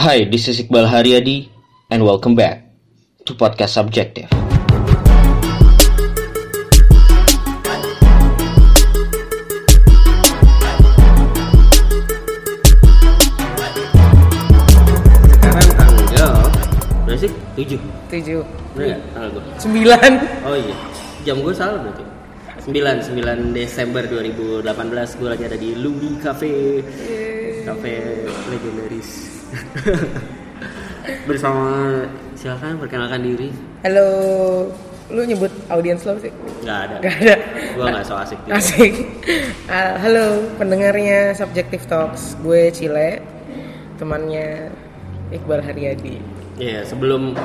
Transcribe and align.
Hi, 0.00 0.24
this 0.24 0.48
is 0.48 0.56
Iqbal 0.64 0.88
Haryadi 0.88 1.52
and 1.92 2.00
welcome 2.00 2.32
back 2.32 2.64
to 3.28 3.36
Podcast 3.36 3.76
Subjective. 3.76 4.32
Sekarang 15.28 15.68
tanggal 15.76 16.32
berapa 17.04 17.20
sih? 17.20 17.32
7 17.60 17.76
tujuh. 18.08 18.40
Bener 18.72 18.96
nggak? 18.96 19.00
Tanggal 19.12 19.28
gue? 19.36 19.42
sembilan. 19.60 20.10
Oh 20.48 20.56
iya. 20.56 20.76
Jam 21.28 21.44
gue 21.44 21.52
salah 21.52 21.76
berarti. 21.76 22.04
9, 22.72 23.20
9 23.20 23.56
Desember 23.56 24.04
2018 24.08 24.64
Gue 25.16 25.28
lagi 25.32 25.44
ada 25.48 25.56
di 25.56 25.76
Louis 25.76 26.16
Cafe 26.20 26.84
Cafe 27.64 28.24
legendaris. 28.48 29.10
Bersama 31.28 31.64
Silakan 32.36 32.80
perkenalkan 32.80 33.20
diri. 33.20 33.52
Halo. 33.84 34.08
Lu 35.10 35.26
nyebut 35.26 35.50
audiens 35.68 36.00
lo 36.06 36.16
sih? 36.22 36.32
Gak 36.64 36.78
ada. 36.88 36.96
Gak 37.02 37.16
ada. 37.20 37.34
Gue 37.76 37.84
gak 37.84 38.04
so 38.06 38.14
asik 38.16 38.38
gitu. 38.46 38.54
asik. 38.56 38.94
Ah, 39.66 39.98
halo 40.00 40.46
pendengarnya 40.56 41.34
Subjective 41.36 41.84
Talks. 41.90 42.38
Gue 42.40 42.72
Cile 42.72 43.20
temannya 44.00 44.72
Iqbal 45.34 45.60
Haryadi. 45.60 46.22
Iya 46.56 46.86
sebelum 46.86 47.36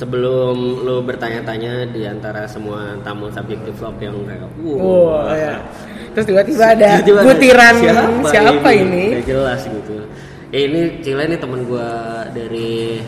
Sebelum 0.00 0.80
lo 0.80 1.04
bertanya-tanya 1.04 1.84
di 1.92 2.08
antara 2.08 2.48
semua 2.48 2.96
tamu 3.04 3.28
subjektif 3.28 3.76
vlog 3.76 4.00
yang 4.00 4.16
kayak 4.24 4.48
wow 4.64 5.28
ya 5.36 5.60
terus 6.10 6.26
tiba-tiba 6.26 6.64
ada 6.68 6.88
Tiba-tiba 6.98 7.20
butiran 7.22 7.74
siapa, 8.26 8.70
ini, 8.72 9.04
Gak 9.16 9.26
jelas 9.26 9.60
gitu. 9.62 9.96
Ya 10.50 10.60
ini 10.62 10.80
Cile 11.00 11.22
ini 11.24 11.36
teman 11.36 11.62
gua 11.62 11.88
dari 12.28 12.98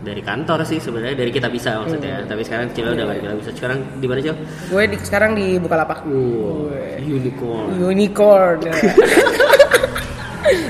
dari 0.00 0.22
kantor 0.22 0.62
sih 0.62 0.78
sebenarnya 0.78 1.16
dari 1.16 1.30
kita 1.30 1.48
bisa 1.48 1.80
maksudnya. 1.80 2.20
Hmm. 2.20 2.28
Tapi 2.28 2.42
sekarang 2.42 2.66
Cile 2.70 2.90
udah 2.92 3.04
gak 3.06 3.18
kita 3.18 3.34
bisa. 3.36 3.50
Sekarang 3.54 3.78
di 3.96 4.06
mana 4.06 4.20
Cil? 4.20 4.36
gue 4.66 4.82
di, 4.86 4.96
sekarang 5.00 5.30
di 5.32 5.46
Bukalapak 5.56 6.04
Wow, 6.04 6.70
unicorn. 7.00 7.66
unicorn 7.74 8.58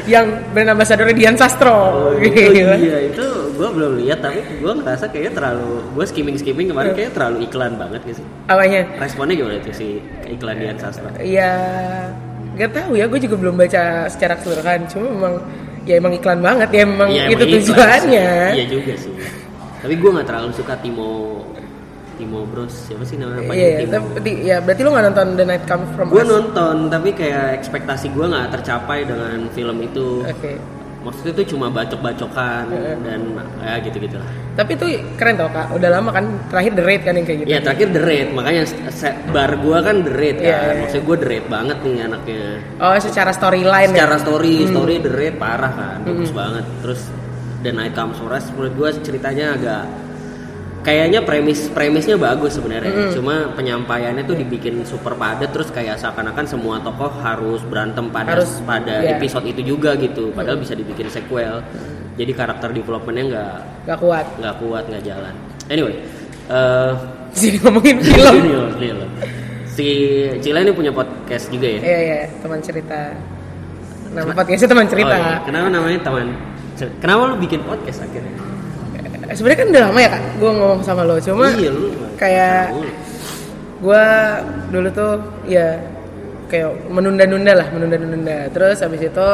yang 0.09 0.25
brand 0.51 0.73
ambassador 0.73 1.05
Dian 1.13 1.37
Sastro 1.37 1.69
Oh, 1.69 2.13
Gila. 2.17 2.77
iya 2.79 2.99
itu 3.05 3.27
gua 3.57 3.69
belum 3.71 3.93
lihat 3.99 4.19
tapi 4.21 4.39
gua 4.59 4.73
ngerasa 4.75 5.05
kayaknya 5.09 5.33
terlalu 5.35 5.69
gua 5.91 6.05
skimming 6.05 6.37
skimming 6.37 6.69
kemarin 6.69 6.89
Hmm. 6.89 6.99
kayak 6.99 7.13
terlalu 7.13 7.37
iklan 7.43 7.73
banget 7.75 8.01
gitu 8.05 8.21
sih. 8.21 8.27
apanya 8.47 8.81
Responnya 8.97 9.35
gimana 9.35 9.57
tuh 9.59 9.73
si 9.73 9.89
iklan 10.27 10.57
Dian 10.57 10.77
Sastro? 10.77 11.09
ya 11.19 11.53
gak 12.55 12.71
tahu 12.73 12.93
ya 12.95 13.05
gue 13.05 13.21
juga 13.21 13.37
belum 13.37 13.55
baca 13.55 13.83
secara 14.07 14.33
keseluruhan 14.35 14.87
cuma 14.87 15.07
memang 15.11 15.35
ya 15.83 15.95
emang 15.95 16.13
iklan 16.13 16.41
banget 16.41 16.69
ya 16.71 16.81
emang 16.83 17.09
Iya, 17.09 17.25
itu 17.29 17.37
emang 17.39 17.53
tujuannya. 17.61 18.29
Iya 18.53 18.65
juga 18.67 18.93
sih. 18.97 19.13
Tapi 19.77 19.95
gua 19.97 20.11
nggak 20.15 20.27
terlalu 20.27 20.51
suka 20.53 20.75
Timo 20.77 21.45
Timo 22.17 22.49
Bros 22.49 22.73
siapa 22.89 23.05
sih 23.05 23.21
namanya 23.21 23.53
iya 23.53 23.85
Timo? 23.85 24.09
tapi 24.11 24.31
ya 24.41 24.57
berarti 24.59 24.81
lo 24.81 24.89
nggak 24.89 25.05
nonton 25.07 25.27
The 25.37 25.45
Night 25.45 25.65
Comes 25.65 25.89
From 25.93 26.09
gue 26.09 26.25
nonton 26.25 26.75
tapi 26.89 27.13
kayak 27.13 27.61
ekspektasi 27.61 28.09
gue 28.09 28.25
nggak 28.25 28.47
tercapai 28.51 29.05
dengan 29.05 29.53
film 29.53 29.77
itu 29.79 30.25
oke 30.25 30.53
maksudnya 31.07 31.33
itu 31.39 31.55
cuma 31.55 31.71
bacok-bacokan 31.71 32.67
Heeh. 32.75 32.97
dan 33.07 33.21
ya 33.63 33.75
gitu 33.87 34.03
gitu 34.03 34.19
lah 34.19 34.47
tapi 34.57 34.73
itu 34.73 34.87
keren 35.21 35.37
tau 35.37 35.53
kak. 35.53 35.69
Udah 35.77 35.91
lama 35.93 36.09
kan 36.17 36.25
terakhir 36.49 36.73
The 36.81 36.85
Raid 36.89 37.03
kan 37.05 37.13
yang 37.21 37.27
kayak 37.29 37.39
gitu. 37.45 37.49
Ya 37.53 37.59
terakhir 37.61 37.93
the 37.93 38.01
rate. 38.01 38.31
Makanya 38.33 38.65
bar 39.29 39.53
gue 39.61 39.79
kan 39.85 39.97
the 40.01 40.13
rate 40.17 40.41
kan. 40.41 40.49
Iya, 40.49 40.59
iya. 40.65 40.81
maksudnya 40.81 41.05
gue 41.05 41.17
the 41.21 41.29
rate 41.29 41.49
banget 41.53 41.79
nih 41.85 41.97
anaknya. 42.09 42.45
Oh 42.81 42.97
secara 42.97 43.31
storyline 43.37 43.93
secara 43.93 44.17
ya 44.17 44.25
story 44.25 44.55
Hmm. 44.65 44.73
story 44.73 44.95
the 45.05 45.13
rate 45.13 45.37
parah 45.37 45.73
kan 45.77 45.99
bagus 46.09 46.33
banget. 46.33 46.65
Terus 46.81 47.01
Comes 47.93 48.17
For 48.17 48.33
Us 48.33 48.49
menurut 48.57 48.75
gue 48.81 48.91
ceritanya 49.05 49.47
agak 49.61 49.83
kayaknya 50.87 51.21
premis 51.27 51.67
premisnya 51.75 52.15
bagus 52.15 52.55
sebenarnya. 52.55 53.11
Cuma 53.11 53.51
penyampaiannya 53.59 54.23
tuh 54.23 54.39
dibikin 54.39 54.87
super 54.87 55.19
padat 55.19 55.51
terus 55.51 55.75
kayak 55.75 55.99
seakan-akan 55.99 56.47
semua 56.47 56.79
tokoh 56.79 57.11
harus 57.19 57.67
berantem 57.67 58.07
pada 58.15 58.39
Harus, 58.39 58.63
pada 58.63 59.03
iya. 59.03 59.19
episode 59.19 59.51
itu 59.51 59.75
juga 59.75 59.99
gitu. 59.99 60.31
Padahal 60.31 60.63
bisa 60.63 60.79
dibikin 60.79 61.11
sequel. 61.11 61.67
Jadi 62.15 62.33
karakter 62.33 62.71
developmentnya 62.71 63.25
nggak 63.35 63.57
gak 63.91 63.99
kuat. 63.99 64.27
nggak 64.39 64.55
kuat 64.63 64.85
nggak 64.87 65.03
jalan. 65.03 65.35
Anyway 65.67 65.95
eh 66.47 66.93
sini 67.35 67.59
ngomongin 67.59 67.99
film. 67.99 68.23
Film, 68.47 68.67
film. 68.87 69.09
si 69.67 69.89
Cila 70.39 70.63
ini 70.63 70.71
punya 70.71 70.95
podcast 70.95 71.51
juga 71.51 71.67
ya? 71.67 71.81
Iya 71.83 71.99
iya 71.99 72.19
teman 72.39 72.63
cerita. 72.63 73.11
Nama 74.15 74.33
podcastnya 74.33 74.71
teman 74.71 74.87
cerita. 74.87 75.13
Oh, 75.13 75.19
iya. 75.19 75.37
kenapa 75.43 75.67
namanya 75.67 75.99
teman 76.07 76.31
kenapa 77.03 77.33
lu 77.33 77.37
bikin 77.41 77.65
podcast 77.65 78.05
akhirnya 78.05 78.56
sebenarnya 79.33 79.59
kan 79.65 79.69
udah 79.73 79.83
lama 79.91 79.99
ya 79.99 80.11
kak 80.13 80.23
gue 80.39 80.51
ngomong 80.53 80.81
sama 80.85 81.03
lo. 81.03 81.17
Cuma 81.19 81.51
iya 81.57 81.71
lu 81.73 81.89
kayak 82.15 82.65
gue 83.77 84.05
dulu 84.73 84.89
tuh 84.93 85.13
ya 85.49 85.77
kayak 86.47 86.71
menunda-nunda 86.89 87.53
lah 87.59 87.69
menunda-nunda. 87.75 88.51
Terus 88.55 88.79
habis 88.81 89.03
itu 89.03 89.29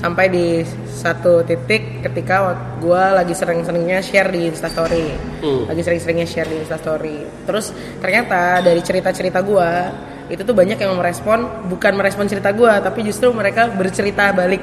sampai 0.00 0.32
di 0.32 0.64
satu 0.88 1.44
titik 1.44 2.00
ketika 2.00 2.56
gue 2.80 3.04
lagi 3.12 3.36
sering-seringnya 3.36 4.00
share 4.00 4.32
di 4.32 4.48
instastory 4.48 5.12
Hmm. 5.44 5.68
lagi 5.68 5.80
sering-seringnya 5.84 6.24
share 6.28 6.48
di 6.48 6.56
instastory 6.60 7.20
terus 7.44 7.72
ternyata 8.00 8.60
dari 8.60 8.80
cerita-cerita 8.80 9.40
gue 9.44 9.70
itu 10.32 10.40
tuh 10.40 10.52
banyak 10.52 10.76
yang 10.80 10.96
merespon 10.96 11.68
bukan 11.68 11.96
merespon 11.96 12.28
cerita 12.28 12.52
gue 12.52 12.68
tapi 12.80 13.04
justru 13.04 13.28
mereka 13.32 13.68
bercerita 13.72 14.32
balik 14.32 14.60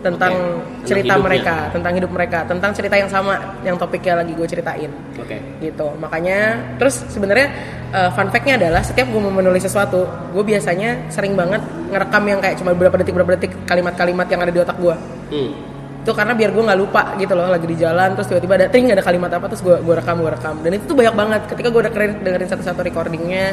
tentang. 0.00 0.32
Tentang 0.32 0.70
cerita 0.80 1.14
hidupnya. 1.14 1.26
mereka 1.28 1.56
tentang 1.70 1.92
hidup 1.92 2.10
mereka 2.10 2.38
tentang 2.48 2.70
cerita 2.72 2.96
yang 2.96 3.10
sama 3.12 3.34
yang 3.60 3.76
topiknya 3.76 4.24
lagi 4.24 4.32
gue 4.32 4.48
ceritain 4.48 4.90
oke 5.20 5.36
gitu 5.60 5.86
makanya 6.00 6.56
terus 6.80 7.04
sebenarnya 7.12 7.52
uh, 7.92 8.10
fun 8.16 8.32
fact-nya 8.32 8.56
adalah 8.56 8.80
setiap 8.80 9.12
gue 9.12 9.20
mau 9.20 9.32
menulis 9.32 9.60
sesuatu 9.60 10.08
gue 10.32 10.44
biasanya 10.44 11.12
sering 11.12 11.36
banget 11.36 11.60
ngerekam 11.92 12.24
yang 12.24 12.40
kayak 12.40 12.56
cuma 12.56 12.72
beberapa 12.72 12.96
detik 12.96 13.12
beberapa 13.12 13.36
detik 13.36 13.52
kalimat-kalimat 13.68 14.26
yang 14.32 14.40
ada 14.40 14.52
di 14.52 14.60
otak 14.64 14.76
gue 14.80 14.96
hmm. 15.36 15.50
itu 16.00 16.12
karena 16.16 16.32
biar 16.32 16.50
gue 16.56 16.64
nggak 16.64 16.80
lupa 16.80 17.02
gitu 17.20 17.32
loh 17.36 17.46
lagi 17.52 17.66
di 17.68 17.76
jalan 17.76 18.08
terus 18.16 18.26
tiba-tiba 18.32 18.54
ada 18.56 18.66
ting 18.72 18.88
ada 18.88 19.04
kalimat 19.04 19.30
apa 19.36 19.46
terus 19.52 19.60
gue 19.60 19.76
gue 19.84 19.94
rekam 19.94 20.16
gue 20.16 20.32
rekam 20.32 20.54
dan 20.64 20.70
itu 20.80 20.84
tuh 20.88 20.96
banyak 20.96 21.14
banget 21.14 21.40
ketika 21.52 21.68
gue 21.68 21.80
udah 21.84 21.92
keren 21.92 22.12
dengerin 22.24 22.48
satu-satu 22.48 22.80
recordingnya 22.88 23.52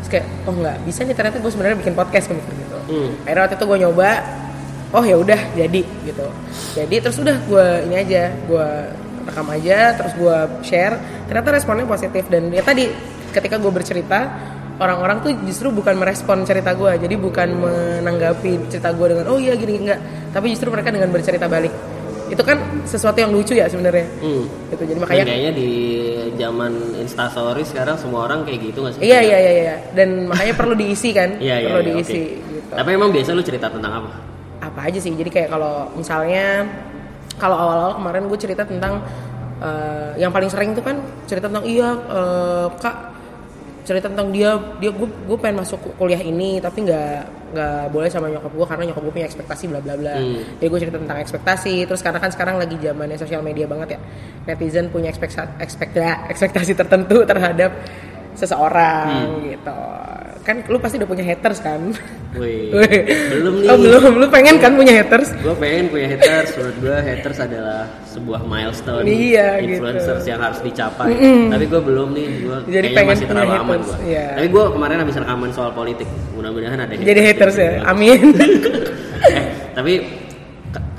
terus 0.00 0.08
kayak 0.08 0.26
oh 0.48 0.54
nggak 0.56 0.76
bisa 0.88 1.04
nih 1.04 1.12
ternyata 1.12 1.36
gue 1.44 1.50
sebenarnya 1.52 1.76
bikin 1.76 1.92
podcast 1.92 2.32
gitu 2.32 2.64
Hmm. 2.84 3.16
akhirnya 3.24 3.48
waktu 3.48 3.56
itu 3.56 3.64
gue 3.64 3.78
nyoba 3.80 4.10
oh 4.94 5.04
ya 5.04 5.16
udah 5.18 5.40
jadi 5.58 5.82
gitu. 5.82 6.26
Jadi 6.78 6.96
terus 7.02 7.18
udah 7.18 7.36
gue 7.44 7.66
ini 7.90 7.94
aja 7.98 8.30
gue 8.46 8.68
rekam 9.26 9.46
aja 9.50 9.98
terus 9.98 10.14
gue 10.14 10.36
share. 10.62 10.94
Ternyata 11.26 11.48
responnya 11.50 11.84
positif 11.84 12.30
dan 12.30 12.48
ya 12.54 12.62
tadi 12.62 12.86
ketika 13.34 13.58
gue 13.58 13.72
bercerita 13.74 14.30
orang-orang 14.78 15.22
tuh 15.22 15.30
justru 15.46 15.70
bukan 15.74 15.98
merespon 15.98 16.46
cerita 16.46 16.74
gue 16.74 16.98
jadi 16.98 17.14
bukan 17.18 17.48
menanggapi 17.58 18.70
cerita 18.70 18.94
gue 18.94 19.06
dengan 19.10 19.26
oh 19.34 19.38
iya 19.42 19.58
gini 19.58 19.82
enggak. 19.82 19.98
Tapi 20.30 20.54
justru 20.54 20.70
mereka 20.70 20.94
dengan 20.94 21.10
bercerita 21.10 21.50
balik. 21.50 21.74
Itu 22.24 22.40
kan 22.40 22.56
sesuatu 22.86 23.18
yang 23.18 23.34
lucu 23.34 23.52
ya 23.58 23.66
sebenarnya. 23.66 24.06
Hmm. 24.22 24.46
gitu 24.70 24.82
jadi 24.86 24.96
Dan 24.96 25.02
makanya 25.02 25.24
kayaknya 25.26 25.52
di 25.58 25.70
zaman 26.38 26.72
instastory 27.02 27.62
sekarang 27.66 27.98
semua 27.98 28.30
orang 28.30 28.46
kayak 28.46 28.70
gitu 28.70 28.78
nggak 28.86 28.94
sih? 28.96 29.00
Iya 29.02 29.20
iya 29.26 29.38
iya 29.42 29.52
iya. 29.58 29.76
Dan 29.90 30.30
makanya 30.30 30.54
perlu 30.54 30.74
diisi 30.78 31.10
kan? 31.10 31.36
Iya, 31.42 31.56
iya, 31.62 31.68
perlu 31.68 31.82
iya, 31.82 31.88
diisi 31.94 32.22
oke. 32.22 32.54
gitu. 32.54 32.72
Tapi 32.74 32.88
emang 32.94 33.10
biasa 33.10 33.28
lu 33.34 33.42
cerita 33.44 33.66
tentang 33.70 33.92
apa 34.02 34.33
apa 34.74 34.90
aja 34.90 34.98
sih 34.98 35.14
jadi 35.14 35.30
kayak 35.30 35.48
kalau 35.48 35.86
misalnya 35.94 36.66
kalau 37.34 37.54
awal-awal 37.54 37.92
kemarin 37.94 38.26
gue 38.26 38.38
cerita 38.38 38.62
tentang 38.62 38.98
eh, 39.58 40.18
yang 40.18 40.30
paling 40.30 40.50
sering 40.50 40.74
tuh 40.74 40.82
kan 40.82 40.98
cerita 41.24 41.46
tentang 41.46 41.62
iya 41.62 41.94
eh, 41.94 42.66
kak 42.74 42.96
cerita 43.84 44.08
tentang 44.08 44.32
dia 44.32 44.56
dia 44.80 44.90
gue 44.90 45.06
gue 45.06 45.36
pengen 45.36 45.60
masuk 45.60 45.76
kuliah 45.94 46.18
ini 46.18 46.56
tapi 46.56 46.82
nggak 46.82 47.14
nggak 47.54 47.82
boleh 47.92 48.08
sama 48.08 48.26
nyokap 48.26 48.50
gue 48.50 48.66
karena 48.66 48.82
nyokap 48.88 49.02
gue 49.04 49.14
punya 49.14 49.28
ekspektasi 49.28 49.64
bla 49.70 49.78
bla 49.78 49.94
bla 49.94 50.16
Hmm. 50.16 50.40
jadi 50.58 50.68
gue 50.72 50.80
cerita 50.80 50.98
tentang 50.98 51.18
ekspektasi 51.20 51.74
terus 51.84 52.00
karena 52.00 52.18
kan 52.18 52.32
sekarang 52.32 52.56
lagi 52.56 52.74
zamannya 52.80 53.14
sosial 53.14 53.44
media 53.44 53.68
banget 53.68 53.94
ya 53.94 54.00
netizen 54.48 54.88
punya 54.88 55.12
ekspektasi 55.12 55.54
ekspektasi 56.26 56.72
tertentu 56.74 57.22
terhadap 57.22 57.70
seseorang 58.34 59.06
Hmm. 59.38 59.46
gitu 59.46 59.78
kan 60.44 60.60
lu 60.68 60.76
pasti 60.76 61.00
udah 61.00 61.08
punya 61.08 61.24
haters 61.24 61.58
kan? 61.64 61.80
Wih, 62.40 62.68
belum 63.32 63.54
nih. 63.64 63.68
Oh, 63.72 63.78
belum. 63.80 64.12
Lu 64.20 64.26
pengen 64.28 64.60
kan 64.60 64.76
punya 64.76 65.00
haters? 65.00 65.32
Gue 65.40 65.54
pengen 65.56 65.88
punya 65.88 66.06
haters. 66.12 66.52
Menurut 66.60 66.76
gue 66.84 66.96
haters 67.00 67.38
adalah 67.40 67.88
sebuah 68.10 68.40
milestone 68.44 69.06
Iya, 69.08 69.62
gitu. 69.64 69.80
influencers 69.80 70.24
yang 70.28 70.40
harus 70.42 70.60
dicapai. 70.60 71.14
Tapi 71.48 71.64
gue 71.64 71.80
belum 71.80 72.08
nih. 72.12 72.26
Gue 72.44 72.56
Jadi 72.68 72.86
kayaknya 72.92 72.92
pengen 72.92 73.10
masih 73.14 73.26
terlalu 73.26 73.52
aman 73.54 73.78
haters, 73.80 73.88
gue 73.88 73.98
iya. 74.04 74.26
tapi 74.36 74.48
gue 74.52 74.64
kemarin 74.74 74.96
habis 75.00 75.16
rekaman 75.16 75.50
soal 75.54 75.70
politik 75.72 76.08
mudah-mudahan 76.36 76.78
ada 76.84 76.92
jadi 76.94 77.20
haters 77.32 77.56
ya? 77.56 77.70
Amin. 77.88 78.20
Eh, 79.24 79.72
tapi 79.72 80.04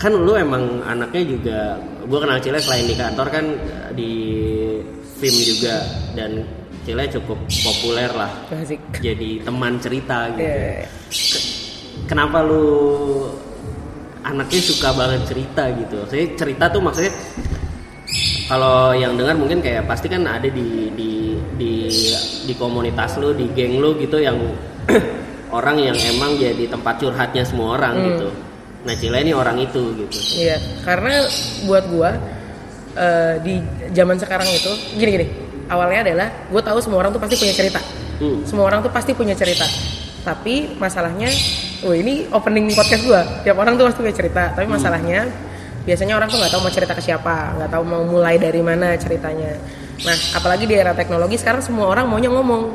kan 0.02 0.10
lu 0.10 0.34
emang 0.34 0.82
anaknya 0.82 1.22
juga 1.30 1.78
gue 2.10 2.20
kenal 2.26 2.42
Cile 2.42 2.58
selain 2.58 2.90
di 2.90 2.98
kantor 2.98 3.28
kan 3.30 3.46
di 3.94 4.12
film 5.22 5.38
juga. 5.46 5.86
Dan 6.18 6.42
Cile 6.86 7.10
cukup 7.10 7.36
populer 7.44 8.08
lah 8.10 8.30
asik 8.54 8.78
jadi 8.96 9.42
teman 9.42 9.76
cerita 9.78 10.30
gitu 10.32 10.46
Iya. 10.46 10.86
kenapa 12.06 12.40
lu 12.40 13.26
anaknya 14.22 14.62
suka 14.62 14.90
banget 14.92 15.22
cerita 15.26 15.64
gitu 15.74 15.98
saya 16.06 16.26
cerita 16.34 16.66
tuh 16.68 16.80
maksudnya 16.80 17.14
kalau 18.46 18.94
yang 18.94 19.18
dengar 19.18 19.34
mungkin 19.34 19.60
kayak 19.60 19.86
pasti 19.86 20.06
kan 20.06 20.22
ada 20.24 20.46
di 20.46 20.94
di 20.94 21.12
di 21.58 21.72
di 22.46 22.54
komunitas 22.54 23.18
lu 23.18 23.34
di 23.34 23.50
geng 23.52 23.82
lu 23.82 23.98
gitu 23.98 24.22
yang 24.22 24.38
orang 25.50 25.78
yang 25.80 25.98
emang 26.14 26.38
jadi 26.38 26.70
tempat 26.70 27.02
curhatnya 27.02 27.42
semua 27.42 27.78
orang 27.78 27.96
Hmm. 27.96 28.08
gitu 28.08 28.30
nah 28.86 28.94
Cila 28.94 29.18
ini 29.18 29.34
orang 29.34 29.58
itu 29.58 29.82
gitu 29.98 30.18
Iya, 30.38 30.62
karena 30.86 31.26
buat 31.66 31.90
gua 31.90 32.14
eh, 32.94 33.42
di 33.42 33.58
zaman 33.92 34.14
sekarang 34.16 34.46
itu 34.46 34.70
gini 34.94 35.10
gini. 35.12 35.28
Awalnya 35.66 36.00
adalah 36.06 36.28
gue 36.52 36.62
tahu 36.62 36.78
semua 36.82 37.02
orang 37.02 37.12
tuh 37.14 37.22
pasti 37.22 37.36
punya 37.38 37.54
cerita. 37.54 37.82
Hmm. 38.22 38.46
Semua 38.48 38.66
orang 38.70 38.80
tuh 38.86 38.92
pasti 38.94 39.12
punya 39.12 39.36
cerita. 39.36 39.66
Tapi 40.26 40.78
masalahnya, 40.82 41.30
oh 41.86 41.94
ini 41.94 42.26
opening 42.34 42.74
podcast 42.74 43.06
gua. 43.06 43.22
Tiap 43.46 43.58
orang 43.62 43.78
tuh 43.78 43.86
pasti 43.86 44.00
punya 44.02 44.16
cerita. 44.18 44.44
Tapi 44.58 44.66
masalahnya 44.66 45.30
biasanya 45.86 46.18
orang 46.18 46.28
tuh 46.34 46.42
nggak 46.42 46.52
tahu 46.52 46.62
mau 46.66 46.74
cerita 46.74 46.94
ke 46.98 47.04
siapa, 47.06 47.54
nggak 47.62 47.70
tahu 47.70 47.84
mau 47.86 48.02
mulai 48.02 48.42
dari 48.42 48.58
mana 48.66 48.98
ceritanya. 48.98 49.54
Nah, 50.02 50.18
apalagi 50.34 50.66
di 50.66 50.74
era 50.74 50.98
teknologi 50.98 51.38
sekarang 51.38 51.62
semua 51.62 51.88
orang 51.88 52.10
maunya 52.10 52.28
ngomong, 52.34 52.74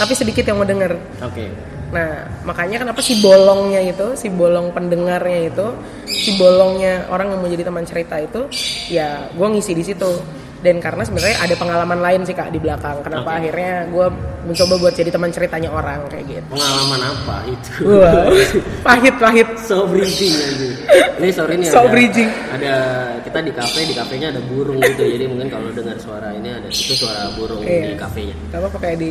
tapi 0.00 0.16
sedikit 0.16 0.48
yang 0.48 0.58
mau 0.58 0.66
denger. 0.66 0.96
oke 1.20 1.46
Nah, 1.86 2.26
makanya 2.42 2.82
kenapa 2.82 2.98
si 2.98 3.22
bolongnya 3.22 3.78
itu, 3.78 4.18
si 4.18 4.26
bolong 4.26 4.74
pendengarnya 4.74 5.46
itu, 5.46 5.66
si 6.10 6.34
bolongnya 6.34 7.06
orang 7.06 7.30
yang 7.30 7.38
mau 7.38 7.46
jadi 7.46 7.62
teman 7.62 7.86
cerita 7.86 8.18
itu, 8.18 8.50
ya 8.90 9.30
gue 9.30 9.46
ngisi 9.54 9.70
di 9.70 9.84
situ. 9.86 10.10
Dan 10.56 10.80
karena 10.80 11.02
sebenarnya 11.02 11.36
ada 11.38 11.54
pengalaman 11.54 12.00
lain 12.00 12.20
sih 12.22 12.32
kak 12.32 12.48
di 12.48 12.56
belakang. 12.56 12.98
Kenapa 13.00 13.28
Oke. 13.28 13.38
akhirnya 13.38 13.72
gue 13.86 14.06
mencoba 14.42 14.74
buat 14.78 14.94
jadi 14.94 15.10
teman 15.10 15.28
ceritanya 15.28 15.68
orang 15.68 16.00
kayak 16.06 16.24
gitu. 16.26 16.48
pengalaman 16.48 17.00
apa 17.02 17.36
itu 17.44 17.72
Wah, 17.84 18.24
pahit 18.86 19.14
pahit. 19.16 19.48
so 19.58 19.84
bridging. 19.84 20.32
Ini 21.18 21.30
sorry 21.30 21.56
nih 21.56 21.68
So 21.68 21.80
ada, 21.80 21.88
bridging. 21.88 22.28
ada 22.50 22.74
kita 23.20 23.38
di 23.40 23.50
kafe 23.50 23.80
di 23.82 23.94
kafenya 23.94 24.28
ada 24.30 24.40
burung 24.42 24.78
gitu 24.78 25.02
jadi 25.02 25.24
mungkin 25.26 25.48
kalau 25.48 25.68
dengar 25.70 25.96
suara 25.96 26.28
ini 26.30 26.48
ada 26.50 26.68
itu 26.68 26.92
suara 26.94 27.32
burung 27.34 27.60
Iya. 27.60 27.90
di 27.90 27.96
kafenya. 27.96 28.34
Apa 28.50 28.78
kayak 28.78 28.96
di, 28.96 29.10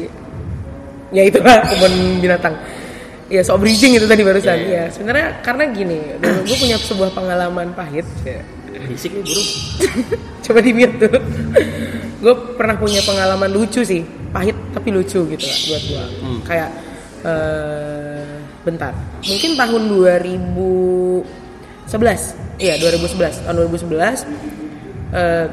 ya 1.11 1.23
itulah 1.23 1.61
kebun 1.63 1.93
binatang. 2.19 2.55
Ya 3.25 3.41
so 3.41 3.53
bridging 3.55 3.93
itu 3.93 4.05
tadi 4.05 4.21
barusan. 4.21 4.53
Iya, 4.55 4.61
iya. 4.61 4.77
Ya 4.79 4.83
sebenarnya 4.87 5.27
karena 5.41 5.63
gini, 5.67 5.97
dulu 6.15 6.39
gue 6.43 6.57
punya 6.59 6.77
sebuah 6.79 7.09
pengalaman 7.11 7.67
pahit. 7.71 8.05
Ya. 8.21 8.41
Berisik 8.85 9.11
nih 9.11 9.23
burung. 9.25 9.49
coba 10.45 10.59
di 10.61 10.71
mute 10.71 10.95
tuh. 11.01 11.21
Gue 12.21 12.33
pernah 12.53 12.75
punya 12.75 13.01
pengalaman 13.01 13.49
lucu 13.49 13.81
sih. 13.81 14.01
Pahit 14.29 14.53
tapi 14.71 14.91
lucu 14.91 15.19
gitu 15.25 15.43
lah 15.43 15.57
buat 15.65 15.81
gue 15.83 16.03
Hmm. 16.21 16.39
kayak 16.43 16.69
eh 17.23 18.25
bentar. 18.61 18.93
Mungkin 19.21 19.51
tahun 19.55 19.81
2011 19.89 21.25
iya 22.57 22.75
2011 22.77 23.45
tahun 23.45 23.55
2011 23.67 24.25
eh 25.13 25.45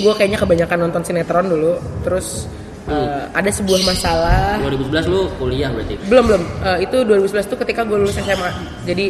gue 0.00 0.12
kayaknya 0.12 0.36
kebanyakan 0.36 0.78
nonton 0.84 1.02
sinetron 1.02 1.48
dulu. 1.48 1.74
Terus 2.04 2.44
eh, 2.86 3.22
ada 3.32 3.48
sebuah 3.48 3.80
masalah. 3.82 4.60
2011 4.60 5.08
lu 5.08 5.28
kuliah 5.36 5.72
berarti. 5.72 5.96
belum 6.04 6.24
belum. 6.28 6.42
Eh, 6.62 6.78
itu 6.84 6.96
2011 7.00 7.48
tuh 7.48 7.58
ketika 7.58 7.80
gue 7.82 7.96
lulus 7.96 8.14
SMA 8.14 8.50
jadi 8.84 9.06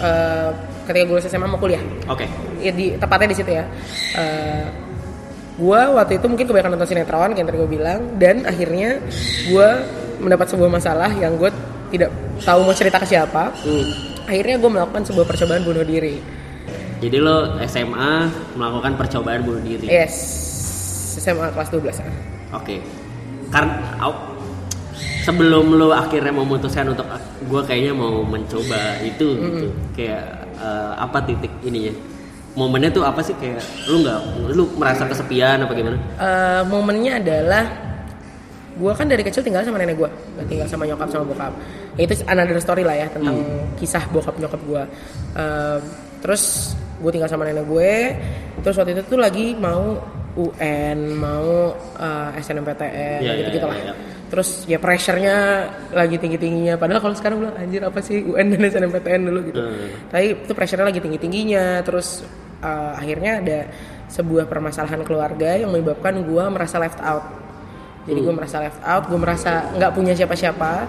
eh, 0.00 0.50
ketika 0.82 1.04
gue 1.06 1.14
lulus 1.16 1.26
SMA 1.26 1.46
mau 1.46 1.58
kuliah 1.58 1.82
Oke. 2.10 2.26
ya 2.58 2.72
di 2.74 2.98
tepatnya 2.98 3.28
di 3.30 3.36
situ 3.38 3.50
ya. 3.50 3.64
Eh 4.18 4.66
gua 5.52 5.92
waktu 6.00 6.16
itu 6.16 6.26
mungkin 6.26 6.48
kebanyakan 6.48 6.74
nonton 6.74 6.88
sinetron 6.88 7.30
kayak 7.30 7.38
yang 7.38 7.46
tadi 7.46 7.58
gue 7.60 7.70
bilang 7.70 8.00
dan 8.16 8.42
akhirnya 8.48 8.98
gua 9.52 9.84
mendapat 10.22 10.46
sebuah 10.48 10.70
masalah 10.70 11.10
yang 11.18 11.34
gue 11.36 11.50
tidak 11.92 12.08
tahu 12.40 12.64
mau 12.64 12.74
cerita 12.74 12.96
ke 12.96 13.06
siapa. 13.06 13.52
Hmm. 13.62 13.86
Akhirnya 14.24 14.56
gue 14.56 14.70
melakukan 14.70 15.02
sebuah 15.04 15.26
percobaan 15.28 15.66
bunuh 15.66 15.84
diri. 15.84 16.22
Jadi 17.02 17.16
lo 17.18 17.58
SMA 17.66 18.30
melakukan 18.54 18.94
percobaan 18.94 19.42
bunuh 19.42 19.60
diri. 19.60 19.90
Yes, 19.90 20.14
SMA 21.18 21.50
kelas 21.52 21.68
12 21.74 22.00
ah. 22.00 22.14
Oke. 22.56 22.78
Karena 23.50 23.98
au- 24.00 24.32
sebelum 25.26 25.74
lo 25.74 25.90
akhirnya 25.90 26.30
memutuskan 26.30 26.94
untuk 26.94 27.04
gue 27.44 27.62
kayaknya 27.66 27.92
mau 27.92 28.22
mencoba 28.22 29.02
itu 29.02 29.28
gitu. 29.36 29.66
Kayak 29.98 30.41
eh, 30.62 30.92
apa 30.96 31.18
titik 31.26 31.50
ininya? 31.66 31.90
Momennya 32.52 32.92
tuh 32.92 33.02
apa 33.02 33.24
sih 33.24 33.32
kayak 33.40 33.64
lu 33.88 34.04
nggak 34.04 34.18
lu 34.52 34.64
merasa 34.78 35.08
kesepian 35.08 35.64
apa 35.64 35.72
gimana? 35.74 35.98
Eh, 36.20 36.62
momennya 36.70 37.18
adalah 37.18 37.64
gue 38.72 38.92
kan 38.96 39.04
dari 39.04 39.20
kecil 39.20 39.44
tinggal 39.44 39.60
sama 39.66 39.76
nenek 39.76 40.00
gue, 40.00 40.08
nggak 40.08 40.46
tinggal 40.48 40.68
sama 40.70 40.88
nyokap 40.88 41.08
sama 41.12 41.24
bokap. 41.28 41.52
Ya, 42.00 42.08
itu 42.08 42.14
another 42.24 42.56
story 42.56 42.80
lah 42.88 42.96
ya 42.96 43.06
tentang 43.12 43.36
kisah 43.76 44.04
bokap 44.08 44.38
nyokap 44.40 44.60
gue. 44.64 44.82
terus 46.22 46.72
gue 47.02 47.10
tinggal 47.10 47.26
sama 47.26 47.42
nenek 47.44 47.66
gue, 47.66 48.14
terus 48.62 48.78
waktu 48.78 48.94
itu 48.94 49.02
tuh 49.10 49.18
lagi 49.18 49.58
mau 49.58 49.98
UN, 50.38 50.98
mau 51.20 51.76
eh, 52.00 52.40
SNMPTN, 52.40 53.20
Iya, 53.20 53.32
gitu 53.44 53.60
gitu 53.60 53.66
iya, 53.68 53.72
lah. 53.72 53.76
iya. 53.76 53.94
Terus 54.32 54.64
ya 54.64 54.80
pressure-nya 54.80 55.68
lagi 55.92 56.16
tinggi 56.16 56.40
tingginya. 56.40 56.80
Padahal 56.80 57.04
kalau 57.04 57.12
sekarang 57.12 57.44
bilang 57.44 57.56
anjir 57.60 57.84
apa 57.84 58.00
sih 58.00 58.24
UN 58.24 58.56
dan 58.56 58.64
SNMPTN 58.64 59.28
dulu 59.28 59.40
gitu. 59.52 59.60
Hmm. 59.60 60.08
Tapi 60.08 60.48
itu 60.48 60.52
pressure-nya 60.56 60.88
lagi 60.88 61.04
tinggi 61.04 61.20
tingginya. 61.20 61.84
Terus 61.84 62.24
eh, 62.64 62.92
akhirnya 62.96 63.44
ada 63.44 63.58
sebuah 64.08 64.48
permasalahan 64.48 65.04
keluarga 65.04 65.52
yang 65.60 65.68
menyebabkan 65.68 66.24
gue 66.24 66.44
merasa 66.48 66.80
left 66.80 66.96
out. 67.04 67.28
Jadi 68.08 68.18
gue 68.18 68.34
merasa 68.34 68.56
left 68.58 68.80
out, 68.82 69.04
gue 69.06 69.20
merasa 69.20 69.68
nggak 69.76 69.92
punya 69.92 70.16
siapa-siapa. 70.16 70.88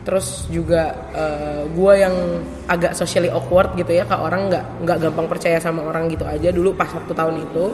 Terus 0.00 0.50
juga 0.50 0.92
gue 1.70 1.92
yang 1.94 2.14
agak 2.66 2.98
socially 2.98 3.30
awkward 3.30 3.78
gitu 3.78 3.94
ya, 3.94 4.02
ke 4.02 4.16
orang 4.18 4.50
nggak 4.50 4.64
nggak 4.82 4.98
gampang 4.98 5.26
percaya 5.30 5.62
sama 5.62 5.86
orang 5.86 6.10
gitu 6.10 6.26
aja 6.26 6.50
dulu 6.50 6.74
pas 6.74 6.90
waktu 6.90 7.12
tahun 7.14 7.38
itu. 7.46 7.64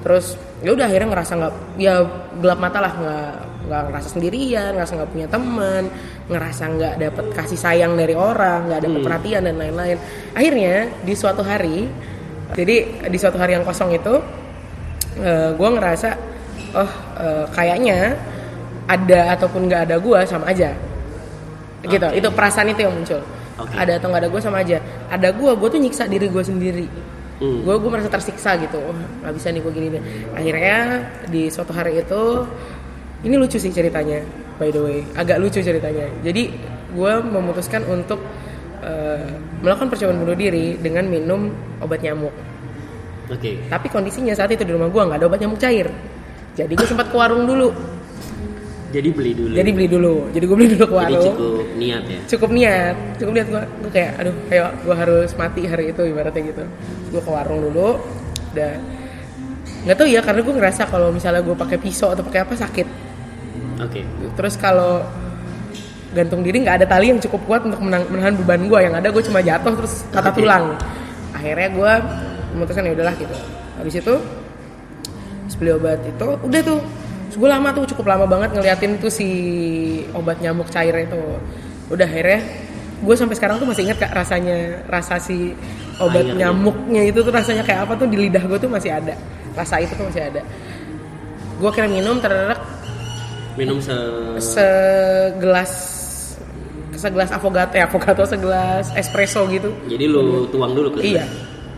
Terus 0.00 0.36
ya 0.64 0.72
udah 0.72 0.86
akhirnya 0.88 1.08
ngerasa 1.12 1.32
nggak 1.36 1.54
ya 1.76 1.94
gelap 2.40 2.58
mata 2.60 2.78
lah 2.80 2.92
nggak 2.96 3.32
nggak 3.60 3.82
ngerasa 3.92 4.08
sendirian, 4.16 4.70
ngerasa 4.74 4.92
nggak 4.96 5.10
punya 5.12 5.28
teman, 5.28 5.82
ngerasa 6.26 6.62
nggak 6.74 6.94
dapet 6.98 7.24
kasih 7.36 7.58
sayang 7.60 7.92
dari 7.94 8.16
orang, 8.16 8.66
nggak 8.72 8.80
dapet 8.82 9.00
perhatian 9.04 9.42
dan 9.46 9.56
lain-lain. 9.60 9.98
Akhirnya 10.32 10.88
di 11.04 11.14
suatu 11.14 11.44
hari, 11.44 11.86
jadi 12.56 13.06
di 13.06 13.18
suatu 13.20 13.36
hari 13.36 13.54
yang 13.54 13.64
kosong 13.68 13.92
itu, 13.94 14.14
gue 15.54 15.68
ngerasa 15.76 16.30
oh 16.74 16.90
eh, 17.18 17.44
kayaknya 17.50 18.14
ada 18.90 19.34
ataupun 19.38 19.70
nggak 19.70 19.82
ada 19.90 19.96
gue 19.98 20.18
sama 20.26 20.50
aja 20.50 20.74
gitu 21.86 22.06
Oke. 22.06 22.18
itu 22.18 22.28
perasaan 22.30 22.68
itu 22.70 22.80
yang 22.84 22.94
muncul 22.94 23.22
Oke. 23.58 23.74
ada 23.74 23.96
atau 23.96 24.08
nggak 24.12 24.22
ada 24.26 24.30
gue 24.30 24.40
sama 24.42 24.58
aja 24.60 24.78
ada 25.08 25.28
gue 25.32 25.50
gue 25.56 25.68
tuh 25.70 25.80
nyiksa 25.80 26.04
diri 26.10 26.26
gue 26.28 26.44
sendiri 26.44 26.86
Hmm. 27.40 27.64
gue 27.64 27.74
gue 27.80 27.90
merasa 27.90 28.12
tersiksa 28.12 28.60
gitu. 28.60 28.76
Oh, 28.76 28.96
nggak 29.24 29.32
bisa 29.32 29.48
nih 29.48 29.60
gue 29.64 29.72
gini 29.72 29.88
deh. 29.96 30.02
Akhirnya 30.36 30.76
di 31.32 31.48
suatu 31.48 31.72
hari 31.72 31.96
itu 31.96 32.44
ini 33.24 33.34
lucu 33.40 33.56
sih 33.56 33.72
ceritanya 33.72 34.20
by 34.60 34.68
the 34.68 34.80
way. 34.80 34.98
Agak 35.16 35.40
lucu 35.40 35.64
ceritanya. 35.64 36.04
Jadi 36.20 36.52
gue 36.92 37.12
memutuskan 37.24 37.88
untuk 37.88 38.20
eh, 38.84 39.24
melakukan 39.64 39.88
percobaan 39.88 40.20
bunuh 40.20 40.36
diri 40.36 40.76
dengan 40.76 41.08
minum 41.08 41.48
obat 41.80 42.04
nyamuk. 42.04 42.32
Oke. 43.30 43.62
tapi 43.70 43.86
kondisinya 43.86 44.34
saat 44.34 44.50
itu 44.50 44.66
di 44.66 44.74
rumah 44.74 44.90
gue 44.90 44.98
nggak 45.06 45.22
ada 45.22 45.26
obat 45.30 45.40
nyamuk 45.40 45.56
cair. 45.62 45.86
Jadi 46.58 46.72
gue 46.74 46.86
sempat 46.86 47.08
ke 47.08 47.16
warung 47.16 47.46
dulu 47.46 47.70
Jadi 48.90 49.08
beli 49.14 49.30
dulu. 49.32 49.52
jadi 49.54 49.70
beli 49.70 49.86
dulu. 49.86 50.14
Jadi 50.34 50.44
gue 50.44 50.56
beli 50.58 50.70
dulu 50.74 50.84
ke 50.84 50.90
Jadi 50.90 50.98
warung. 51.14 51.24
cukup 51.30 51.66
niat 51.78 52.04
ya. 52.04 52.18
cukup 52.26 52.50
niat. 52.50 52.94
Cukup 53.22 53.32
niat 53.38 53.46
gue 53.46 53.62
gue 53.62 53.90
kayak 53.94 54.10
aduh 54.18 54.34
kayak 54.50 54.68
gue 54.82 54.94
harus 54.98 55.30
mati 55.38 55.62
hari 55.64 55.84
itu 55.90 56.02
ibaratnya 56.02 56.42
gitu. 56.42 56.64
Gue 57.14 57.22
ke 57.22 57.30
warung 57.30 57.60
dulu 57.62 58.02
dan 58.50 58.82
nggak 59.86 59.96
tahu 59.96 60.08
ya 60.10 60.20
karena 60.20 60.40
gue 60.42 60.54
ngerasa 60.58 60.82
kalau 60.90 61.08
misalnya 61.08 61.40
gue 61.40 61.54
pakai 61.54 61.78
pisau 61.78 62.10
atau 62.10 62.26
pakai 62.26 62.40
apa 62.42 62.52
sakit. 62.52 62.86
Oke. 63.80 64.04
terus 64.36 64.60
kalau 64.60 65.00
gantung 66.12 66.44
diri 66.44 66.60
nggak 66.60 66.82
ada 66.82 66.86
tali 66.90 67.08
yang 67.08 67.16
cukup 67.16 67.40
kuat 67.48 67.62
untuk 67.64 67.80
menang- 67.80 68.10
menahan 68.12 68.34
beban 68.36 68.68
gue 68.68 68.78
yang 68.82 68.92
ada 68.92 69.08
gue 69.08 69.22
cuma 69.24 69.40
jatuh 69.40 69.72
terus 69.72 70.04
patah 70.10 70.34
Oke. 70.34 70.42
tulang. 70.42 70.74
Akhirnya 71.32 71.68
gue 71.72 71.92
memutuskan 72.52 72.84
ya 72.84 72.92
udahlah 72.92 73.14
gitu. 73.16 73.32
Habis 73.78 73.94
itu 74.02 74.14
beli 75.56 75.76
obat 75.76 76.00
itu 76.02 76.28
udah 76.40 76.60
tuh 76.64 76.80
Terus 77.30 77.38
gue 77.38 77.46
lama 77.46 77.70
tuh 77.70 77.86
cukup 77.94 78.10
lama 78.10 78.26
banget 78.26 78.58
ngeliatin 78.58 78.98
tuh 78.98 79.06
si 79.06 79.28
obat 80.10 80.42
nyamuk 80.42 80.66
cair 80.66 80.92
itu. 80.98 81.22
Udah 81.86 82.02
akhirnya 82.02 82.42
gue 83.00 83.14
sampai 83.14 83.38
sekarang 83.38 83.62
tuh 83.62 83.70
masih 83.70 83.86
ingat 83.86 84.02
kak 84.02 84.12
rasanya 84.12 84.82
rasa 84.90 85.16
si 85.22 85.54
obat 86.02 86.26
Airnya. 86.26 86.50
nyamuknya 86.50 87.06
itu 87.06 87.22
tuh 87.22 87.30
rasanya 87.30 87.62
kayak 87.62 87.86
apa 87.86 87.94
tuh 87.94 88.10
di 88.10 88.18
lidah 88.26 88.42
gue 88.50 88.58
tuh 88.58 88.66
masih 88.66 88.90
ada. 88.90 89.14
Rasa 89.54 89.78
itu 89.78 89.94
tuh 89.94 90.10
masih 90.10 90.26
ada. 90.26 90.42
Gue 91.62 91.70
kira 91.70 91.86
minum 91.86 92.18
terderak 92.18 92.58
Minum 93.54 93.78
se 93.82 93.94
segelas 94.40 95.70
segelas 96.94 97.30
avogato 97.30 97.74
ya 97.78 97.86
avogato 97.86 98.26
segelas 98.26 98.90
espresso 98.98 99.46
gitu. 99.46 99.70
Jadi 99.86 100.04
lu 100.10 100.50
tuang 100.50 100.74
dulu 100.74 100.98
ke 100.98 101.06
iya. 101.06 101.24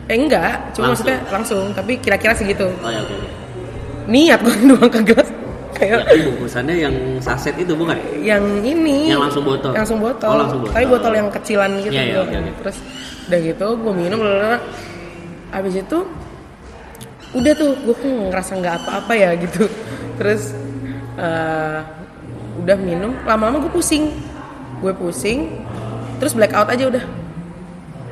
Eh 0.08 0.16
enggak 0.16 0.72
cuma 0.74 0.90
Langsung? 0.90 1.12
maksudnya 1.12 1.18
langsung 1.28 1.64
tapi 1.76 2.00
kira-kira 2.00 2.32
segitu. 2.32 2.72
Oh 2.80 2.88
ya 2.88 3.04
oke. 3.04 3.16
niat 4.02 4.40
gue 4.42 4.54
doang 4.66 4.90
ke 4.94 5.00
gelas 5.06 5.28
kayak 5.82 6.06
kan 6.06 6.18
bungkusannya 6.24 6.76
yang 6.78 6.94
saset 7.18 7.54
itu 7.54 7.74
bukan? 7.74 7.98
yang 8.16 8.38
ini 8.62 9.10
Yang 9.10 9.20
langsung 9.26 9.42
botol? 9.42 9.72
langsung 9.74 9.98
botol 9.98 10.30
Oh, 10.30 10.38
langsung 10.38 10.60
botol. 10.60 10.72
tapi 10.72 10.86
botol 10.86 11.12
yang 11.12 11.28
kecilan 11.28 11.70
gitu 11.80 11.90
Iya, 11.90 12.02
iya, 12.02 12.14
doang. 12.16 12.28
oke, 12.28 12.36
oke. 12.38 12.52
terus 12.62 12.76
udah 13.22 13.38
gitu 13.40 13.66
gue 13.76 13.92
minum 13.92 14.18
lalu 14.18 14.58
abis 15.50 15.74
itu 15.78 15.98
udah 17.32 17.52
tuh 17.52 17.70
gue 17.78 17.94
kok 17.94 18.06
ngerasa 18.28 18.52
nggak 18.54 18.74
apa-apa 18.78 19.12
ya 19.12 19.30
gitu 19.34 19.64
terus 20.14 20.52
eh, 21.14 21.78
udah 22.54 22.76
minum 22.78 23.16
lama-lama 23.22 23.58
gue 23.60 23.72
pusing 23.72 24.12
gue 24.78 24.92
pusing 24.92 25.64
terus 26.16 26.32
blackout 26.32 26.68
aja 26.68 26.86
udah 26.88 27.04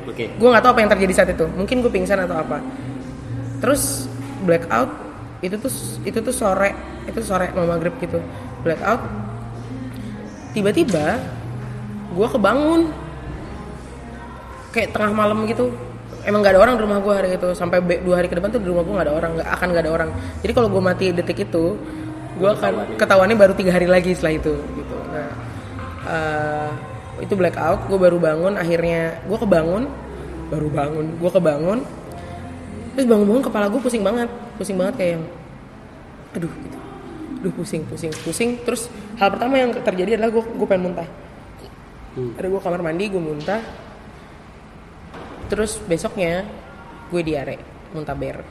Oke. 0.03 0.27
gue 0.27 0.47
nggak 0.49 0.59
tahu 0.59 0.71
apa 0.73 0.81
yang 0.81 0.91
terjadi 0.91 1.13
saat 1.13 1.29
itu 1.31 1.45
mungkin 1.51 1.79
gue 1.79 1.91
pingsan 1.91 2.19
atau 2.19 2.35
apa 2.35 2.57
terus 3.59 4.09
blackout 4.41 4.89
itu 5.41 5.55
tuh 5.57 5.71
itu 6.05 6.19
tuh 6.21 6.33
sore 6.33 6.77
itu 7.09 7.19
sore 7.25 7.49
mau 7.57 7.65
maghrib 7.65 7.97
gitu. 7.97 8.21
Blackout. 8.61 9.01
Tiba-tiba 10.53 11.17
gue 12.13 12.27
kebangun. 12.29 12.81
Kayak 14.71 14.93
tengah 14.95 15.11
malam 15.11 15.43
gitu. 15.49 15.73
Emang 16.21 16.45
gak 16.45 16.53
ada 16.53 16.61
orang 16.61 16.77
di 16.77 16.81
rumah 16.85 17.01
gue 17.01 17.13
hari 17.13 17.29
itu. 17.33 17.49
Sampai 17.57 17.81
dua 17.81 18.21
hari 18.21 18.29
ke 18.29 18.37
depan 18.37 18.53
tuh 18.53 18.61
di 18.61 18.69
rumah 18.69 18.85
gue 18.85 18.93
gak 18.93 19.07
ada 19.09 19.15
orang 19.17 19.31
nggak 19.41 19.49
akan 19.49 19.67
gak 19.73 19.83
ada 19.83 19.91
orang. 19.91 20.09
Jadi 20.45 20.51
kalau 20.53 20.69
gue 20.69 20.81
mati 20.81 21.05
detik 21.09 21.49
itu 21.49 21.75
gue 22.37 22.49
akan 22.49 22.95
ketahuannya. 22.95 23.35
baru 23.35 23.53
tiga 23.57 23.73
hari 23.73 23.89
lagi 23.89 24.13
setelah 24.13 24.37
itu 24.37 24.53
gitu. 24.53 24.95
Nah 25.09 25.29
eh, 26.05 26.69
itu 27.25 27.33
blackout. 27.33 27.89
Gue 27.89 27.97
baru 27.97 28.21
bangun 28.21 28.53
akhirnya 28.61 29.17
gue 29.25 29.37
kebangun. 29.41 29.89
Baru 30.53 30.69
bangun 30.69 31.05
gue 31.17 31.31
kebangun. 31.33 31.79
Terus 32.93 33.07
bangun-bangun 33.09 33.43
kepala 33.49 33.65
gue 33.73 33.81
pusing 33.81 34.05
banget 34.05 34.29
pusing 34.61 34.77
banget 34.77 34.95
kayak 35.01 35.11
yang 35.17 35.23
aduh 36.37 36.53
gitu. 36.53 36.77
Aduh 37.41 37.53
pusing 37.57 37.81
pusing 37.89 38.13
pusing. 38.21 38.49
Terus 38.61 38.85
hal 39.17 39.33
pertama 39.33 39.57
yang 39.57 39.73
terjadi 39.73 40.21
adalah 40.21 40.29
gue 40.29 40.43
gue 40.45 40.67
pengen 40.69 40.93
muntah. 40.93 41.09
Ada 42.37 42.45
gue 42.45 42.61
kamar 42.61 42.81
mandi 42.85 43.09
gue 43.09 43.17
muntah. 43.17 43.61
Terus 45.49 45.81
besoknya 45.81 46.45
gue 47.09 47.21
diare 47.25 47.57
muntah 47.97 48.13
ber. 48.13 48.45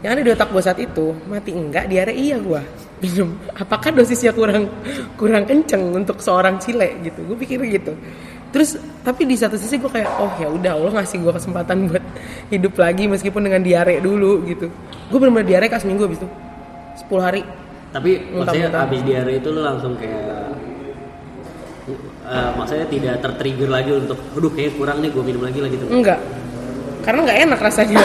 Yang 0.00 0.10
ada 0.16 0.22
di 0.24 0.30
otak 0.32 0.48
gue 0.50 0.62
saat 0.64 0.80
itu 0.80 1.14
mati 1.28 1.52
enggak 1.52 1.92
diare 1.92 2.16
iya 2.16 2.40
gue 2.40 2.60
minum. 3.04 3.36
Apakah 3.52 3.92
dosisnya 3.92 4.32
kurang 4.32 4.72
kurang 5.20 5.44
kenceng 5.44 5.92
untuk 5.92 6.24
seorang 6.24 6.56
cile 6.56 6.96
gitu? 7.04 7.20
Gue 7.28 7.36
pikir 7.36 7.60
gitu 7.68 7.92
terus 8.52 8.76
tapi 9.02 9.24
di 9.26 9.34
satu 9.34 9.56
sisi 9.56 9.80
gue 9.80 9.90
kayak 9.90 10.10
oh 10.20 10.30
ya 10.38 10.46
udah 10.46 10.72
Allah 10.78 10.92
ngasih 11.02 11.24
gue 11.24 11.32
kesempatan 11.32 11.90
buat 11.90 12.04
hidup 12.52 12.74
lagi 12.78 13.08
meskipun 13.08 13.42
dengan 13.48 13.64
diare 13.64 13.98
dulu 13.98 14.44
gitu. 14.46 14.68
Gue 15.10 15.18
bener-bener 15.18 15.48
diare 15.48 15.66
kas 15.72 15.82
minggu 15.88 16.04
abis 16.06 16.20
itu. 16.22 16.28
10 17.08 17.18
hari. 17.18 17.42
Tapi 17.90 18.30
maksudnya 18.36 18.68
abis 18.70 19.00
diare 19.02 19.32
itu 19.40 19.48
lu 19.50 19.60
langsung 19.64 19.96
kayak 19.96 20.54
eh, 22.28 22.50
maksudnya 22.54 22.86
tidak 22.86 23.14
tertrigger 23.24 23.68
lagi 23.72 23.90
untuk 23.96 24.20
aduh 24.36 24.52
kayak 24.52 24.76
kurang 24.76 25.00
nih 25.00 25.10
gue 25.10 25.22
minum 25.24 25.42
lagi 25.42 25.58
lah 25.58 25.70
gitu. 25.72 25.84
enggak. 25.88 26.20
Karena 27.02 27.20
nggak 27.26 27.38
enak 27.48 27.60
rasanya. 27.60 28.00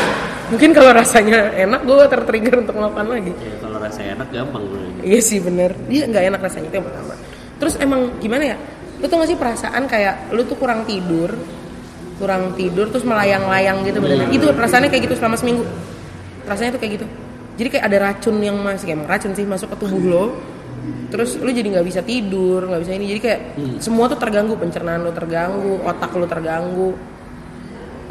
Mungkin 0.47 0.71
kalau 0.71 0.91
rasanya 0.95 1.39
enak 1.59 1.81
gue 1.83 1.97
tertrigger 2.07 2.55
untuk 2.63 2.75
melakukan 2.79 3.07
lagi. 3.11 3.31
Ya 3.35 3.55
kalau 3.59 3.77
rasa 3.83 4.01
enak 4.01 4.27
gampang 4.31 4.63
gue. 4.63 4.81
Iya 5.03 5.19
sih 5.19 5.37
bener. 5.43 5.75
Dia 5.91 6.07
nggak 6.07 6.23
enak 6.33 6.41
rasanya 6.41 6.67
itu 6.71 6.75
yang 6.79 6.87
pertama. 6.87 7.13
Terus 7.57 7.73
emang 7.83 8.01
gimana 8.23 8.43
ya 8.55 8.57
Lu 8.97 9.05
tuh 9.05 9.15
gak 9.21 9.29
sih 9.29 9.37
perasaan 9.37 9.83
kayak 9.85 10.33
Lu 10.33 10.41
tuh 10.45 10.57
kurang 10.57 10.83
tidur 10.83 11.33
Kurang 12.17 12.57
tidur 12.57 12.89
terus 12.89 13.05
melayang-layang 13.05 13.85
gitu 13.85 14.01
badannya 14.01 14.33
Itu 14.33 14.49
perasaannya 14.53 14.89
kayak 14.89 15.03
gitu 15.09 15.15
selama 15.21 15.37
seminggu. 15.37 15.63
Rasanya 16.49 16.73
tuh 16.73 16.81
kayak 16.81 16.93
gitu. 17.01 17.05
Jadi 17.57 17.67
kayak 17.77 17.85
ada 17.89 17.97
racun 18.09 18.35
yang 18.41 18.57
masuk 18.57 18.85
Kayak 18.89 19.05
racun 19.05 19.31
sih 19.37 19.45
masuk 19.45 19.67
ke 19.73 19.77
tubuh 19.85 20.01
lo 20.01 20.25
Terus 21.07 21.39
lu 21.39 21.51
jadi 21.51 21.67
nggak 21.67 21.87
bisa 21.87 21.99
tidur 22.03 22.63
nggak 22.63 22.81
bisa 22.83 22.91
ini. 22.95 23.05
Jadi 23.11 23.19
kayak 23.21 23.41
semua 23.83 24.07
tuh 24.07 24.19
terganggu 24.19 24.55
Pencernaan 24.55 25.03
lu 25.05 25.11
terganggu 25.11 25.83
Otak 25.85 26.11
lu 26.17 26.25
terganggu. 26.25 26.89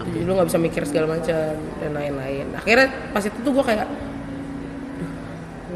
Jadi 0.07 0.23
lu 0.23 0.33
nggak 0.39 0.49
bisa 0.49 0.59
mikir 0.61 0.83
segala 0.87 1.19
macam 1.19 1.57
Dan 1.83 1.93
lain-lain. 1.97 2.47
Akhirnya 2.55 2.87
pas 3.11 3.25
itu 3.25 3.39
tuh 3.43 3.53
gue 3.53 3.65
kayak 3.65 3.87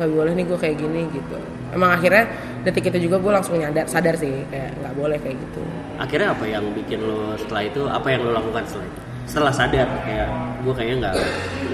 nggak 0.00 0.16
boleh 0.16 0.32
nih 0.32 0.44
gue 0.48 0.58
kayak 0.58 0.76
gini 0.80 1.00
gitu 1.12 1.36
emang 1.70 1.90
akhirnya 1.92 2.24
detik 2.60 2.90
itu 2.90 3.08
juga 3.08 3.16
gue 3.16 3.32
langsung 3.32 3.56
nyadar 3.56 3.86
sadar 3.86 4.14
sih 4.14 4.44
kayak 4.48 4.70
nggak 4.76 4.94
boleh 4.94 5.18
kayak 5.18 5.36
gitu 5.38 5.62
Akhirnya 6.00 6.32
apa 6.32 6.44
yang 6.44 6.64
bikin 6.72 6.96
lo 7.00 7.36
setelah 7.36 7.62
itu 7.62 7.80
apa 7.84 8.08
yang 8.08 8.24
lo 8.24 8.32
lakukan 8.32 8.64
setelah 8.64 8.86
itu? 8.88 9.00
Setelah 9.28 9.52
sadar 9.52 9.88
kayak 10.02 10.28
gue 10.60 10.72
kayaknya 10.72 10.96
nggak 11.00 11.14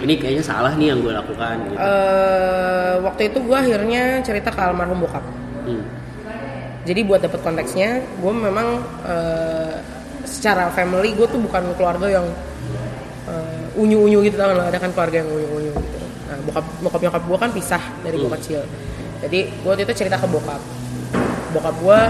ini 0.03 0.15
kayaknya 0.17 0.45
salah 0.45 0.73
nih 0.75 0.91
yang 0.91 0.99
gue 1.01 1.11
lakukan 1.11 1.55
gitu. 1.65 1.77
eh 1.79 2.95
waktu 3.03 3.23
itu 3.27 3.39
gue 3.41 3.57
akhirnya 3.57 4.03
cerita 4.23 4.51
ke 4.51 4.61
almarhum 4.61 5.01
bokap 5.01 5.25
Hmm. 5.67 5.83
jadi 6.83 7.03
buat 7.03 7.19
dapet 7.19 7.43
konteksnya 7.43 7.99
gue 7.99 8.31
memang 8.31 8.79
eh, 9.03 9.75
secara 10.23 10.71
family 10.71 11.11
gue 11.11 11.27
tuh 11.27 11.43
bukan 11.43 11.75
keluarga 11.75 12.07
yang 12.07 12.27
eh, 13.27 13.63
unyu-unyu 13.75 14.23
gitu 14.23 14.39
tau 14.39 14.55
ada 14.55 14.79
kan 14.79 14.95
keluarga 14.95 15.23
yang 15.23 15.29
unyu-unyu 15.29 15.71
gitu 15.75 15.99
nah 16.27 16.39
bokap 16.47 16.65
bokap 16.83 17.01
nyokap 17.03 17.23
gue 17.27 17.39
kan 17.39 17.51
pisah 17.51 17.83
dari 18.03 18.17
gue 18.17 18.31
kecil 18.39 18.61
jadi 19.19 19.41
gue 19.49 19.69
waktu 19.69 19.85
itu 19.85 19.95
cerita 19.97 20.17
ke 20.17 20.27
bokap. 20.27 20.61
Bokap 21.51 21.75
gue 21.79 22.01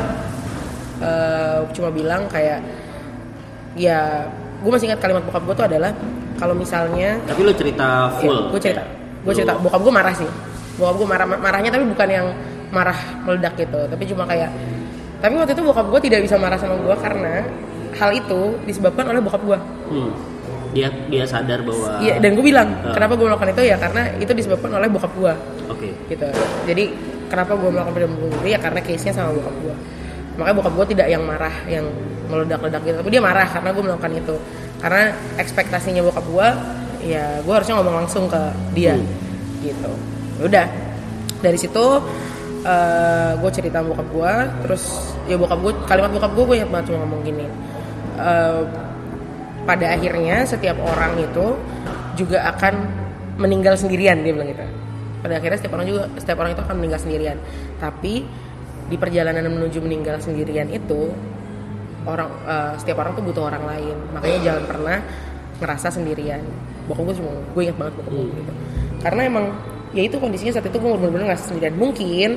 eh, 1.00 1.58
cuma 1.72 1.88
bilang 1.90 2.26
kayak 2.26 2.60
ya 3.76 4.26
gue 4.62 4.70
masih 4.72 4.88
ingat 4.88 5.00
kalimat 5.00 5.22
bokap 5.22 5.42
gue 5.44 5.54
tuh 5.54 5.66
adalah 5.68 5.92
kalau 6.36 6.52
misalnya 6.52 7.16
Tapi 7.24 7.40
lo 7.42 7.52
cerita 7.52 8.12
full. 8.20 8.52
gue 8.52 8.60
cerita. 8.60 8.82
gue 9.24 9.32
cerita. 9.34 9.54
Bokap 9.56 9.80
gue 9.80 9.92
marah 9.92 10.14
sih. 10.14 10.28
Bokap 10.76 10.94
gue 10.96 11.06
marah 11.08 11.26
marahnya 11.26 11.70
tapi 11.70 11.84
bukan 11.84 12.08
yang 12.08 12.26
marah 12.70 12.96
meledak 13.24 13.54
gitu. 13.56 13.80
Tapi 13.86 14.02
cuma 14.06 14.24
kayak 14.24 14.50
tapi 15.16 15.32
waktu 15.34 15.52
itu 15.52 15.62
bokap 15.64 15.86
gue 15.88 16.00
tidak 16.06 16.20
bisa 16.22 16.36
marah 16.36 16.60
sama 16.60 16.76
gue 16.76 16.96
karena 17.00 17.40
hal 17.96 18.10
itu 18.12 18.40
disebabkan 18.68 19.08
oleh 19.08 19.20
bokap 19.20 19.42
gue 19.42 19.58
Hmm. 19.86 20.10
Dia 20.76 20.88
dia 21.08 21.24
sadar 21.24 21.64
bahwa. 21.64 21.96
iya 21.98 22.20
dan 22.20 22.36
gue 22.36 22.44
bilang 22.44 22.68
Ah. 22.84 22.92
kenapa 22.92 23.16
gue 23.16 23.24
melakukan 23.24 23.48
itu? 23.56 23.62
Ya 23.64 23.76
karena 23.80 24.12
itu 24.20 24.32
disebabkan 24.36 24.70
oleh 24.76 24.88
bokap 24.92 25.12
gue 25.16 25.32
Oke. 25.72 25.88
gitu. 26.06 26.28
Jadi 26.68 26.84
kenapa 27.32 27.56
gue 27.56 27.70
melakukan 27.72 27.94
pidana 27.96 28.12
bunuh 28.12 28.36
diri 28.38 28.50
ya 28.52 28.60
karena 28.60 28.80
case 28.84 29.08
nya 29.08 29.12
sama 29.16 29.32
bokap 29.32 29.56
gue 29.64 29.74
makanya 30.36 30.56
bokap 30.60 30.74
gue 30.76 30.86
tidak 30.92 31.06
yang 31.08 31.22
marah 31.24 31.54
yang 31.64 31.86
meledak-ledak 32.28 32.82
gitu. 32.84 32.96
Tapi 33.00 33.08
dia 33.08 33.22
marah 33.24 33.48
karena 33.48 33.72
gue 33.72 33.82
melakukan 33.82 34.12
itu. 34.12 34.36
Karena 34.76 35.02
ekspektasinya 35.40 36.02
bokap 36.04 36.24
gue 36.28 36.48
ya 37.08 37.40
gue 37.40 37.54
harusnya 37.56 37.74
ngomong 37.80 38.04
langsung 38.04 38.28
ke 38.28 38.42
dia. 38.76 39.00
Gitu. 39.64 39.90
Udah. 40.44 40.68
Dari 41.40 41.56
situ 41.56 41.84
gue 43.40 43.50
cerita 43.54 43.80
sama 43.80 43.94
bokap 43.94 44.08
gue 44.12 44.32
terus 44.66 44.84
ya 45.24 45.38
bokap 45.38 45.58
gue 45.62 45.72
kalimat 45.86 46.10
bokap 46.12 46.32
gue 46.34 46.44
gue 46.44 46.56
ingat 46.60 46.70
banget 46.70 46.84
cuma 46.92 46.98
ngomong 47.06 47.20
gini. 47.24 47.46
Eh, 48.20 48.60
pada 49.66 49.92
akhirnya 49.92 50.46
setiap 50.46 50.78
orang 50.78 51.18
itu 51.18 51.58
juga 52.16 52.46
akan 52.54 52.74
meninggal 53.36 53.76
sendirian 53.76 54.22
dia 54.22 54.32
bilang 54.32 54.48
gitu. 54.48 54.64
Pada 55.20 55.42
akhirnya 55.42 55.58
setiap 55.58 55.74
orang 55.76 55.86
juga 55.90 56.02
setiap 56.16 56.38
orang 56.40 56.54
itu 56.54 56.62
akan 56.62 56.76
meninggal 56.78 57.00
sendirian. 57.02 57.36
Tapi 57.76 58.24
di 58.86 58.96
perjalanan 58.96 59.50
menuju 59.50 59.82
meninggal 59.82 60.22
sendirian 60.22 60.70
itu 60.70 61.10
orang 62.06 62.30
eh, 62.46 62.72
setiap 62.78 63.02
orang 63.02 63.12
tuh 63.18 63.24
butuh 63.26 63.50
orang 63.50 63.66
lain. 63.66 63.96
Makanya 64.14 64.38
jangan 64.40 64.64
pernah 64.64 64.98
ngerasa 65.60 65.88
sendirian. 65.90 66.40
Bokap 66.86 67.02
gue 67.10 67.14
cuma 67.18 67.30
gue 67.34 67.62
ingat 67.66 67.76
banget 67.76 67.92
bokap 67.98 68.12
gue 68.14 68.26
gitu. 68.32 68.52
Karena 69.02 69.20
emang 69.26 69.44
ya 69.92 70.02
itu 70.06 70.16
kondisinya 70.16 70.52
saat 70.56 70.66
itu 70.70 70.78
gue 70.78 70.90
bener-bener 70.94 71.26
ngerasa 71.34 71.50
sendirian. 71.52 71.74
Mungkin 71.74 72.30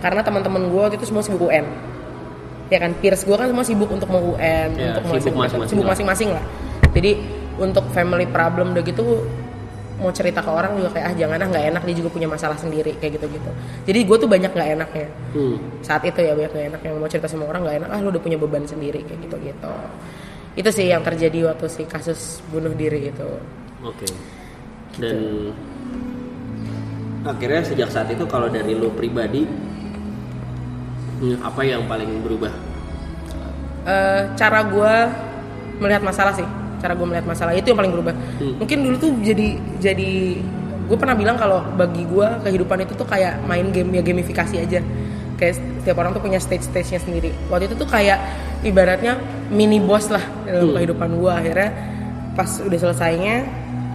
karena 0.00 0.20
teman-teman 0.22 0.70
gue 0.70 0.80
waktu 0.80 0.96
itu 0.96 1.08
semua 1.08 1.24
sibuk 1.24 1.50
UN 1.50 1.66
ya 2.66 2.82
kan 2.82 2.90
peers 2.98 3.22
gue 3.22 3.32
kan 3.32 3.46
semua 3.46 3.62
sibuk 3.62 3.86
untuk 3.86 4.10
mau 4.10 4.34
UN 4.34 4.68
Ya, 4.74 4.98
untuk 4.98 5.22
sibuk 5.22 5.38
masing-masing 5.38 5.70
sibuk 5.70 5.84
lah. 5.86 5.90
masing-masing 5.94 6.28
lah 6.34 6.44
jadi 6.96 7.20
untuk 7.60 7.84
family 7.92 8.24
problem 8.24 8.72
udah 8.72 8.80
gitu 8.80 9.04
mau 9.96 10.12
cerita 10.12 10.44
ke 10.44 10.50
orang 10.52 10.76
juga 10.76 10.92
kayak 10.92 11.06
ah 11.08 11.14
jangan 11.16 11.40
ah 11.40 11.48
nggak 11.48 11.64
enak. 11.72 11.82
Dia 11.88 11.96
juga 12.04 12.10
punya 12.12 12.28
masalah 12.28 12.56
sendiri 12.60 12.96
kayak 13.00 13.16
gitu 13.20 13.26
gitu 13.32 13.50
jadi 13.88 13.98
gue 14.04 14.16
tuh 14.16 14.28
banyak 14.28 14.52
nggak 14.52 14.70
enaknya. 14.76 15.08
Hmm. 15.36 15.56
saat 15.84 16.04
itu 16.04 16.20
ya 16.20 16.32
banyak 16.32 16.52
nggak 16.52 16.66
enak. 16.72 16.80
Yang 16.84 16.94
mau 16.96 17.08
cerita 17.08 17.28
sama 17.28 17.44
orang 17.48 17.64
nggak 17.64 17.76
enak 17.84 17.90
ah 17.92 17.98
lu 18.00 18.08
udah 18.08 18.22
punya 18.24 18.36
beban 18.40 18.64
sendiri 18.64 19.04
kayak 19.04 19.20
gitu 19.28 19.36
gitu 19.40 19.72
itu 20.56 20.70
sih 20.72 20.88
yang 20.88 21.04
terjadi 21.04 21.52
waktu 21.52 21.68
si 21.68 21.84
kasus 21.84 22.40
bunuh 22.48 22.72
diri 22.72 23.12
itu. 23.12 23.28
Oke. 23.84 24.08
Dan 24.96 25.52
akhirnya 27.28 27.60
sejak 27.60 27.92
saat 27.92 28.08
itu 28.08 28.24
kalau 28.24 28.48
dari 28.48 28.72
lo 28.72 28.88
pribadi 28.88 29.44
hmm, 31.20 31.44
apa 31.44 31.60
yang 31.60 31.84
paling 31.84 32.24
berubah? 32.24 32.48
Eh, 33.84 34.22
cara 34.32 34.64
gue 34.64 34.94
melihat 35.76 36.00
masalah 36.00 36.32
sih 36.32 36.48
cara 36.86 36.94
gue 36.94 37.02
melihat 37.02 37.26
masalah 37.26 37.52
itu 37.52 37.66
yang 37.66 37.78
paling 37.82 37.90
berubah. 37.90 38.14
Hmm. 38.14 38.54
mungkin 38.62 38.78
dulu 38.86 38.96
tuh 38.96 39.10
jadi 39.20 39.48
jadi 39.82 40.10
gue 40.86 40.94
pernah 40.94 41.18
bilang 41.18 41.34
kalau 41.34 41.66
bagi 41.74 42.06
gue 42.06 42.28
kehidupan 42.46 42.86
itu 42.86 42.94
tuh 42.94 43.02
kayak 43.04 43.42
main 43.42 43.74
game 43.74 43.90
ya 43.90 44.06
gamifikasi 44.06 44.54
aja. 44.56 44.78
Kayak 45.36 45.54
setiap 45.82 45.98
orang 45.98 46.14
tuh 46.14 46.22
punya 46.22 46.38
stage 46.38 46.64
stage 46.64 46.94
nya 46.94 47.00
sendiri. 47.02 47.34
Waktu 47.50 47.68
itu 47.68 47.76
tuh 47.76 47.84
kayak 47.84 48.22
ibaratnya 48.62 49.18
mini 49.50 49.82
boss 49.82 50.08
lah 50.08 50.22
dalam 50.46 50.70
Hmm. 50.70 50.76
kehidupan 50.78 51.10
gue 51.12 51.32
akhirnya 51.32 51.68
pas 52.32 52.48
udah 52.62 52.78
selesainya 52.78 53.36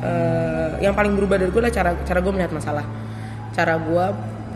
eh, 0.01 0.69
yang 0.81 0.91
paling 0.91 1.13
berubah 1.15 1.37
dari 1.37 1.49
gue 1.49 1.61
adalah 1.61 1.71
cara 1.71 1.89
cara 2.03 2.19
gue 2.19 2.31
melihat 2.35 2.51
masalah. 2.51 2.83
Cara 3.55 3.79
gue 3.79 4.05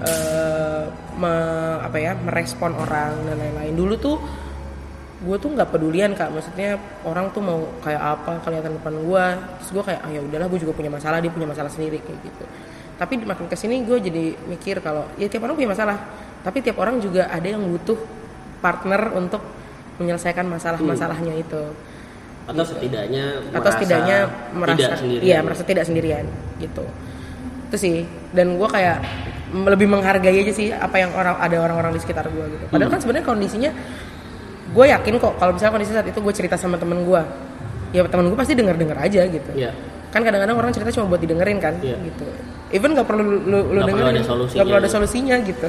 eh, 0.03 0.83
me- 1.15 1.79
apa 1.79 1.97
ya 1.97 2.13
merespon 2.19 2.75
orang 2.75 3.15
dan 3.23 3.35
lain-lain. 3.39 3.73
Dulu 3.73 3.93
tuh 3.95 4.17
gue 5.25 5.35
tuh 5.41 5.49
nggak 5.57 5.69
pedulian 5.73 6.13
kak. 6.13 6.29
Maksudnya 6.29 6.77
orang 7.01 7.33
tuh 7.33 7.41
mau 7.41 7.65
kayak 7.81 8.01
apa 8.01 8.31
kelihatan 8.45 8.77
depan 8.77 8.93
gue 8.93 9.25
terus 9.59 9.69
gue 9.73 9.83
kayak 9.89 10.01
ah 10.05 10.11
ya 10.13 10.21
udahlah 10.21 10.47
gue 10.47 10.59
juga 10.61 10.73
punya 10.77 10.91
masalah 10.93 11.17
dia 11.17 11.33
punya 11.33 11.49
masalah 11.49 11.71
sendiri 11.73 11.97
kayak 12.05 12.19
gitu. 12.21 12.45
Tapi 12.95 13.13
makin 13.25 13.49
ke 13.49 13.57
sini 13.57 13.83
gue 13.83 13.97
jadi 13.99 14.25
mikir 14.47 14.79
kalau 14.85 15.09
ya 15.17 15.25
tiap 15.25 15.43
orang 15.49 15.57
punya 15.57 15.73
masalah. 15.73 15.97
Tapi 16.45 16.61
tiap 16.61 16.77
orang 16.77 17.01
juga 17.01 17.25
ada 17.27 17.47
yang 17.49 17.65
butuh 17.65 17.97
partner 18.61 19.09
untuk 19.17 19.41
menyelesaikan 19.97 20.45
masalah-masalahnya 20.45 21.33
itu. 21.41 21.63
Atau 22.45 22.61
setidaknya 22.61 23.41
atau 23.41 23.57
merasa 23.57 23.73
setidaknya 23.81 24.17
merasa 24.53 24.77
tidak 24.77 24.97
sendirian. 25.01 25.25
iya 25.25 25.37
merasa 25.41 25.63
tidak 25.65 25.83
sendirian 25.89 26.25
gitu. 26.61 26.85
Itu 27.73 27.77
sih. 27.81 27.97
Dan 28.29 28.61
gue 28.61 28.69
kayak 28.69 29.01
lebih 29.55 29.87
menghargai 29.89 30.41
aja 30.45 30.53
sih 30.53 30.69
apa 30.69 30.99
yang 31.01 31.11
orang 31.15 31.39
ada 31.41 31.57
orang-orang 31.57 31.97
di 31.97 32.01
sekitar 32.05 32.29
gue 32.29 32.45
gitu. 32.53 32.65
Padahal 32.69 32.91
kan 32.93 32.99
sebenarnya 33.01 33.25
kondisinya 33.25 33.71
gue 34.75 34.85
yakin 34.85 35.13
kok 35.15 35.33
kalau 35.35 35.51
misalnya 35.51 35.73
kondisi 35.73 35.91
saat 35.91 36.05
itu 36.05 36.19
gue 36.19 36.33
cerita 36.35 36.55
sama 36.55 36.75
temen 36.75 36.99
gue 37.01 37.21
ya 37.91 38.03
temen 38.03 38.27
gue 38.27 38.35
pasti 38.35 38.53
denger 38.53 38.75
denger 38.75 38.97
aja 38.99 39.21
gitu 39.25 39.51
Iya. 39.55 39.71
kan 40.11 40.19
kadang-kadang 40.19 40.55
orang 40.55 40.71
cerita 40.71 40.91
cuma 40.91 41.07
buat 41.07 41.19
didengerin 41.19 41.57
kan 41.57 41.79
Iya. 41.79 41.95
gitu 42.03 42.27
even 42.69 42.91
nggak 42.91 43.07
perlu 43.07 43.23
lu, 43.23 43.39
lu, 43.39 43.59
perlu 43.63 43.79
dengerin 43.85 44.21
nggak 44.21 44.65
perlu 44.65 44.77
ada 44.77 44.89
solusinya 44.89 45.35
gitu 45.39 45.67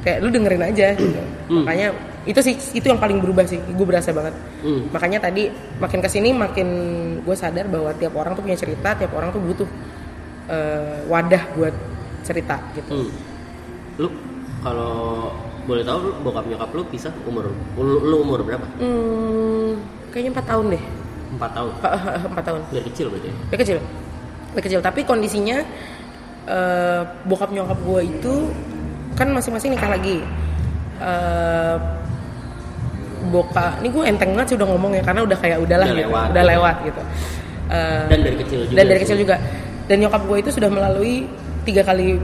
kayak 0.00 0.18
lu 0.18 0.28
dengerin 0.30 0.62
aja 0.64 0.86
gitu 0.94 1.20
Hmm. 1.44 1.66
makanya 1.66 1.88
itu 2.22 2.38
sih 2.40 2.54
itu 2.72 2.86
yang 2.86 2.96
paling 2.96 3.18
berubah 3.18 3.42
sih 3.42 3.58
gue 3.58 3.82
berasa 3.82 4.14
banget 4.14 4.34
Hmm. 4.62 4.86
makanya 4.88 5.18
tadi 5.20 5.50
makin 5.76 5.98
ke 5.98 6.08
sini 6.08 6.30
makin 6.30 6.68
gue 7.18 7.34
sadar 7.34 7.66
bahwa 7.66 7.90
tiap 7.92 8.14
orang 8.14 8.32
tuh 8.32 8.42
punya 8.42 8.54
cerita 8.54 8.94
tiap 8.94 9.10
orang 9.10 9.30
tuh 9.30 9.42
butuh 9.42 9.68
eh, 10.44 11.02
wadah 11.06 11.42
buat 11.52 11.74
cerita 12.22 12.62
gitu 12.72 12.90
Hmm. 12.92 13.10
Lu 13.98 14.08
kalau 14.58 15.34
boleh 15.62 15.82
tahu 15.82 15.98
bokap 16.20 16.44
nyokap 16.44 16.70
lu 16.70 16.82
pisah 16.86 17.14
umur 17.22 17.46
lu, 17.76 18.02
lu 18.02 18.16
umur 18.20 18.42
berapa? 18.42 18.66
hmm, 18.76 19.70
kayaknya 20.10 20.30
empat 20.32 20.46
tahun 20.48 20.66
deh 20.70 20.84
Empat 21.32 21.50
tahun. 21.52 21.70
empat 22.28 22.44
tahun 22.44 22.60
Dari 22.68 22.84
kecil 22.86 23.06
berarti. 23.08 23.28
ya? 23.28 23.34
Dia 23.48 23.58
kecil. 23.58 23.78
Dia 24.52 24.60
kecil, 24.60 24.80
tapi 24.80 25.00
kondisinya 25.00 25.64
eh, 26.44 27.00
bokap 27.24 27.48
nyokap 27.48 27.78
gue 27.80 28.00
itu 28.04 28.34
kan 29.14 29.32
masing-masing 29.32 29.72
nikah 29.72 29.88
lagi. 29.88 30.20
Eh 31.00 31.76
boka, 33.22 33.78
ini 33.80 33.88
gue 33.88 34.02
enteng 34.04 34.34
banget 34.34 34.52
sih 34.52 34.56
udah 34.58 34.68
ngomong 34.68 34.92
ya 34.92 35.02
karena 35.02 35.22
udah 35.22 35.38
kayak 35.38 35.58
udahlah 35.62 35.86
Udah 35.86 35.94
gitu, 35.96 36.08
lewat, 36.10 36.26
udah 36.28 36.44
lewat 36.44 36.76
gitu. 36.84 37.00
Eh, 37.70 38.04
Dan 38.10 38.18
dari 38.20 38.36
kecil 38.36 38.58
juga. 38.60 38.76
dan 38.76 38.84
dari 38.84 39.00
kecil 39.00 39.16
juga. 39.16 39.36
Dan 39.88 39.96
nyokap 39.98 40.22
gue 40.26 40.36
itu 40.38 40.50
sudah 40.52 40.68
melalui 40.68 41.14
tiga 41.62 41.80
kali 41.80 42.18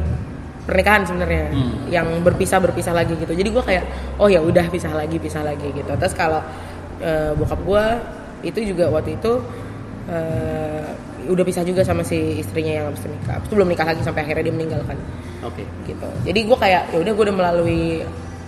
pernikahan 0.68 1.00
sebenarnya 1.02 1.48
Hmm. 1.48 1.88
yang 1.88 2.06
berpisah 2.20 2.60
berpisah 2.60 2.92
lagi 2.92 3.16
gitu. 3.16 3.32
Jadi 3.32 3.48
gue 3.48 3.64
kayak 3.64 3.84
oh 4.16 4.28
ya 4.28 4.38
udah 4.38 4.68
pisah 4.68 4.92
lagi 4.92 5.16
pisah 5.16 5.40
lagi 5.40 5.72
gitu. 5.72 5.88
Terus 5.88 6.12
kalau 6.12 6.44
eh, 7.00 7.32
bokap 7.32 7.60
gue 7.64 7.84
itu 8.44 8.60
juga 8.68 8.92
waktu 8.92 9.16
itu 9.16 9.32
eh, 10.06 10.84
udah 11.28 11.44
pisah 11.44 11.60
juga 11.62 11.80
sama 11.82 12.00
si 12.02 12.16
istrinya 12.38 12.72
yang 12.74 12.86
habis 12.88 13.04
nikah. 13.04 13.40
Itu 13.40 13.52
belum 13.54 13.68
nikah 13.68 13.86
lagi 13.86 14.00
sampai 14.00 14.22
akhirnya 14.22 14.44
dia 14.44 14.54
meninggalkan 14.54 14.96
Oke. 15.40 15.64
gitu. 15.84 16.08
Jadi 16.22 16.40
gue 16.44 16.58
kayak 16.58 16.82
ya 16.90 16.98
udah 16.98 17.12
gue 17.12 17.24
udah 17.24 17.36
melalui 17.36 17.82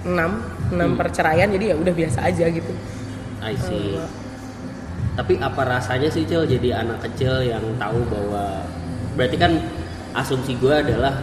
enam 0.01 0.41
enam 0.71 0.91
Hmm. 0.93 0.99
perceraian 0.99 1.49
jadi 1.49 1.73
ya 1.73 1.77
udah 1.77 1.93
biasa 1.93 2.19
aja 2.23 2.47
gitu. 2.49 2.73
I 3.41 3.57
see. 3.57 3.97
Eh, 3.97 4.09
Tapi 5.11 5.37
apa 5.37 5.63
rasanya 5.63 6.09
sih 6.09 6.25
Cil 6.25 6.47
jadi 6.47 6.81
anak 6.81 7.05
kecil 7.05 7.45
yang 7.45 7.61
tahu 7.77 8.01
bahwa 8.09 8.65
berarti 9.13 9.37
kan 9.37 9.53
asumsi 10.11 10.59
gue 10.59 10.75
adalah 10.75 11.15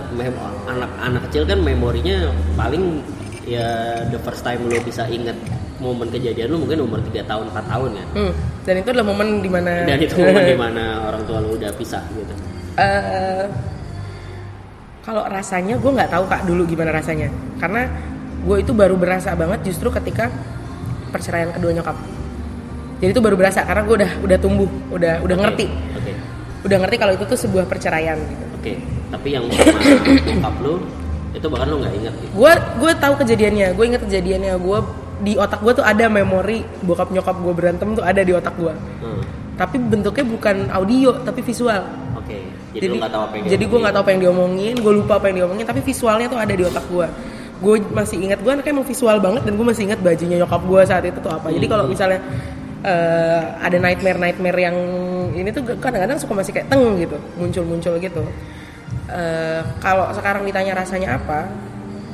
anak-anak 0.67 1.27
kecil 1.27 1.44
kan 1.44 1.60
memorinya 1.60 2.32
paling 2.56 3.03
ya 3.44 4.00
the 4.12 4.20
first 4.24 4.44
time 4.44 4.63
lo 4.67 4.75
bisa 4.84 5.08
inget 5.08 5.36
momen 5.79 6.10
kejadian 6.10 6.51
lu 6.51 6.63
mungkin 6.65 6.84
umur 6.84 7.00
3 7.00 7.24
tahun 7.24 7.46
4 7.53 7.72
tahun 7.72 7.89
kan. 7.96 8.08
Hmm. 8.17 8.32
Dan 8.65 8.74
itu 8.82 8.88
adalah 8.91 9.08
momen 9.08 9.27
di 9.39 9.50
mana 9.51 9.72
dan 9.89 10.00
itu 10.01 10.15
momen 10.17 10.44
di 10.44 10.58
mana 10.58 10.84
orang 11.08 11.22
tua 11.27 11.38
lu 11.44 11.56
udah 11.56 11.72
pisah 11.75 12.03
gitu. 12.15 12.34
Eh, 12.77 13.46
kalau 15.06 15.24
rasanya 15.29 15.79
gue 15.79 15.91
nggak 15.91 16.12
tahu 16.12 16.24
kak 16.27 16.42
dulu 16.50 16.66
gimana 16.68 16.92
rasanya. 16.96 17.29
Karena 17.61 17.88
gue 18.44 18.57
itu 18.59 18.72
baru 18.74 18.96
berasa 18.98 19.35
banget 19.38 19.68
justru 19.70 19.92
ketika 19.94 20.31
perceraian 21.14 21.53
kedua 21.53 21.72
nyokap. 21.77 21.96
Jadi 22.98 23.11
itu 23.14 23.22
baru 23.22 23.38
berasa 23.38 23.61
karena 23.61 23.85
gue 23.85 23.96
udah 24.01 24.11
udah 24.25 24.38
tumbuh 24.42 24.70
udah 24.90 25.22
udah 25.22 25.35
Oke, 25.38 25.44
ngerti. 25.46 25.66
oke. 25.70 26.11
Udah 26.66 26.77
ngerti 26.81 26.96
kalau 26.98 27.14
itu 27.14 27.24
tuh 27.29 27.38
sebuah 27.38 27.70
perceraian 27.70 28.18
gitu 28.18 28.46
oke 28.68 28.98
tapi 29.08 29.27
yang 29.32 29.44
bokap 29.48 30.56
lu 30.60 30.75
itu 31.32 31.48
bahkan 31.48 31.68
lu 31.70 31.77
nggak 31.80 31.94
inget 31.96 32.14
gitu. 32.18 32.32
Gue 32.34 32.53
gue 32.56 32.92
tahu 32.98 33.14
kejadiannya 33.24 33.68
gue 33.77 33.86
inget 33.86 34.01
kejadiannya. 34.03 34.53
Gue 34.60 34.80
di 35.18 35.34
otak 35.34 35.66
gue 35.66 35.74
tuh 35.74 35.86
ada 35.86 36.06
memori 36.10 36.62
bokap 36.86 37.10
nyokap 37.10 37.36
gue 37.42 37.53
berantem 37.53 37.90
tuh 37.98 38.06
ada 38.06 38.22
di 38.22 38.34
otak 38.38 38.53
gue 38.53 38.74
Hmm, 39.01 39.22
tapi 39.58 39.82
bentuknya 39.82 40.25
bukan 40.25 40.70
audio 40.70 41.10
tapi 41.25 41.42
visual. 41.42 41.82
Oke 42.18 42.38
jadi, 42.77 42.94
lu 42.94 43.01
nggak 43.01 43.10
tahu 43.10 43.24
apa 43.25 43.34
yang 43.34 43.46
jadi 43.50 43.64
gue 43.66 43.80
nggak 43.82 43.94
tahu 43.98 44.03
apa 44.06 44.12
yang 44.14 44.22
diomongin 44.22 44.75
gue 44.77 44.94
lupa 44.94 45.14
apa 45.18 45.25
yang 45.34 45.38
diomongin 45.42 45.66
tapi 45.66 45.82
visualnya 45.82 46.27
tuh 46.30 46.38
ada 46.38 46.53
di 46.53 46.62
otak 46.62 46.86
gue 46.92 47.08
gue 47.58 47.75
masih 47.90 48.18
ingat 48.22 48.40
gue 48.46 48.51
anaknya 48.53 48.70
emang 48.77 48.86
visual 48.86 49.18
banget 49.18 49.42
dan 49.42 49.53
gue 49.58 49.66
masih 49.66 49.84
ingat 49.90 50.00
bajunya 50.06 50.38
nyokap 50.46 50.62
gue 50.62 50.82
saat 50.86 51.03
itu 51.10 51.18
tuh 51.18 51.34
apa. 51.34 51.48
Jadi 51.50 51.66
kalau 51.66 51.90
misalnya 51.90 52.20
eh, 52.86 53.42
ada 53.58 53.77
nightmare 53.82 54.20
nightmare 54.22 54.60
yang 54.62 54.77
ini 55.34 55.50
tuh 55.50 55.66
kadang-kadang 55.82 56.18
suka 56.22 56.34
masih 56.38 56.51
kayak 56.53 56.70
teng 56.70 56.98
gitu 57.01 57.18
muncul-muncul 57.42 57.98
gitu 57.98 58.22
Eh, 59.07 59.61
kalau 59.79 60.11
sekarang 60.11 60.43
ditanya 60.43 60.75
rasanya 60.75 61.15
apa 61.15 61.48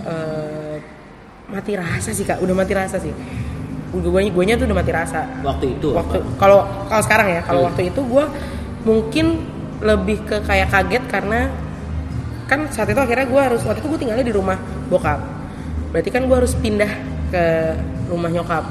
eh, 0.06 0.77
mati 1.49 1.73
rasa 1.73 2.13
sih 2.13 2.21
kak. 2.21 2.38
Udah 2.38 2.53
mati 2.53 2.73
rasa 2.77 3.01
sih. 3.01 3.10
Gue 3.93 4.01
gue 4.29 4.43
tuh 4.58 4.65
udah 4.69 4.77
mati 4.77 4.91
rasa. 4.93 5.25
Waktu 5.41 5.77
itu 5.82 5.89
waktu 5.93 6.21
kalau 6.38 6.62
kalau 6.86 7.01
sekarang 7.01 7.34
ya 7.34 7.41
kalau 7.41 7.65
Hmm. 7.65 7.69
waktu 7.73 7.89
itu 7.89 8.01
gue 8.06 8.25
mungkin 8.86 9.25
lebih 9.82 10.21
ke 10.25 10.38
kayak 10.45 10.69
kaget 10.69 11.03
karena 11.10 11.49
kan 12.45 12.69
saat 12.69 12.89
itu 12.93 12.99
akhirnya 13.01 13.25
gue 13.25 13.41
harus 13.41 13.62
waktu 13.65 13.82
itu 13.82 13.89
gue 13.89 13.99
tinggalnya 14.06 14.25
di 14.25 14.34
rumah 14.34 14.58
bokap. 14.89 15.17
Berarti 15.89 16.10
kan 16.13 16.29
gue 16.29 16.36
harus 16.38 16.53
pindah 16.53 16.89
ke 17.34 17.43
rumah 18.10 18.29
nyokap. 18.29 18.65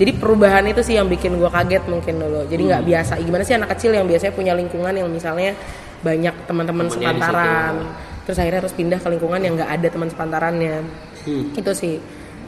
Jadi 0.00 0.16
perubahan 0.16 0.64
itu 0.64 0.80
sih 0.80 0.96
yang 0.96 1.12
bikin 1.12 1.36
gue 1.36 1.50
kaget 1.52 1.84
mungkin 1.84 2.24
dulu. 2.24 2.40
Jadi 2.48 2.62
nggak 2.72 2.82
Hmm. 2.84 2.88
biasa. 2.88 3.12
Gimana 3.20 3.42
sih 3.44 3.52
anak 3.52 3.68
kecil 3.76 3.92
yang 3.92 4.08
biasanya 4.08 4.32
punya 4.32 4.52
lingkungan 4.56 4.96
yang 4.96 5.08
misalnya 5.12 5.52
banyak 6.00 6.34
teman-teman 6.48 6.86
sepantaran. 6.88 7.74
situ. 7.76 8.08
terus 8.20 8.36
akhirnya 8.38 8.60
harus 8.62 8.74
pindah 8.76 8.98
ke 9.00 9.08
lingkungan 9.10 9.40
yang 9.42 9.54
nggak 9.58 9.70
ada 9.80 9.88
teman 9.90 10.08
sepantarannya. 10.08 10.76
Hmm. 11.20 11.44
itu 11.52 11.72
sih. 11.74 11.96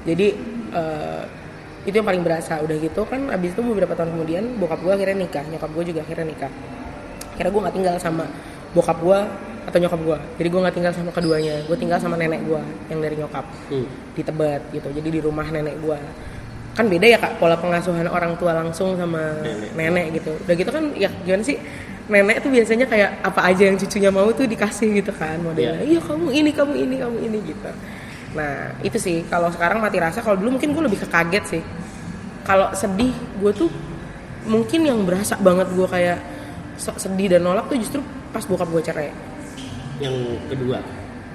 Jadi 0.09 0.27
eh, 0.73 1.23
itu 1.85 1.95
yang 1.99 2.07
paling 2.07 2.23
berasa. 2.23 2.62
Udah 2.62 2.77
gitu 2.79 3.03
kan 3.05 3.29
abis 3.29 3.53
itu 3.53 3.61
beberapa 3.61 3.93
tahun 3.93 4.15
kemudian 4.15 4.45
bokap 4.57 4.81
gue 4.81 4.93
akhirnya 4.95 5.17
nikah. 5.27 5.45
Nyokap 5.51 5.71
gue 5.75 5.85
juga 5.93 6.01
akhirnya 6.07 6.27
nikah. 6.29 6.53
Akhirnya 7.35 7.51
gue 7.51 7.62
nggak 7.67 7.75
tinggal 7.77 7.95
sama 7.99 8.25
bokap 8.73 8.99
gue 9.03 9.19
atau 9.62 9.79
nyokap 9.79 10.01
gue 10.03 10.19
jadi 10.43 10.49
gue 10.51 10.61
nggak 10.65 10.77
tinggal 10.77 10.93
sama 10.95 11.11
keduanya. 11.11 11.55
Gue 11.67 11.77
tinggal 11.77 11.99
sama 11.99 12.15
nenek 12.17 12.41
gue 12.47 12.62
yang 12.88 12.99
dari 13.03 13.15
nyokap 13.19 13.45
Hmm. 13.69 13.87
di 14.15 14.23
Tebet 14.23 14.62
gitu. 14.73 14.88
Jadi 14.88 15.09
di 15.11 15.21
rumah 15.21 15.45
nenek 15.47 15.77
gue 15.83 15.99
kan 16.73 16.88
beda 16.88 17.05
ya 17.05 17.19
kak 17.21 17.37
pola 17.37 17.53
pengasuhan 17.61 18.09
orang 18.09 18.33
tua 18.41 18.57
langsung 18.57 18.97
sama 18.97 19.37
Nenek. 19.45 19.71
nenek, 19.77 20.07
gitu. 20.17 20.33
Udah 20.41 20.55
gitu 20.57 20.71
kan 20.73 20.85
ya 20.97 21.12
gimana 21.21 21.45
sih 21.45 21.61
nenek 22.11 22.43
tuh 22.43 22.51
biasanya 22.51 22.87
kayak 22.91 23.23
apa 23.23 23.41
aja 23.47 23.62
yang 23.71 23.79
cucunya 23.79 24.11
mau 24.11 24.27
tuh 24.35 24.47
dikasih 24.47 25.03
gitu 25.03 25.12
kan 25.15 25.38
modelnya. 25.38 25.83
Iya. 25.87 26.01
Kamu 26.03 26.35
ini 26.35 26.51
kamu 26.51 26.75
ini 26.75 26.95
kamu 26.99 27.17
ini 27.23 27.38
gitu. 27.47 27.71
Nah 28.35 28.75
itu 28.83 28.99
sih 28.99 29.23
kalau 29.29 29.53
sekarang 29.53 29.79
mati 29.79 30.03
rasa 30.03 30.25
kalau 30.25 30.41
dulu 30.41 30.59
mungkin 30.59 30.75
gue 30.75 30.83
lebih 30.83 30.99
ke 31.05 31.09
kaget 31.09 31.45
sih. 31.59 31.62
Kalau 32.43 32.75
sedih 32.75 33.15
gue 33.38 33.53
tuh 33.55 33.71
mungkin 34.43 34.83
yang 34.83 34.99
berasa 35.07 35.38
banget 35.38 35.71
gue 35.71 35.87
kayak 35.87 36.19
sok 36.75 36.99
sedih 36.99 37.38
dan 37.38 37.47
nolak 37.47 37.71
tuh 37.71 37.79
justru 37.79 38.01
pas 38.35 38.43
bokap 38.43 38.67
gue 38.73 38.83
cerai. 38.83 39.11
Yang 40.03 40.43
kedua? 40.51 40.79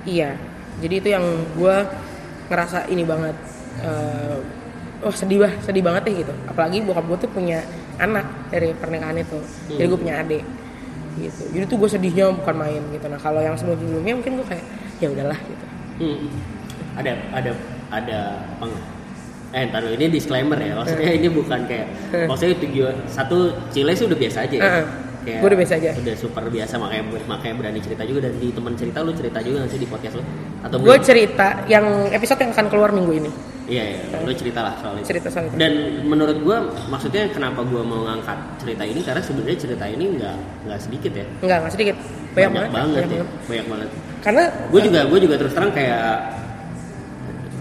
Iya, 0.04 0.36
jadi 0.84 0.94
itu 1.00 1.08
yang 1.16 1.26
gue 1.56 1.76
ngerasa 2.52 2.92
ini 2.92 3.04
banget. 3.08 3.36
eh, 3.78 4.38
wah 5.06 5.14
sedih 5.14 5.38
bah, 5.46 5.54
sedih 5.62 5.86
banget 5.86 6.10
deh 6.10 6.26
gitu. 6.26 6.34
Apalagi 6.50 6.82
bokap 6.82 7.06
gue 7.06 7.18
tuh 7.24 7.32
punya 7.32 7.62
anak 7.98 8.26
dari 8.50 8.74
pernikahan 8.74 9.18
itu. 9.18 9.38
Jadi 9.70 9.86
gue 9.86 10.00
punya 10.00 10.22
adik 10.22 10.44
gitu. 11.18 11.44
Jadi 11.50 11.64
tuh 11.66 11.78
gue 11.78 11.90
sedihnya 11.90 12.26
bukan 12.34 12.56
main 12.56 12.82
gitu. 12.94 13.06
Nah 13.10 13.20
kalau 13.20 13.42
yang 13.42 13.58
sebelum 13.58 13.78
sebelumnya 13.78 14.14
mungkin 14.14 14.34
gue 14.38 14.48
kayak 14.48 14.66
ya 14.98 15.08
udahlah 15.10 15.40
gitu. 15.40 15.66
Hmm. 15.98 16.30
Ada 16.98 17.12
ada 17.34 17.52
ada 17.90 18.20
peng 18.58 18.74
eh 19.48 19.64
ntar 19.72 19.80
dulu, 19.80 19.96
ini 19.96 20.12
disclaimer 20.12 20.60
ya 20.60 20.76
maksudnya 20.76 21.08
ini 21.08 21.32
bukan 21.32 21.64
kayak 21.72 21.88
maksudnya 22.28 22.60
tujuan 22.68 22.96
satu 23.08 23.56
Chile 23.72 23.96
sih 23.96 24.04
udah 24.04 24.20
biasa 24.20 24.38
aja 24.44 24.56
ya 24.60 24.64
Heeh. 24.68 24.86
Kayak 25.24 25.40
Gua 25.40 25.48
udah 25.48 25.60
biasa 25.60 25.74
aja. 25.80 25.90
udah 25.96 26.16
super 26.20 26.44
biasa 26.48 26.74
makanya 26.76 27.04
makanya 27.28 27.56
berani 27.56 27.80
cerita 27.80 28.04
juga 28.04 28.28
dan 28.28 28.34
di 28.40 28.52
teman 28.52 28.74
cerita 28.76 29.00
lu 29.04 29.12
cerita 29.16 29.40
juga 29.40 29.64
nggak 29.64 29.72
sih 29.72 29.80
di 29.80 29.88
podcast 29.88 30.16
lu 30.20 30.24
atau 30.68 30.76
Gue 30.84 31.00
cerita 31.00 31.48
yang 31.72 31.86
episode 32.12 32.40
yang 32.44 32.52
akan 32.52 32.68
keluar 32.68 32.92
minggu 32.92 33.14
ini. 33.24 33.32
Iya 33.68 33.84
iya 33.94 34.00
lu 34.18 34.32
cerita 34.32 34.60
lah 34.62 34.74
soal 34.78 34.96
itu 34.96 35.08
Cerita 35.08 35.28
soal 35.28 35.46
itu. 35.46 35.56
dan 35.56 35.74
menurut 36.04 36.38
gua 36.40 36.58
maksudnya 36.88 37.28
kenapa 37.28 37.62
gua 37.62 37.82
mau 37.82 38.04
ngangkat 38.04 38.36
cerita 38.58 38.84
ini 38.84 39.00
karena 39.02 39.20
sebenarnya 39.20 39.58
cerita 39.58 39.86
ini 39.86 40.06
nggak 40.14 40.36
nggak 40.64 40.80
sedikit 40.80 41.12
ya 41.14 41.26
Enggak, 41.40 41.58
nggak 41.62 41.74
sedikit. 41.74 41.96
Banyak, 42.32 42.50
banget, 42.50 42.70
banget. 42.70 42.72
banget 42.72 42.94
banyak 42.94 43.10
ya 43.10 43.18
banget. 43.18 43.48
banyak 43.48 43.66
banget 43.68 43.90
Karena 44.18 44.44
gue 44.68 44.82
juga 44.82 45.00
gue 45.06 45.20
juga 45.22 45.36
terus 45.38 45.54
terang 45.54 45.72
kayak 45.72 46.10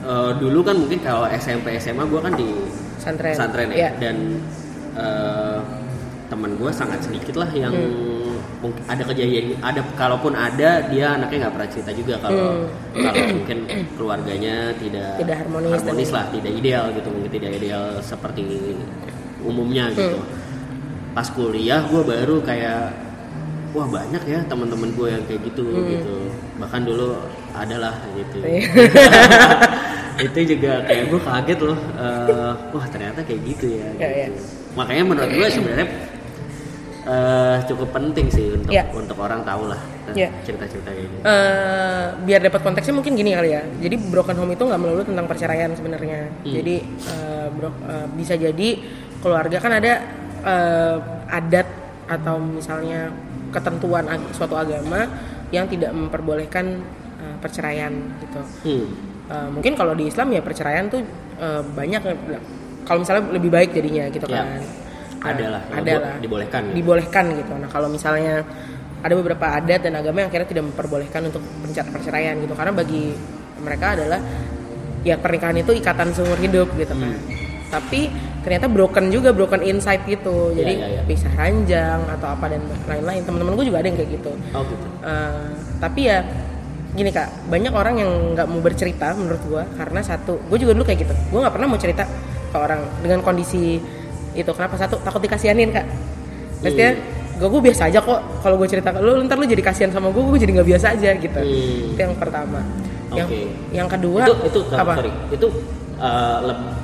eh, 0.02 0.30
dulu 0.36 0.60
kan 0.62 0.76
mungkin 0.76 0.98
kalau 1.00 1.26
SMP 1.28 1.66
SMA 1.76 2.04
gue 2.04 2.20
kan 2.20 2.32
di 2.32 2.48
Pesantren. 2.96 3.32
pesantren 3.32 3.68
ya 3.70 3.76
Iya. 3.76 3.90
dan 3.98 4.16
eh, 4.94 5.58
teman 6.26 6.50
gue 6.54 6.70
sangat 6.70 6.98
sedikit 7.00 7.34
lah 7.36 7.50
yang 7.52 7.70
Hmm. 7.70 8.25
Mungkin 8.56 8.82
ada 8.84 9.02
kejadian 9.04 9.44
ada 9.60 9.80
kalaupun 9.94 10.32
ada 10.32 10.80
dia 10.86 11.12
anaknya 11.12 11.38
nggak 11.44 11.54
pernah 11.54 11.68
cerita 11.68 11.90
juga 11.92 12.14
kalau 12.18 12.64
kalau 12.90 13.22
mungkin 13.30 13.58
keluarganya 13.94 14.56
tidak 14.74 15.10
Hmm. 15.12 15.20
Tidak 15.20 15.36
harmonis 15.38 15.82
dan- 15.82 16.14
lah 16.14 16.24
tidak 16.30 16.52
ideal 16.54 16.84
gitu 16.90 17.08
mungkin 17.08 17.30
tidak 17.30 17.50
ideal 17.54 17.84
seperti 18.00 18.42
umumnya 19.40 19.88
Hmm. 19.88 19.94
gitu 19.94 20.18
pas 21.12 21.28
kuliah 21.28 21.80
gue 21.82 22.02
baru 22.02 22.40
kayak 22.40 22.92
wah 23.72 23.84
banyak 23.86 24.22
ya 24.22 24.40
teman-teman 24.44 24.88
gue 24.90 25.08
yang 25.10 25.24
kayak 25.24 25.40
gitu 25.44 25.64
gitu 25.86 26.16
bahkan 26.56 26.80
dulu 26.80 27.12
adalah 27.52 27.92
gitu 28.14 28.40
Iya. 28.40 28.68
itu 30.26 30.56
juga 30.56 30.80
kayak 30.82 31.12
gue 31.12 31.20
kaget 31.20 31.58
loh 31.60 31.76
eh, 31.94 32.52
wah 32.72 32.86
ternyata 32.88 33.20
kayak 33.20 33.40
gitu 33.46 33.66
ya 33.76 33.88
Iya, 33.94 34.08
iya. 34.08 34.26
makanya 34.72 35.04
menurut 35.06 35.28
gue 35.30 35.46
sebenarnya 35.46 35.88
eh, 37.06 37.56
cukup 37.64 37.88
penting 37.90 38.26
sih 38.28 38.46
untuk 38.52 38.68
Iya. 38.68 38.84
untuk 38.90 39.16
orang 39.16 39.40
tahu 39.40 39.70
lah 39.70 39.80
Iya. 40.08 40.30
cerita-cerita 40.42 40.88
kayak 40.88 41.02
gitu 41.04 41.22
Eh, 41.22 42.04
biar 42.22 42.40
dapat 42.42 42.60
konteksnya 42.60 42.94
mungkin 42.94 43.14
gini 43.14 43.30
kali 43.32 43.50
ya. 43.50 43.62
Jadi 43.76 43.96
broken 44.04 44.36
home 44.36 44.52
itu 44.52 44.62
nggak 44.62 44.78
melulu 44.78 45.02
tentang 45.02 45.26
perceraian 45.26 45.70
sebenarnya. 45.70 46.30
Hmm. 46.40 46.52
Jadi 46.52 46.74
eh, 46.84 47.46
bro- 47.48 47.80
eh, 47.84 48.06
bisa 48.12 48.34
jadi 48.34 48.68
keluarga 49.18 49.56
kan 49.56 49.72
ada 49.72 49.92
eh, 50.42 50.96
adat 51.28 51.66
atau 52.06 52.38
misalnya 52.38 53.10
ketentuan 53.48 54.06
ag- 54.06 54.30
suatu 54.30 54.54
agama 54.54 55.06
yang 55.48 55.66
tidak 55.66 55.90
memperbolehkan 55.90 56.82
eh, 57.16 57.36
perceraian 57.40 57.90
gitu. 58.20 58.40
Hmm. 58.62 58.86
Eh, 59.26 59.48
mungkin 59.50 59.74
kalau 59.74 59.92
di 59.92 60.06
Islam 60.06 60.30
ya 60.30 60.38
perceraian 60.38 60.86
tuh 60.86 61.02
eh, 61.36 61.62
banyak 61.66 62.02
kalau 62.82 63.02
misalnya 63.02 63.26
lebih 63.28 63.50
baik 63.50 63.70
jadinya 63.72 64.06
gitu 64.08 64.26
Ya. 64.26 64.42
kan. 64.42 64.62
Ada 65.18 65.44
lah, 65.48 65.62
yang 65.66 65.78
ada 65.78 65.92
bo- 65.92 66.02
lah. 66.02 66.14
dibolehkan 66.20 66.60
gitu. 66.64 66.74
Dibolehkan 66.76 67.24
gitu. 67.34 67.52
Nah 67.56 67.68
kalau 67.68 67.88
misalnya 67.88 68.34
ada 69.00 69.14
beberapa 69.14 69.46
adat 69.46 69.80
dan 69.82 69.94
agama 69.94 70.24
yang 70.24 70.28
akhirnya 70.28 70.48
tidak 70.48 70.64
memperbolehkan 70.66 71.20
untuk 71.28 71.42
perceraian 71.92 72.34
gitu 72.40 72.54
karena 72.56 72.72
bagi 72.72 73.14
mereka 73.60 73.94
adalah 73.94 74.18
ya 75.06 75.14
pernikahan 75.14 75.56
itu 75.56 75.70
ikatan 75.72 76.10
seumur 76.10 76.38
hidup 76.38 76.68
gitu 76.74 76.90
kan. 76.90 77.12
Hmm. 77.14 77.22
Tapi 77.66 78.10
ternyata 78.42 78.66
broken 78.70 79.10
juga 79.10 79.34
broken 79.34 79.62
inside 79.62 80.02
gitu. 80.06 80.54
Iya, 80.54 80.58
Jadi 80.62 80.72
iya, 80.78 80.86
iya. 80.98 81.02
pisah 81.02 81.32
ranjang 81.34 82.00
atau 82.08 82.28
apa 82.30 82.46
dan 82.50 82.62
lain-lain. 82.86 83.22
Teman-teman 83.26 83.52
gue 83.54 83.66
juga 83.66 83.78
ada 83.82 83.86
yang 83.90 83.98
kayak 83.98 84.10
gitu. 84.22 84.32
oh 84.54 84.62
gitu 84.64 84.86
Eh, 85.02 85.50
tapi 85.78 86.00
ya 86.08 86.18
gini 86.96 87.12
kak 87.12 87.28
banyak 87.52 87.72
orang 87.76 87.94
yang 88.00 88.10
nggak 88.32 88.48
mau 88.48 88.64
bercerita 88.64 89.12
menurut 89.12 89.42
gue 89.44 89.62
karena 89.76 90.00
satu 90.00 90.40
gue 90.48 90.56
juga 90.56 90.72
dulu 90.72 90.88
kayak 90.88 91.04
gitu 91.04 91.12
gue 91.12 91.40
nggak 91.44 91.52
pernah 91.52 91.68
mau 91.68 91.76
cerita 91.76 92.08
ke 92.48 92.56
orang 92.56 92.80
dengan 93.04 93.20
kondisi 93.20 93.76
itu 94.36 94.50
kenapa? 94.52 94.76
Satu 94.76 95.00
takut 95.00 95.18
dikasianin 95.18 95.72
kak. 95.72 95.86
Maksudnya 96.60 96.90
gue 97.36 97.48
gue 97.48 97.62
biasa 97.68 97.92
aja 97.92 98.00
kok 98.00 98.20
kalau 98.40 98.56
gue 98.56 98.64
cerita 98.64 98.88
ke 98.88 98.98
lu 98.98 99.20
ntar 99.24 99.36
lu 99.36 99.44
jadi 99.44 99.60
kasihan 99.60 99.92
sama 99.92 100.08
gue 100.08 100.22
gue 100.24 100.38
jadi 100.40 100.52
nggak 100.56 100.68
biasa 100.72 100.86
aja 100.96 101.10
gitu. 101.16 101.36
Hmm. 101.40 101.92
itu 101.92 102.00
yang 102.00 102.16
pertama. 102.16 102.60
Yang 103.12 103.28
Oke. 103.28 103.40
yang 103.72 103.88
kedua 103.88 104.22
itu 104.24 104.34
itu 104.48 104.60
apa? 104.72 104.92
sorry. 104.98 105.12
Itu 105.30 105.46
leb- 106.42 106.74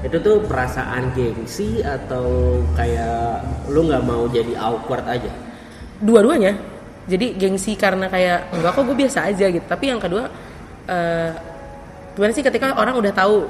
itu 0.00 0.16
tuh 0.16 0.36
perasaan 0.48 1.12
gengsi 1.12 1.84
atau 1.84 2.56
kayak 2.72 3.44
lu 3.68 3.84
nggak 3.84 4.02
mau 4.02 4.24
jadi 4.26 4.56
awkward 4.56 5.04
aja? 5.04 5.28
Dua-duanya. 6.00 6.56
Jadi 7.10 7.34
gengsi 7.34 7.74
karena 7.74 8.06
kayak 8.06 8.54
enggak 8.54 8.72
kok 8.72 8.84
gue 8.86 8.96
biasa 8.96 9.26
aja 9.26 9.46
gitu. 9.50 9.66
Tapi 9.66 9.84
yang 9.90 9.98
kedua 9.98 10.30
gimana 12.14 12.32
sih 12.32 12.42
ketika 12.42 12.74
orang 12.74 12.94
udah 12.94 13.12
tahu 13.12 13.46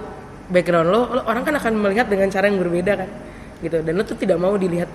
background 0.48 0.88
lo, 0.90 1.00
lo- 1.10 1.26
orang 1.26 1.42
kan 1.42 1.54
akan 1.56 1.72
melihat 1.78 2.06
dengan 2.10 2.28
cara 2.28 2.50
yang 2.50 2.58
berbeda 2.58 2.92
kan 2.98 3.08
gitu. 3.60 3.76
Dan 3.80 3.92
lo 3.96 4.02
tuh 4.04 4.18
tidak 4.18 4.38
mau 4.40 4.56
dilihat 4.56 4.90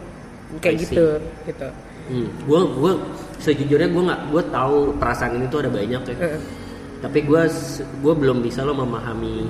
kayak 0.61 0.75
gitu 0.87 1.05
gitu. 1.49 1.67
Hmm. 2.05 2.29
gue 2.45 2.61
gue 2.77 2.93
sejujurnya 3.41 3.89
gue 3.89 4.03
nggak 4.05 4.21
gue 4.29 4.43
tahu 4.53 4.93
perasaan 5.01 5.41
ini 5.41 5.49
tuh 5.49 5.65
ada 5.65 5.71
banyak 5.73 6.01
ya. 6.05 6.17
Heeh. 6.21 6.41
tapi 7.01 7.25
gue 7.25 7.41
gue 8.01 8.13
belum 8.13 8.45
bisa 8.45 8.61
lo 8.61 8.77
memahami 8.77 9.49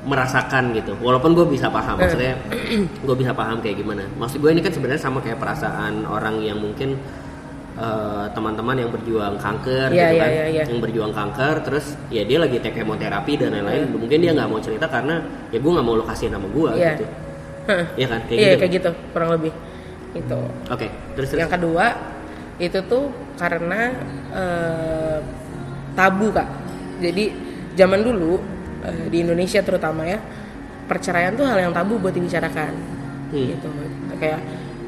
merasakan 0.00 0.72
gitu. 0.74 0.96
Walaupun 0.98 1.36
gue 1.36 1.46
bisa 1.46 1.68
paham 1.68 2.00
maksudnya 2.00 2.34
gue 3.06 3.16
bisa 3.18 3.34
paham 3.36 3.60
kayak 3.60 3.82
gimana. 3.82 4.06
Maksud 4.16 4.40
gue 4.40 4.50
ini 4.50 4.62
kan 4.64 4.72
sebenarnya 4.72 5.02
sama 5.02 5.18
kayak 5.20 5.38
perasaan 5.38 6.06
orang 6.08 6.40
yang 6.40 6.58
mungkin 6.58 6.96
eh, 7.80 8.26
teman-teman 8.36 8.76
yang 8.76 8.90
berjuang 8.92 9.34
kanker 9.40 9.88
Iya, 9.88 9.96
gitu 9.96 10.14
iya, 10.14 10.20
kan 10.20 10.30
iya, 10.30 10.44
iya. 10.52 10.62
yang 10.68 10.80
berjuang 10.84 11.12
kanker 11.16 11.54
terus 11.64 11.96
ya 12.12 12.22
dia 12.22 12.38
lagi 12.38 12.60
take 12.60 12.76
kemoterapi 12.78 13.32
dan 13.40 13.56
lain-lain. 13.56 13.88
Mungkin 13.96 14.18
dia 14.20 14.32
nggak 14.36 14.48
mau 14.48 14.60
cerita 14.60 14.84
karena 14.86 15.16
ya 15.48 15.58
gue 15.58 15.70
nggak 15.72 15.86
mau 15.86 15.96
lo 15.96 16.04
kasihin 16.04 16.36
sama 16.36 16.48
gue 16.52 16.70
Iya. 16.76 16.92
gitu. 16.94 17.06
Heeh. 17.68 17.86
Iya 17.96 18.06
kan? 18.06 18.20
Kayak 18.28 18.36
iya 18.38 18.48
gitu. 18.52 18.60
kayak 18.60 18.72
gitu 18.76 18.90
kurang 19.16 19.30
lebih. 19.32 19.52
Itu 20.12 20.38
oke 20.68 20.86
terus 21.16 21.28
terus. 21.32 21.40
Yang 21.40 21.52
kedua 21.56 21.86
itu 22.60 22.78
tuh 22.84 23.04
karena 23.40 23.80
eh, 24.36 25.18
tabu 25.96 26.28
kak. 26.30 26.48
Jadi 27.00 27.24
zaman 27.74 28.04
dulu 28.04 28.36
eh, 28.84 29.08
di 29.08 29.24
Indonesia 29.24 29.64
terutama 29.64 30.04
ya 30.04 30.20
perceraian 30.84 31.32
tuh 31.32 31.46
hal 31.48 31.56
yang 31.56 31.72
tabu 31.72 31.96
buat 31.96 32.12
dibicarakan. 32.12 32.72
Hmm. 33.30 33.46
gitu. 33.56 33.70
Kayak 34.18 34.40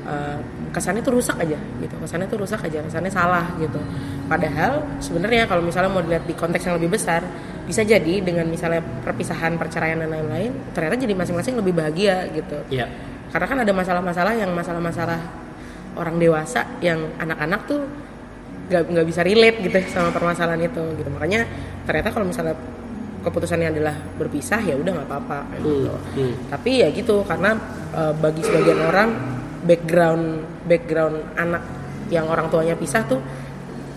eh, 0.05 0.37
kesannya 0.73 1.05
tuh 1.05 1.15
rusak 1.21 1.37
aja 1.39 1.59
gitu. 1.79 1.95
Kesannya 2.01 2.27
tuh 2.27 2.39
rusak 2.41 2.61
aja 2.65 2.81
kesannya 2.81 3.13
salah 3.13 3.47
gitu. 3.61 3.79
Padahal 4.27 4.83
sebenarnya 4.99 5.45
kalau 5.45 5.61
misalnya 5.61 5.93
mau 5.93 6.01
dilihat 6.01 6.25
di 6.25 6.33
konteks 6.33 6.65
yang 6.65 6.81
lebih 6.81 6.97
besar 6.97 7.21
bisa 7.63 7.87
jadi 7.87 8.25
dengan 8.25 8.49
misalnya 8.49 8.83
perpisahan 8.83 9.55
perceraian 9.55 10.03
dan 10.03 10.11
lain-lain 10.11 10.51
ternyata 10.75 10.99
jadi 10.99 11.15
masing-masing 11.15 11.55
lebih 11.61 11.77
bahagia 11.77 12.27
gitu. 12.35 12.59
Iya. 12.73 12.89
karena 13.33 13.49
kan 13.49 13.59
ada 13.65 13.73
masalah-masalah 13.73 14.37
yang 14.37 14.53
masalah-masalah 14.53 15.17
orang 15.97 16.21
dewasa 16.21 16.69
yang 16.85 17.01
anak-anak 17.17 17.65
tuh 17.65 17.81
nggak 18.69 18.93
nggak 18.93 19.07
bisa 19.09 19.25
relate 19.25 19.57
gitu 19.65 19.79
sama 19.89 20.13
permasalahan 20.13 20.69
itu 20.69 20.85
gitu. 21.01 21.09
Makanya 21.09 21.49
ternyata 21.89 22.13
kalau 22.13 22.29
misalnya 22.29 22.53
keputusannya 23.25 23.73
adalah 23.73 23.97
berpisah 24.21 24.61
ya 24.61 24.77
udah 24.77 24.93
nggak 25.01 25.09
apa-apa 25.09 25.39
gitu. 25.65 25.97
Hmm, 25.97 26.13
hmm. 26.19 26.35
tapi 26.53 26.71
ya 26.85 26.89
gitu 26.93 27.25
karena 27.25 27.57
eh, 27.97 28.13
bagi 28.21 28.43
sebagian 28.45 28.81
orang 28.85 29.09
background 29.63 30.43
background 30.67 31.17
anak 31.39 31.63
yang 32.11 32.29
orang 32.29 32.51
tuanya 32.53 32.77
pisah 32.77 33.03
tuh 33.09 33.23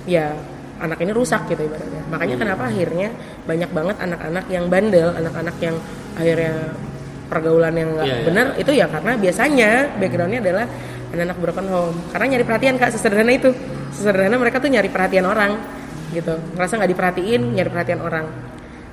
ya 0.05 0.31
anak 0.79 0.99
ini 1.01 1.11
rusak 1.15 1.47
gitu 1.47 1.65
ibaratnya. 1.65 2.03
Makanya 2.11 2.35
kenapa 2.35 2.63
akhirnya 2.67 3.09
banyak 3.47 3.71
banget 3.71 3.95
anak-anak 3.99 4.45
yang 4.51 4.65
bandel 4.67 5.09
anak-anak 5.15 5.55
yang 5.63 5.75
akhirnya 6.15 6.53
pergaulan 7.25 7.73
yang 7.73 7.89
nggak 7.95 8.07
Iya, 8.07 8.15
iya. 8.15 8.25
benar 8.27 8.47
itu 8.59 8.71
ya 8.75 8.85
karena 8.91 9.11
biasanya 9.17 9.69
backgroundnya 9.97 10.39
adalah 10.43 10.65
anak-anak 11.15 11.37
broken 11.39 11.67
home. 11.71 11.97
Karena 12.11 12.25
nyari 12.35 12.45
perhatian 12.45 12.75
kak 12.75 12.91
sesederhana 12.93 13.33
itu. 13.33 13.49
Sesederhana 13.95 14.35
mereka 14.35 14.59
tuh 14.59 14.69
nyari 14.69 14.89
perhatian 14.91 15.25
orang 15.25 15.55
gitu. 16.11 16.35
Ngerasa 16.55 16.73
nggak 16.79 16.91
diperhatiin 16.91 17.41
nyari 17.55 17.69
perhatian 17.71 18.01
orang. 18.03 18.25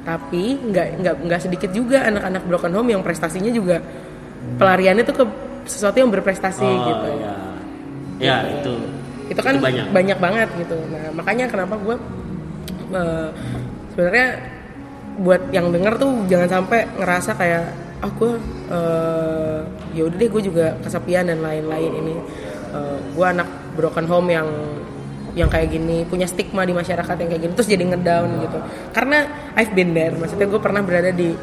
Tapi 0.03 0.45
nggak 0.71 0.87
nggak 1.03 1.15
nggak 1.29 1.41
sedikit 1.43 1.71
juga 1.75 2.07
anak-anak 2.07 2.43
broken 2.47 2.73
home 2.75 2.89
yang 2.95 3.03
prestasinya 3.03 3.51
juga 3.51 3.79
pelariannya 4.59 5.05
tuh 5.07 5.17
ke 5.23 5.25
sesuatu 5.65 5.97
yang 5.97 6.11
berprestasi 6.11 6.65
Oh, 6.65 6.87
gitu 6.89 7.09
ya. 7.19 7.35
Ya, 8.23 8.37
itu. 8.47 8.75
itu 9.27 9.41
kan 9.41 9.57
banyak. 9.59 9.91
banyak. 9.91 10.19
banget 10.21 10.49
gitu 10.61 10.77
nah 10.93 11.09
makanya 11.17 11.49
kenapa 11.49 11.75
gue 11.81 11.97
eh, 12.93 13.29
sebenarnya 13.91 14.29
buat 15.19 15.43
yang 15.53 15.73
denger 15.73 15.95
tuh 15.97 16.13
jangan 16.29 16.49
sampai 16.49 16.85
ngerasa 16.97 17.31
kayak 17.35 17.65
ah 18.01 18.11
gue 18.13 18.33
eh, 18.69 19.59
ya 19.93 20.03
udah 20.07 20.17
deh 20.17 20.29
gue 20.29 20.43
juga 20.43 20.67
kesepian 20.81 21.29
dan 21.29 21.41
lain-lain 21.41 21.93
ini 21.99 22.15
Eh, 22.73 22.99
gue 23.13 23.27
anak 23.29 23.45
broken 23.77 24.09
home 24.09 24.33
yang 24.33 24.49
yang 25.37 25.53
kayak 25.53 25.77
gini 25.77 26.09
punya 26.09 26.25
stigma 26.25 26.65
di 26.65 26.73
masyarakat 26.73 27.21
yang 27.21 27.29
kayak 27.29 27.43
gini 27.45 27.53
terus 27.53 27.69
jadi 27.69 27.85
ngedown 27.85 28.41
gitu 28.41 28.59
karena 28.97 29.29
I've 29.53 29.77
been 29.77 29.93
there 29.93 30.17
maksudnya 30.17 30.49
gue 30.49 30.57
pernah 30.57 30.81
berada 30.81 31.13
di 31.13 31.37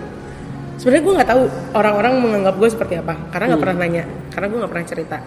sebenarnya 0.79 1.03
gue 1.03 1.13
nggak 1.19 1.29
tahu 1.29 1.43
orang-orang 1.75 2.13
menganggap 2.23 2.55
gue 2.55 2.69
seperti 2.71 2.93
apa 2.95 3.13
karena 3.35 3.45
nggak 3.53 3.61
pernah 3.61 3.77
nanya 3.83 4.03
karena 4.31 4.45
gue 4.47 4.57
nggak 4.63 4.71
pernah 4.71 4.87
cerita 4.87 5.17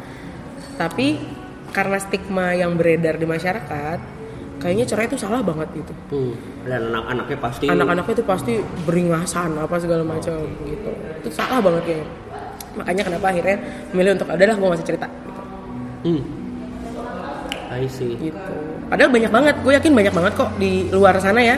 tapi 0.80 1.06
karena 1.72 1.96
stigma 2.00 2.56
yang 2.56 2.72
beredar 2.80 3.20
di 3.20 3.26
masyarakat 3.28 3.98
kayaknya 4.60 4.84
cerai 4.88 5.06
itu 5.10 5.18
salah 5.20 5.44
banget 5.44 5.68
gitu 5.76 5.92
Hmm. 6.12 6.36
Dan 6.62 6.94
anak-anaknya 6.94 7.38
pasti 7.42 7.66
anak-anaknya 7.66 8.14
itu 8.14 8.24
pasti 8.24 8.52
beringasan 8.86 9.58
apa 9.58 9.76
segala 9.82 10.04
macam 10.06 10.38
gitu 10.64 10.90
itu 11.20 11.28
salah 11.34 11.58
banget 11.58 11.82
kayaknya 11.84 12.06
makanya 12.72 13.02
kenapa 13.04 13.26
akhirnya 13.28 13.56
memilih 13.92 14.12
untuk 14.16 14.28
adalah 14.32 14.54
gue 14.56 14.68
masih 14.72 14.86
cerita 14.86 15.06
gitu. 15.10 15.42
Hmm. 16.06 16.22
I 17.72 17.88
see. 17.88 18.14
gitu 18.20 18.56
padahal 18.88 19.08
banyak 19.08 19.32
banget 19.32 19.54
gue 19.64 19.72
yakin 19.72 19.92
banyak 19.96 20.14
banget 20.14 20.32
kok 20.36 20.50
di 20.60 20.92
luar 20.92 21.16
sana 21.18 21.40
ya 21.40 21.56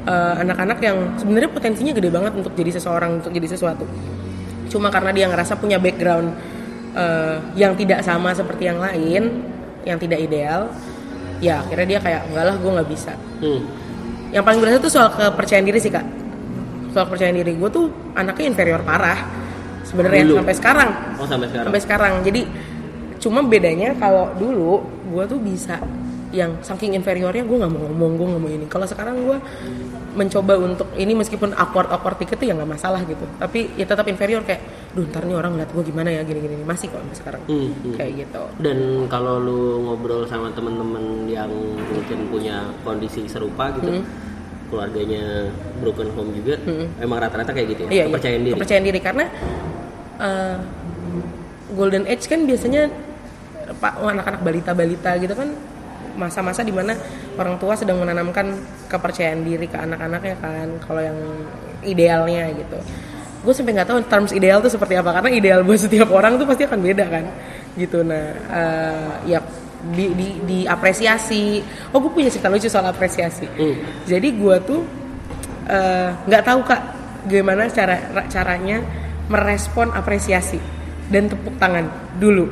Eh, 0.00 0.34
anak-anak 0.40 0.80
yang 0.80 0.96
sebenarnya 1.20 1.52
potensinya 1.52 1.92
gede 1.92 2.08
banget 2.08 2.32
untuk 2.32 2.56
jadi 2.56 2.72
seseorang 2.80 3.20
untuk 3.20 3.36
jadi 3.36 3.52
sesuatu. 3.52 3.84
Cuma 4.72 4.88
karena 4.88 5.12
dia 5.12 5.28
ngerasa 5.28 5.60
punya 5.60 5.76
background 5.76 6.32
eh, 6.96 7.36
yang 7.52 7.76
tidak 7.76 8.00
sama 8.00 8.32
seperti 8.32 8.64
yang 8.64 8.80
lain 8.80 9.44
yang 9.84 10.00
tidak 10.00 10.24
ideal 10.24 10.72
ya 11.40 11.64
akhirnya 11.64 11.96
dia 11.96 12.00
kayak 12.00 12.20
enggak 12.32 12.44
lah 12.48 12.56
gue 12.56 12.70
nggak 12.80 12.88
bisa. 12.88 13.12
Hmm. 13.40 13.60
yang 14.30 14.46
paling 14.46 14.62
berasa 14.62 14.78
tuh 14.78 14.92
soal 14.92 15.10
kepercayaan 15.12 15.68
diri 15.68 15.76
sih 15.76 15.92
kak. 15.92 16.06
Soal 16.96 17.04
kepercayaan 17.04 17.36
diri 17.36 17.52
gue 17.60 17.68
tuh 17.68 17.92
anaknya 18.16 18.56
inferior 18.56 18.80
parah 18.80 19.20
sebenarnya 19.84 20.32
sampai 20.32 20.56
sekarang. 20.56 20.90
Oh 21.20 21.28
sampai 21.28 21.46
sekarang. 21.52 21.66
sampai 21.68 21.82
sekarang. 21.84 22.12
Jadi 22.24 22.42
cuma 23.20 23.44
bedanya 23.44 23.92
kalau 24.00 24.32
dulu 24.40 24.80
gue 25.12 25.24
tuh 25.28 25.40
bisa 25.44 25.76
yang 26.30 26.62
saking 26.62 26.94
inferiornya 26.94 27.42
gue 27.42 27.56
nggak 27.58 27.70
mau 27.70 27.82
ngomong 27.84 28.12
gue 28.14 28.26
nggak 28.30 28.42
mau 28.42 28.50
ini 28.50 28.66
kalau 28.66 28.86
sekarang 28.86 29.18
gue 29.20 29.38
mencoba 30.10 30.58
untuk 30.58 30.90
ini 30.94 31.14
meskipun 31.14 31.54
awkward 31.54 31.90
awkward 31.90 32.18
dikit 32.18 32.34
tuh 32.34 32.46
ya 32.46 32.54
nggak 32.54 32.70
masalah 32.70 33.02
gitu 33.02 33.22
tapi 33.36 33.70
ya 33.74 33.82
tetap 33.82 34.06
inferior 34.06 34.42
kayak 34.42 34.62
duh 34.90 35.06
ntar 35.06 35.22
nih 35.22 35.34
orang 35.34 35.54
ngeliat 35.54 35.70
gue 35.70 35.82
gimana 35.86 36.10
ya 36.10 36.22
gini 36.22 36.38
gini 36.40 36.54
masih 36.62 36.90
kok 36.90 36.98
sampai 36.98 37.18
sekarang 37.18 37.42
Hmm, 37.46 37.70
hmm. 37.72 37.94
kayak 37.94 38.12
gitu 38.26 38.42
Dan 38.58 38.78
kalau 39.06 39.38
lu 39.38 39.60
ngobrol 39.86 40.22
sama 40.26 40.50
temen-temen 40.50 41.26
yang 41.26 41.50
mungkin 41.90 42.18
punya 42.26 42.62
kondisi 42.82 43.26
serupa 43.26 43.70
gitu, 43.74 43.90
Hmm. 43.90 44.06
keluarganya 44.70 45.50
broken 45.82 46.14
home 46.14 46.30
juga, 46.30 46.54
emang 46.98 47.18
rata-rata 47.18 47.50
kayak 47.50 47.74
gitu 47.74 47.80
ya, 47.84 47.90
Iya, 47.90 48.04
kepercayaan 48.06 48.38
iya. 48.38 48.46
diri. 48.46 48.54
Kepercayaan 48.54 48.84
diri 48.86 49.00
karena 49.02 49.24
uh, 50.16 50.56
golden 51.74 52.04
age 52.06 52.26
kan 52.26 52.46
biasanya 52.46 52.86
pak 53.78 53.94
anak-anak 53.96 54.42
balita-balita 54.42 55.10
gitu 55.18 55.34
kan 55.34 55.54
masa-masa 56.20 56.60
di 56.60 56.68
mana 56.68 56.92
orang 57.40 57.56
tua 57.56 57.72
sedang 57.72 57.96
menanamkan 57.96 58.52
kepercayaan 58.92 59.40
diri 59.40 59.64
ke 59.64 59.80
anak-anaknya 59.80 60.36
kan 60.36 60.68
kalau 60.84 61.00
yang 61.00 61.16
idealnya 61.80 62.52
gitu. 62.52 62.76
Gue 63.40 63.56
sampai 63.56 63.72
nggak 63.72 63.88
tahu 63.88 63.98
terms 64.04 64.36
ideal 64.36 64.60
tuh 64.60 64.68
seperti 64.68 65.00
apa 65.00 65.16
karena 65.16 65.32
ideal 65.32 65.64
buat 65.64 65.80
setiap 65.80 66.12
orang 66.12 66.36
tuh 66.36 66.44
pasti 66.44 66.68
akan 66.68 66.80
beda 66.84 67.04
kan 67.08 67.24
gitu. 67.80 68.04
Nah 68.04 68.36
uh, 68.52 69.12
ya 69.24 69.40
di, 69.96 70.12
di, 70.12 70.28
diapresiasi. 70.44 71.64
Oh 71.96 72.04
gue 72.04 72.12
punya 72.12 72.28
cerita 72.28 72.52
lucu 72.52 72.68
soal 72.68 72.84
apresiasi. 72.92 73.48
Hmm. 73.48 73.80
jadi 74.04 74.28
gue 74.28 74.56
tuh 74.68 74.84
eh, 75.70 76.08
nggak 76.28 76.42
tahu 76.44 76.60
kak 76.68 76.82
gimana 77.30 77.68
cara 77.72 77.96
ra- 78.12 78.28
caranya 78.28 78.80
merespon 79.30 79.92
apresiasi 79.94 80.58
dan 81.12 81.30
tepuk 81.30 81.54
tangan 81.60 81.86
dulu 82.18 82.48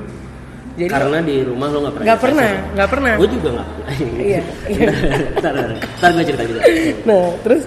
jadi 0.79 0.87
Karena 0.89 1.19
di 1.21 1.43
rumah 1.43 1.67
lo 1.67 1.79
nggak 1.81 1.93
pernah. 1.93 2.07
nggak 2.07 2.21
pernah 2.23 2.51
nggak 2.73 2.89
pernah 2.89 3.13
Gue 3.17 3.29
juga 3.29 3.49
nggak. 3.51 3.69
Iya, 4.17 4.43
iya. 4.69 4.89
Ntar, 5.43 5.53
ntar, 5.99 6.11
gue 6.13 6.25
cerita 6.25 6.45
juga. 6.45 6.61
nah 7.03 7.27
terus 7.41 7.63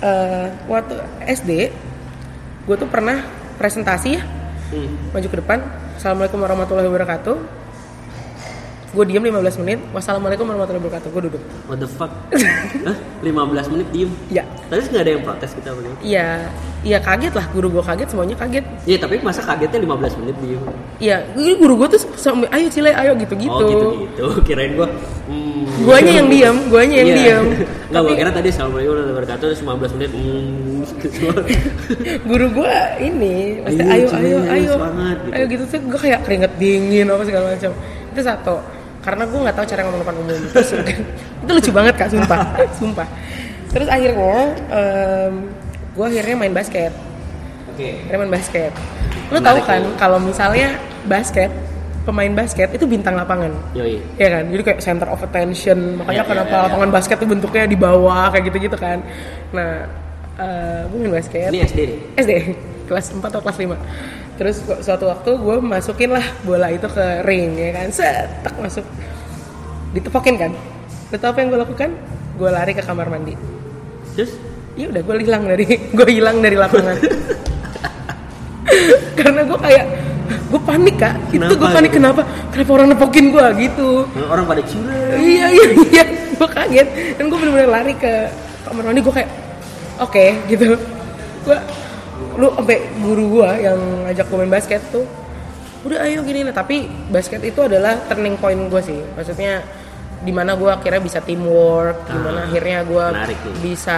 eh, 0.00 0.46
waktu 0.64 0.94
SD 1.28 1.50
gue 2.64 2.76
tuh 2.76 2.88
pernah 2.88 3.20
presentasi 3.54 4.08
ya 4.10 4.22
Hmm. 4.64 4.90
maju 5.12 5.28
ke 5.28 5.38
depan 5.38 5.58
assalamualaikum 5.94 6.40
warahmatullahi 6.40 6.88
wabarakatuh 6.88 7.36
gue 8.94 9.04
diem 9.04 9.24
15 9.26 9.60
menit 9.66 9.78
wassalamualaikum 9.90 10.46
warahmatullahi 10.46 10.82
wabarakatuh 10.86 11.08
gue 11.10 11.22
duduk 11.26 11.42
What 11.66 11.82
the 11.82 11.90
fuck? 11.90 12.12
Hah? 12.86 12.96
15 13.20 13.72
menit 13.74 13.88
diem? 13.90 14.10
ya 14.30 14.46
Terus 14.70 14.86
nggak 14.86 15.02
ada 15.02 15.10
yang 15.10 15.22
protes 15.22 15.50
kita 15.52 15.68
gimana? 15.74 15.98
iya 15.98 16.46
iya 16.86 16.98
kaget 16.98 17.34
lah 17.34 17.46
guru 17.50 17.68
gue 17.70 17.82
kaget 17.82 18.08
semuanya 18.08 18.36
kaget 18.38 18.64
Iya 18.86 18.96
tapi 19.02 19.18
masa 19.18 19.42
kagetnya 19.42 19.82
15 19.82 20.20
menit 20.22 20.36
diem? 20.38 20.62
Iya, 20.94 21.16
guru 21.34 21.74
gue 21.74 21.88
tuh 21.90 22.00
sampai 22.14 22.46
ayo 22.54 22.70
cile, 22.70 22.94
ayo 22.94 23.18
gitu-gitu. 23.18 23.50
Oh 23.50 23.66
gitu-gitu, 23.66 24.24
kirain 24.46 24.78
gue 24.78 24.88
hmm. 25.26 25.82
Guanya 25.82 26.12
yang 26.22 26.28
diam, 26.30 26.56
guanya 26.70 26.96
yang 27.02 27.10
Iya. 27.10 27.18
diam. 27.18 27.44
Nggak, 27.90 28.00
gue 28.00 28.08
Tapi- 28.14 28.20
kira 28.22 28.30
tadi 28.30 28.48
Assalamualaikum 28.54 28.90
warahmatullahi 28.94 29.26
wabarakatuh 29.26 29.46
terus 29.50 29.60
15 29.60 29.96
menit 29.98 30.10
hmm. 30.14 30.82
Guru 32.24 32.46
gue 32.52 32.74
ini, 33.00 33.36
pasti 33.60 33.80
Ayo, 33.82 33.90
ayo, 33.90 34.06
ayo, 34.06 34.08
ayo, 34.14 34.38
ayo, 34.54 34.72
semangat, 34.78 35.16
gitu. 35.18 35.32
ayo 35.34 35.44
gitu 35.50 35.64
tuh 35.66 35.80
gue 35.82 36.00
kayak 36.00 36.20
keringet 36.22 36.52
dingin 36.56 37.06
apa 37.08 37.22
segala 37.24 37.46
macam. 37.52 37.70
Itu 38.14 38.20
satu, 38.22 38.54
karena 39.04 39.28
gue 39.28 39.36
nggak 39.36 39.56
tahu 39.56 39.66
cara 39.68 39.80
ngomong 39.84 40.00
depan 40.00 40.16
umum. 40.16 40.40
Terus 40.50 40.68
itu 41.44 41.50
lucu 41.52 41.70
banget 41.70 41.94
kak, 42.00 42.08
sumpah, 42.08 42.40
sumpah. 42.80 43.08
Terus 43.68 43.88
akhirnya, 43.92 44.38
gue 45.92 46.04
akhirnya 46.08 46.36
main 46.38 46.54
basket. 46.54 46.92
Oke 47.68 48.00
Akhirnya 48.06 48.20
main 48.24 48.32
basket. 48.32 48.72
Lo 49.28 49.38
tau 49.42 49.58
Menarik 49.58 49.64
kan 49.66 49.82
ya. 49.82 49.90
kalau 49.98 50.18
misalnya 50.22 50.68
basket, 51.04 51.50
pemain 52.04 52.32
basket 52.32 52.68
itu 52.72 52.84
bintang 52.86 53.18
lapangan. 53.18 53.50
Yoi 53.74 53.98
Iya 54.16 54.28
kan, 54.40 54.44
jadi 54.48 54.62
kayak 54.62 54.80
center 54.80 55.08
of 55.10 55.20
attention. 55.20 56.00
Makanya 56.00 56.22
Iya, 56.22 56.30
kenapa 56.30 56.48
iya, 56.48 56.58
iya. 56.60 56.66
lapangan 56.70 56.90
basket 56.94 57.16
tuh 57.18 57.28
bentuknya 57.28 57.64
di 57.66 57.76
bawah 57.76 58.30
kayak 58.30 58.44
gitu-gitu 58.48 58.76
kan. 58.78 59.02
Nah, 59.52 59.84
eh 60.38 60.80
gue 60.88 60.98
main 61.02 61.14
basket. 61.18 61.50
Ini 61.50 61.60
SD? 61.66 61.80
SD 62.14 62.32
kelas 62.84 63.06
4 63.16 63.24
atau 63.24 63.40
kelas 63.40 63.58
5. 63.58 63.74
Terus 64.34 64.56
suatu 64.82 65.06
waktu 65.06 65.30
gue 65.30 65.56
masukin 65.62 66.10
lah 66.10 66.26
bola 66.42 66.66
itu 66.68 66.86
ke 66.86 67.22
ring 67.22 67.54
ya 67.54 67.70
kan. 67.72 67.88
Set, 67.90 68.26
tak 68.42 68.54
masuk. 68.58 68.84
Ditepokin 69.94 70.34
kan. 70.34 70.52
Lo 71.10 71.16
tau 71.16 71.30
apa 71.30 71.38
yang 71.40 71.48
gue 71.54 71.60
lakukan? 71.62 71.90
Gue 72.34 72.50
lari 72.50 72.74
ke 72.74 72.82
kamar 72.82 73.06
mandi. 73.06 73.38
Terus? 74.18 74.34
Ya 74.74 74.90
udah 74.90 75.00
gue 75.00 75.14
hilang 75.22 75.42
dari 75.46 75.66
gue 75.98 76.08
hilang 76.10 76.36
dari 76.42 76.56
lapangan. 76.58 76.98
Karena 79.18 79.40
gue 79.46 79.58
kayak 79.58 79.84
gue 80.24 80.60
panik 80.62 80.96
kak. 80.98 81.14
itu 81.30 81.38
gue 81.38 81.54
Kenapa 81.54 81.74
panik 81.74 81.90
gitu? 81.90 81.98
kenapa? 82.02 82.22
Kenapa 82.50 82.70
orang 82.74 82.88
nepokin 82.90 83.26
gue 83.30 83.46
gitu? 83.62 83.88
Orang 84.26 84.44
pada 84.46 84.62
cile 84.66 84.94
iya 85.18 85.46
iya 85.50 85.66
iya 85.90 86.04
gue 86.34 86.48
kaget 86.50 86.88
dan 87.14 87.30
gue 87.30 87.38
bener-bener 87.38 87.70
lari 87.70 87.94
ke 87.94 88.26
kamar 88.66 88.82
mandi 88.82 88.98
gue 88.98 89.14
kayak 89.14 89.30
oke 90.02 90.24
gitu 90.50 90.74
gue 91.46 91.58
lu 92.34 92.50
sampai 92.52 92.78
guru 92.98 93.38
gue 93.40 93.50
yang 93.62 93.78
ngajak 94.04 94.26
gue 94.26 94.38
main 94.38 94.52
basket 94.52 94.82
tuh 94.90 95.06
udah 95.84 96.00
ayo 96.08 96.24
gini 96.24 96.42
nah. 96.42 96.52
Tapi 96.52 96.88
basket 97.08 97.44
itu 97.44 97.60
adalah 97.60 98.00
turning 98.08 98.36
point 98.36 98.58
gue 98.58 98.82
sih. 98.82 99.00
Maksudnya 99.14 99.60
di 100.24 100.32
mana 100.32 100.56
gue 100.56 100.70
akhirnya 100.72 100.98
bisa 100.98 101.20
teamwork 101.20 102.08
di 102.08 102.16
mana 102.16 102.38
Ah, 102.40 102.46
akhirnya 102.48 102.78
gue 102.82 103.04
menarik 103.12 103.38
bisa 103.60 103.96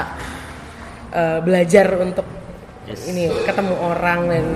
eh, 1.10 1.38
belajar 1.40 1.88
untuk 1.96 2.26
Yes. 2.86 3.02
ini 3.10 3.26
ketemu 3.42 3.74
orang 3.82 4.30
dan 4.30 4.46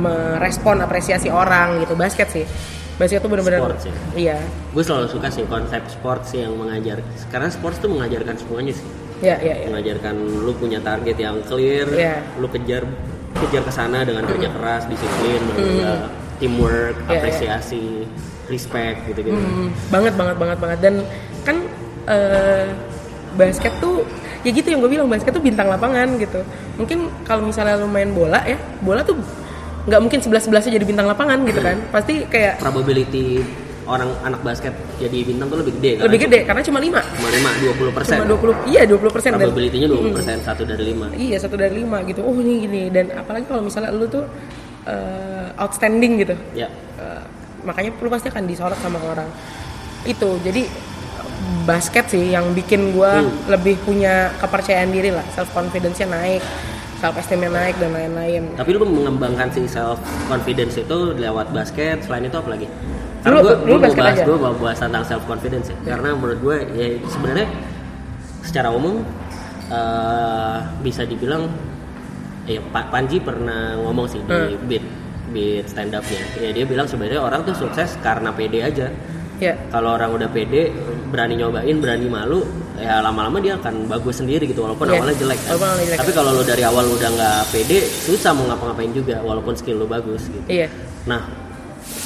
merespon 0.00 0.80
apresiasi 0.80 1.28
orang 1.28 1.84
gitu. 1.84 1.92
Basket 1.92 2.24
sih. 2.28 2.44
Basket 2.96 3.20
tuh 3.20 3.30
bener-bener 3.30 3.60
Sport 3.62 3.78
sih. 3.84 3.92
iya. 4.16 4.40
Gue 4.72 4.80
selalu 4.80 5.06
suka 5.06 5.28
sih 5.28 5.44
konsep 5.44 5.84
sport 5.86 6.24
sih 6.24 6.42
yang 6.42 6.56
mengajar. 6.56 6.98
Karena 7.28 7.52
sport 7.52 7.78
tuh 7.78 7.92
mengajarkan 7.92 8.32
semuanya 8.40 8.72
sih 8.74 8.86
ya 9.18 9.34
ya 9.36 9.54
ya 9.56 9.66
mengajarkan 9.66 10.14
lu 10.42 10.52
punya 10.54 10.78
target 10.78 11.16
yang 11.16 11.36
clear, 11.42 11.86
Iya. 11.88 12.16
lu 12.36 12.46
kejar 12.48 12.82
kejar 13.38 13.62
ke 13.62 13.72
sana 13.72 14.02
dengan 14.02 14.24
kerja 14.24 14.48
keras, 14.50 14.82
disiplin, 14.86 15.40
bla. 15.48 16.10
teamwork, 16.38 16.96
Iya, 16.96 17.06
iya. 17.06 17.18
apresiasi, 17.18 17.86
respect 18.46 18.98
gitu-gitu. 19.06 19.34
Hmm, 19.34 19.74
banget 19.88 20.14
banget 20.14 20.36
banget 20.38 20.58
banget 20.58 20.78
dan 20.80 20.94
kan 21.42 21.56
eh, 22.06 22.66
basket 23.34 23.74
tuh 23.78 24.06
ya 24.40 24.50
gitu 24.50 24.70
yang 24.70 24.80
gue 24.80 24.88
bilang 24.88 25.06
basket 25.06 25.34
tuh 25.34 25.42
bintang 25.42 25.66
lapangan 25.66 26.14
gitu 26.16 26.40
mungkin 26.78 27.10
kalau 27.26 27.44
misalnya 27.44 27.76
lu 27.76 27.84
main 27.84 28.14
bola 28.14 28.40
ya 28.46 28.56
bola 28.80 29.02
tuh 29.02 29.18
nggak 29.84 30.00
mungkin 30.00 30.18
sebelas 30.22 30.46
sebelasnya 30.46 30.78
jadi 30.78 30.86
bintang 30.86 31.04
lapangan 31.04 31.42
gitu 31.44 31.60
kan 31.60 31.76
pasti 31.90 32.24
kayak 32.24 32.56
Probability 32.56 33.42
orang 33.88 34.12
anak 34.22 34.40
basket 34.42 34.70
jadi 34.96 35.18
bintang 35.24 35.48
tuh 35.48 35.58
lebih 35.58 35.72
gede 35.76 35.92
kan? 35.96 36.04
lebih 36.04 36.18
gede 36.22 36.38
karena 36.44 36.62
cuma 36.62 36.78
lima 36.78 37.00
Cuma 37.00 37.28
5 37.32 37.74
20 37.80 37.96
persen. 37.96 38.16
cuma 38.16 38.26
20 38.28 38.68
iya 38.68 38.82
20 38.84 39.08
persen 39.08 39.30
Probability-nya 39.32 39.88
20 39.88 40.12
persen, 40.12 40.36
satu 40.40 40.62
dari 40.62 40.84
lima. 40.86 41.06
iya 41.16 41.36
satu 41.36 41.56
dari 41.56 41.74
lima 41.74 42.04
gitu 42.04 42.20
oh 42.20 42.36
ini 42.36 42.54
gini 42.60 42.82
dan 42.88 43.10
apalagi 43.12 43.48
kalau 43.48 43.64
misalnya 43.64 43.90
lu 43.90 44.04
tuh 44.06 44.28
eh, 44.84 45.48
outstanding 45.56 46.20
gitu 46.20 46.36
Ya, 46.54 46.68
Eh, 46.98 47.22
makanya 47.62 47.94
lu 47.94 48.08
pasti 48.08 48.26
akan 48.26 48.44
disorot 48.44 48.78
sama 48.78 48.98
orang 49.00 49.26
itu 50.04 50.38
jadi 50.40 50.62
basket 51.62 52.08
sih 52.08 52.28
yang 52.28 52.50
bikin 52.52 52.90
gua 52.90 53.18
Hmm. 53.18 53.30
lebih 53.48 53.78
punya 53.80 54.34
kepercayaan 54.36 54.90
diri 54.90 55.10
lah 55.10 55.22
self 55.30 55.50
confidence 55.50 55.98
nya 55.98 56.08
naik 56.08 56.42
self 56.98 57.14
esteemnya 57.14 57.50
naik 57.52 57.78
dan 57.78 57.90
lain-lain 57.92 58.42
tapi 58.54 58.74
lu 58.74 58.82
mengembangkan 58.82 59.46
si 59.48 59.62
self 59.64 59.98
confidence 60.26 60.74
itu 60.76 60.98
lewat 61.14 61.50
basket. 61.52 62.02
Selain 62.02 62.24
itu 62.24 62.34
apa 62.34 62.50
lagi? 62.50 62.66
Lu- 63.18 63.24
Karena 63.24 63.38
gue 63.40 63.54
lu 63.64 63.76
mau 63.76 63.92
bahas, 63.92 64.14
aja. 64.14 64.22
gue 64.24 64.38
mau 64.38 64.54
bahas 64.54 64.78
tentang 64.78 65.04
self 65.04 65.24
confidence 65.24 65.66
ya. 65.68 65.76
Karena 65.86 66.08
menurut 66.12 66.38
gue 66.38 66.56
ya 66.72 66.86
sebenarnya 67.04 67.46
secara 68.40 68.68
umum 68.70 69.02
eh, 69.68 70.56
bisa 70.80 71.02
dibilang 71.02 71.44
ya 72.44 72.60
Pak 72.64 72.88
Panji 72.88 73.18
pernah 73.18 73.76
ngomong 73.76 74.06
sih 74.06 74.20
di 74.20 74.32
Hmm. 74.32 74.56
beat 74.64 74.84
beat 75.28 75.64
stand 75.66 75.92
up-nya. 75.92 76.22
Ya 76.38 76.50
dia 76.50 76.64
bilang 76.64 76.86
sebenarnya 76.86 77.20
orang 77.20 77.44
tuh 77.44 77.52
sukses 77.54 77.98
karena 77.98 78.30
pede 78.30 78.62
aja. 78.62 78.88
ya 79.38 79.54
Kalau 79.68 79.94
orang 79.94 80.10
udah 80.10 80.26
pede, 80.26 80.74
berani 81.06 81.36
nyobain, 81.36 81.78
berani 81.78 82.10
malu, 82.10 82.42
ya 82.74 82.98
lama-lama 82.98 83.38
dia 83.38 83.54
akan 83.54 83.86
bagus 83.86 84.18
sendiri 84.18 84.42
gitu 84.44 84.64
walaupun 84.64 84.88
Iya. 84.88 84.98
awalnya 84.98 85.14
jelek 85.16 85.38
kan. 85.38 85.50
Awalnya 85.54 85.84
jelek. 85.86 85.98
Tapi 86.00 86.12
kalau 86.12 86.30
lu 86.32 86.42
dari 86.42 86.62
awal 86.64 86.84
udah 86.88 87.06
nggak 87.08 87.40
pede, 87.48 87.78
susah 87.86 88.32
mau 88.32 88.46
ngapa-ngapain 88.46 88.90
juga 88.90 89.20
walaupun 89.20 89.54
skill 89.54 89.78
lu 89.78 89.86
bagus 89.86 90.26
gitu. 90.26 90.42
iya 90.48 90.66
Nah, 91.04 91.22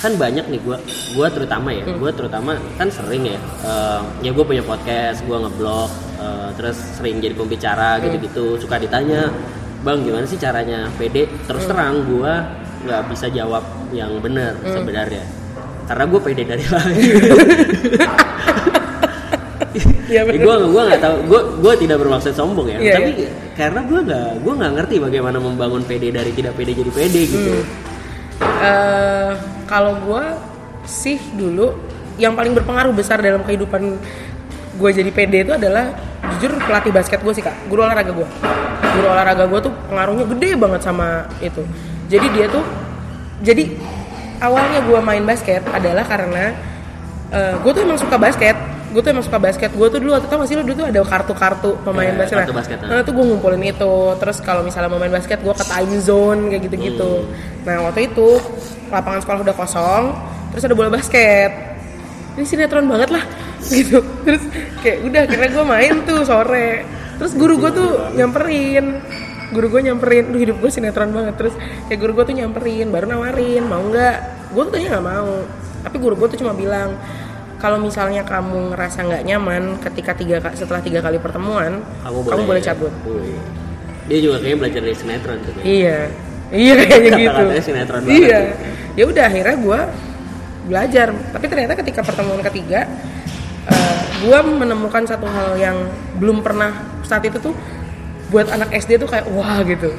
kan 0.02 0.18
banyak 0.18 0.42
nih 0.44 0.60
gua, 0.60 0.76
gua 1.14 1.30
terutama 1.30 1.70
ya, 1.70 1.86
Hmm. 1.86 1.96
gua 1.96 2.10
terutama 2.10 2.52
kan 2.74 2.90
sering 2.90 3.22
ya, 3.24 3.38
eh, 3.62 4.00
ya 4.20 4.30
gue 4.30 4.42
punya 4.42 4.60
podcast, 4.60 5.22
gua 5.22 5.38
ngeblog, 5.40 5.90
eh, 6.18 6.48
terus 6.54 6.74
sering 6.92 7.16
jadi 7.16 7.32
pembicara 7.32 7.96
Hmm. 7.96 8.10
gitu-gitu, 8.10 8.58
suka 8.58 8.76
ditanya, 8.76 9.30
bang 9.80 10.02
gimana 10.02 10.26
sih 10.26 10.36
caranya 10.36 10.90
pede? 10.92 11.24
Hmm. 11.24 11.46
Terus 11.46 11.64
terang 11.64 12.02
gua 12.04 12.42
nggak 12.82 13.02
bisa 13.08 13.30
jawab 13.30 13.62
yang 13.90 14.18
benar 14.18 14.58
Hmm. 14.58 14.74
sebenarnya, 14.74 15.22
karena 15.86 16.04
gue 16.04 16.20
pede 16.20 16.42
dari 16.44 16.64
lahir. 16.66 17.14
Gue 20.12 20.56
gue 20.68 20.82
nggak 20.84 21.00
tahu 21.00 21.16
gue 21.24 21.40
gue 21.62 21.72
tidak 21.78 21.96
bermaksud 21.96 22.34
sombong 22.34 22.68
ya 22.68 22.76
Iya, 22.76 22.92
tapi 22.92 23.10
iya. 23.16 23.30
karena 23.56 23.80
gue 23.80 24.00
nggak 24.02 24.28
gue 24.44 24.52
nggak 24.52 24.72
ngerti 24.76 24.96
bagaimana 25.00 25.38
membangun 25.40 25.80
PD 25.82 26.12
dari 26.12 26.28
tidak 26.34 26.52
PD 26.52 26.76
jadi 26.76 26.90
PD 26.90 27.16
gitu 27.24 27.52
Hmm. 27.52 27.64
Eh, 28.42 29.32
kalau 29.68 29.98
gue 30.02 30.24
sih 30.86 31.18
dulu 31.38 31.74
yang 32.20 32.36
paling 32.36 32.52
berpengaruh 32.52 32.92
besar 32.92 33.22
dalam 33.22 33.40
kehidupan 33.46 33.96
gue 34.72 34.90
jadi 34.90 35.10
PD 35.12 35.48
itu 35.48 35.52
adalah 35.54 35.94
jujur 36.36 36.54
pelatih 36.62 36.92
basket 36.94 37.20
gue 37.20 37.32
sih 37.34 37.44
kak. 37.44 37.54
Guru 37.68 37.84
olahraga 37.84 38.12
gue 38.12 38.28
guru 38.92 39.06
olahraga 39.08 39.48
gue 39.48 39.60
tuh 39.64 39.72
pengaruhnya 39.88 40.24
gede 40.36 40.50
banget 40.60 40.80
sama 40.84 41.24
itu. 41.40 41.64
Jadi 42.12 42.26
dia 42.34 42.46
tuh 42.52 42.64
jadi 43.40 43.72
awalnya 44.42 44.84
gue 44.84 44.98
main 45.00 45.24
basket 45.24 45.64
adalah 45.70 46.04
karena 46.04 46.52
gue 47.32 47.70
tuh 47.72 47.82
emang 47.82 47.96
suka 47.96 48.20
basket 48.20 48.52
gue 48.92 49.00
tuh 49.00 49.10
emang 49.10 49.24
suka 49.24 49.38
basket. 49.40 49.70
Gue 49.72 49.88
tuh 49.88 49.98
dulu 49.98 50.12
tau 50.20 50.36
gak 50.38 50.48
sih 50.48 50.56
lo 50.56 50.62
dulu 50.62 50.76
tuh 50.84 50.86
ada 50.92 51.00
kartu-kartu 51.02 51.70
pemain 51.82 52.12
Ya, 52.12 52.20
basket 52.20 52.36
kartu 52.44 52.54
basket, 52.54 52.78
nah, 52.84 53.00
itu 53.00 53.10
gue 53.10 53.24
ngumpulin 53.24 53.62
itu. 53.64 53.94
Terus 54.20 54.36
kalau 54.44 54.62
misalnya 54.62 54.92
mau 54.92 55.00
main 55.00 55.10
basket 55.10 55.40
gue 55.40 55.54
ke 55.56 55.64
time 55.64 55.96
zone 55.98 56.40
kayak 56.52 56.62
gitu-gitu. 56.68 57.24
Nah 57.64 57.88
waktu 57.88 58.12
itu 58.12 58.38
lapangan 58.92 59.20
sekolah 59.24 59.40
udah 59.48 59.56
kosong 59.56 60.04
terus 60.52 60.62
ada 60.68 60.76
bola 60.76 60.92
basket. 60.92 61.50
Ini 62.36 62.44
sinetron 62.44 62.84
banget 62.84 63.10
lah 63.10 63.24
gitu. 63.72 64.04
Terus 64.28 64.42
kayak 64.84 64.98
udah 65.08 65.20
akhirnya 65.24 65.48
gue 65.48 65.64
main 65.64 65.94
tuh 66.04 66.20
sore. 66.28 66.84
Terus 67.16 67.32
guru 67.34 67.56
gue 67.56 67.70
tuh 67.72 67.90
nyamperin. 68.12 69.00
Guru 69.52 69.66
gue 69.72 69.80
nyamperin. 69.88 70.28
Duh 70.28 70.40
hidup 70.40 70.56
gue 70.60 70.68
sinetron 70.68 71.12
banget. 71.12 71.34
Terus 71.40 71.54
kayak 71.88 71.98
guru 71.98 72.12
gue 72.20 72.24
tuh 72.28 72.36
nyamperin 72.36 72.92
baru 72.92 73.08
nawarin 73.08 73.64
mau 73.64 73.80
nggak? 73.80 74.16
Gue 74.52 74.62
tuh 74.68 74.72
tanya 74.76 75.00
nggak 75.00 75.06
mau. 75.08 75.32
Tapi 75.82 75.96
guru 75.98 76.14
gue 76.14 76.28
tuh 76.36 76.38
cuma 76.44 76.52
bilang 76.52 76.94
kalau 77.62 77.78
misalnya 77.78 78.26
kamu 78.26 78.74
ngerasa 78.74 79.06
nggak 79.06 79.22
nyaman 79.22 79.78
ketika 79.78 80.18
tiga 80.18 80.42
setelah 80.50 80.82
tiga 80.82 80.98
kali 80.98 81.22
pertemuan 81.22 81.78
kamu 82.02 82.42
boleh, 82.42 82.58
cabut 82.58 82.90
Wih. 83.06 83.38
dia 84.10 84.18
juga 84.18 84.42
kayaknya 84.42 84.58
belajar 84.58 84.80
dari 84.82 84.96
sinetron 84.98 85.36
tuh 85.46 85.52
kayaknya. 85.54 85.70
Iya, 85.70 85.98
iya 86.50 86.72
kayaknya 86.74 87.10
gitu. 87.22 87.42
Sinetron 87.62 88.00
banget 88.02 88.18
Iya, 88.18 88.40
ya 88.98 89.04
udah 89.06 89.24
akhirnya 89.30 89.56
gue 89.62 89.80
belajar. 90.66 91.08
Tapi 91.14 91.46
ternyata 91.46 91.74
ketika 91.78 92.00
pertemuan 92.02 92.42
ketiga, 92.42 92.90
gue 94.26 94.38
menemukan 94.42 95.06
satu 95.06 95.30
hal 95.30 95.54
yang 95.54 95.86
belum 96.18 96.42
pernah 96.42 96.74
saat 97.06 97.22
itu 97.22 97.38
tuh 97.38 97.54
buat 98.34 98.50
anak 98.50 98.74
SD 98.74 98.98
tuh 98.98 99.06
kayak 99.06 99.30
wah 99.30 99.62
gitu, 99.62 99.94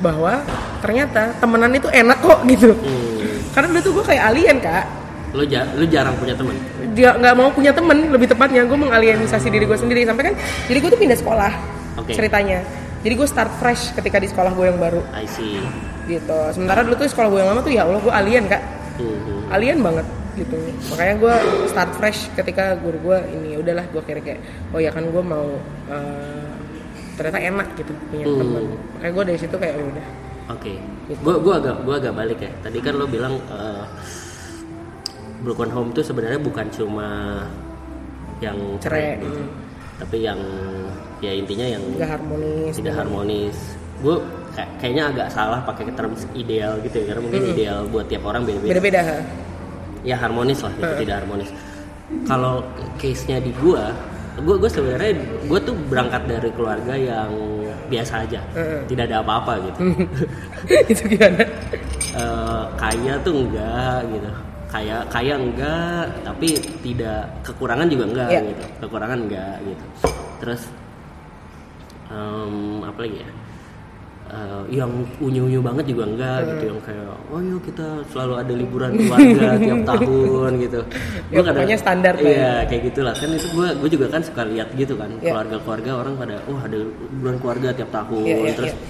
bahwa 0.00 0.40
ternyata 0.80 1.36
temenan 1.36 1.76
itu 1.76 1.92
enak 1.92 2.18
kok 2.24 2.40
gitu. 2.48 2.72
Hmm. 2.72 3.44
Karena 3.52 3.66
dulu 3.76 3.80
tuh 3.84 3.92
gue 4.00 4.04
kayak 4.08 4.22
alien 4.32 4.56
kak, 4.56 4.84
lu, 5.34 5.42
ja- 5.44 5.66
lu 5.74 5.84
jarang 5.84 6.14
punya 6.14 6.32
teman 6.32 6.54
dia 6.90 7.10
nggak 7.12 7.34
mau 7.34 7.50
punya 7.50 7.70
temen 7.70 8.06
lebih 8.06 8.26
tepatnya 8.26 8.62
gue 8.62 8.78
mengalienisasi 8.78 9.50
diri 9.50 9.64
gue 9.64 9.74
sendiri. 9.74 10.06
Sampai 10.06 10.30
kan 10.30 10.34
jadi 10.64 10.78
gue 10.78 10.90
tuh 10.90 11.00
pindah 11.00 11.18
sekolah 11.18 11.52
Oke. 11.98 12.14
ceritanya. 12.14 12.62
Jadi 13.02 13.14
gue 13.14 13.26
start 13.26 13.50
fresh 13.58 13.92
ketika 13.92 14.16
di 14.16 14.26
sekolah 14.26 14.50
gue 14.50 14.64
yang 14.64 14.78
baru. 14.78 15.02
I 15.12 15.26
see. 15.26 15.58
Gitu. 16.06 16.38
Sementara 16.50 16.80
dulu 16.80 16.94
tuh 16.96 17.04
sekolah 17.04 17.28
gue 17.28 17.38
yang 17.38 17.50
lama 17.50 17.60
tuh 17.60 17.72
ya 17.72 17.82
Allah 17.82 17.98
gue 17.98 18.12
alien 18.14 18.46
kak. 18.46 18.62
Hmm. 18.94 19.50
alien 19.50 19.82
banget 19.82 20.06
gitu. 20.34 20.54
Makanya 20.88 21.14
gue 21.18 21.34
start 21.66 21.90
fresh 21.92 22.30
ketika 22.32 22.74
guru 22.76 22.98
gue 23.02 23.18
ini 23.28 23.48
ya 23.52 23.58
udahlah 23.58 23.84
gue 23.84 24.02
kira 24.02 24.20
kayak 24.20 24.40
oh 24.70 24.78
ya 24.78 24.88
kan 24.88 25.02
gue 25.02 25.18
mau 25.20 25.50
eh, 25.88 26.46
ternyata 27.14 27.38
enak 27.40 27.68
gitu 27.74 27.90
punya 28.08 28.24
Hmm. 28.24 28.38
teman 28.38 28.62
makanya 28.92 29.12
gue 29.12 29.24
dari 29.26 29.38
situ 29.38 29.54
kayak 29.54 29.74
"Ya 29.74 29.84
udah. 29.84 30.06
Oke, 30.44 30.76
Gitu. 31.08 31.20
gua 31.20 31.40
gua 31.40 31.54
agak 31.56 31.76
gua 31.82 31.94
agak 31.96 32.12
balik 32.12 32.36
ya. 32.38 32.52
Tadi 32.60 32.76
kan 32.78 32.94
lo 32.94 33.08
bilang 33.08 33.40
eh, 33.40 33.84
broken 35.44 35.70
home 35.70 35.92
tuh 35.92 36.00
sebenarnya 36.00 36.40
bukan 36.40 36.66
cuma 36.72 37.08
yang 38.40 38.56
cerai 38.80 39.20
gitu. 39.20 39.38
hmm, 39.40 39.48
tapi 40.00 40.16
yang 40.24 40.40
ya 41.20 41.32
intinya 41.32 41.66
yang 41.68 41.82
nggak 41.94 42.10
harmonis 42.18 42.72
tidak 42.80 42.94
harmonis. 42.98 43.56
Gue 44.02 44.16
kayaknya 44.80 45.12
agak 45.12 45.28
salah 45.30 45.60
pakai 45.62 45.92
terms 45.94 46.26
ideal 46.34 46.80
gitu 46.82 47.04
ya, 47.04 47.14
karena 47.14 47.20
mungkin 47.22 47.42
ideal 47.54 47.78
buat 47.88 48.06
tiap 48.10 48.24
orang 48.26 48.42
beda-beda. 48.42 48.70
beda-beda? 48.74 49.00
Ya 50.04 50.16
harmonis 50.20 50.60
lah, 50.60 50.72
gitu, 50.76 50.84
Heeh. 50.84 51.00
tidak 51.06 51.14
harmonis. 51.24 51.50
Kalau 52.28 52.60
case-nya 53.00 53.40
di 53.40 53.50
gua, 53.56 53.90
gua 54.44 54.56
gua 54.60 54.70
sebenarnya 54.70 55.16
gua 55.48 55.58
tuh 55.62 55.74
berangkat 55.88 56.22
dari 56.28 56.50
keluarga 56.52 56.94
yang 56.94 57.32
biasa 57.88 58.28
aja, 58.28 58.40
Heeh. 58.52 58.80
tidak 58.90 59.08
ada 59.08 59.24
apa-apa 59.24 59.52
gitu. 59.64 59.78
itu 60.92 61.02
gimana 61.16 61.44
Eh, 62.14 62.64
kaya 62.78 63.18
tuh 63.26 63.34
enggak 63.34 64.06
gitu 64.06 64.30
kaya 64.74 65.06
kaya 65.06 65.38
enggak 65.38 66.04
tapi 66.26 66.58
tidak 66.82 67.30
kekurangan 67.46 67.86
juga 67.86 68.04
enggak 68.10 68.28
Iya. 68.28 68.40
gitu. 68.50 68.64
Kekurangan 68.82 69.18
enggak 69.22 69.54
gitu. 69.62 69.84
Terus 70.42 70.62
em, 72.10 72.54
apa 72.82 72.98
lagi 73.00 73.18
ya? 73.22 73.30
Eh, 74.24 74.62
yang 74.80 74.90
unyu-unyu 75.20 75.60
banget 75.60 75.84
juga 75.86 76.08
enggak 76.08 76.38
gitu 76.48 76.64
yang 76.72 76.80
kayak 76.82 77.06
oh 77.28 77.38
yuk 77.38 77.60
kita 77.62 77.86
selalu 78.08 78.34
ada 78.34 78.52
liburan 78.56 78.90
keluarga 78.96 79.46
tiap 79.62 79.80
tahun 79.86 80.50
gitu. 80.58 80.80
Ya, 81.30 81.38
pokoknya 81.44 81.76
standar 81.78 82.14
lah 82.18 82.24
iya 82.26 82.52
kayak 82.66 82.82
gitulah. 82.90 83.14
Kan 83.14 83.30
itu 83.30 83.46
gue 83.52 83.68
gue 83.78 83.88
juga 83.94 84.06
kan 84.10 84.20
suka 84.24 84.42
lihat 84.42 84.68
gitu 84.74 84.98
kan 84.98 85.06
Iya. 85.22 85.30
keluarga-keluarga 85.30 85.90
orang 86.02 86.14
pada 86.18 86.34
wah 86.50 86.62
ada 86.66 86.76
liburan 86.82 87.36
keluarga 87.38 87.68
tiap 87.70 87.90
tahun 87.94 88.24
Iya, 88.26 88.36
iya, 88.42 88.52
terus 88.58 88.72
iya. 88.74 88.80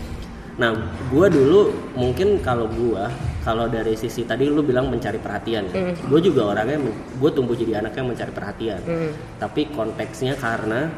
Nah, 0.55 0.71
gua 1.11 1.27
dulu 1.27 1.75
mungkin 1.99 2.39
kalau 2.39 2.71
gua 2.71 3.11
kalau 3.43 3.67
dari 3.67 3.99
sisi 3.99 4.25
tadi 4.25 4.49
lu 4.49 4.65
bilang 4.65 4.89
mencari 4.89 5.21
perhatian, 5.21 5.69
ya. 5.69 5.93
Mm. 5.93 6.09
gue 6.09 6.21
juga 6.25 6.57
orangnya 6.57 6.81
gue 7.21 7.31
tumbuh 7.35 7.53
jadi 7.53 7.85
anak 7.85 7.93
yang 7.93 8.09
mencari 8.09 8.33
perhatian. 8.33 8.81
Mm. 8.81 9.11
Tapi 9.37 9.69
konteksnya 9.75 10.33
karena 10.41 10.89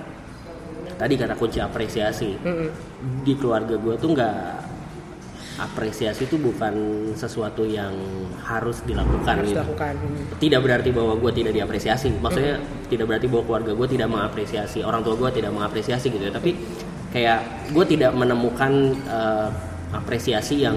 tadi 0.95 1.19
kata 1.19 1.35
kunci 1.35 1.59
apresiasi 1.59 2.39
Mm-mm. 2.39 2.69
di 3.27 3.35
keluarga 3.35 3.75
gua 3.77 3.99
tuh 3.99 4.15
nggak 4.15 4.41
apresiasi 5.57 6.29
itu 6.29 6.37
bukan 6.37 6.75
sesuatu 7.17 7.65
yang 7.65 7.93
harus 8.45 8.85
dilakukan 8.85 9.41
harus 9.41 9.51
gitu. 9.51 9.57
dilakukan. 9.57 9.95
Tidak 10.37 10.61
berarti 10.61 10.91
bahwa 10.93 11.17
gue 11.17 11.33
tidak 11.33 11.53
diapresiasi. 11.57 12.13
Maksudnya 12.21 12.61
tidak 12.93 13.09
berarti 13.09 13.27
bahwa 13.27 13.45
keluarga 13.49 13.73
gue 13.73 13.89
tidak 13.89 14.09
mengapresiasi, 14.13 14.85
orang 14.85 15.01
tua 15.01 15.17
gue 15.17 15.31
tidak 15.41 15.53
mengapresiasi 15.57 16.13
gitu 16.13 16.29
ya. 16.29 16.33
Tapi 16.33 16.53
kayak 17.09 17.39
gue 17.71 17.85
tidak 17.87 18.13
menemukan 18.13 18.73
eh, 19.03 19.49
apresiasi 19.87 20.61
yang 20.61 20.77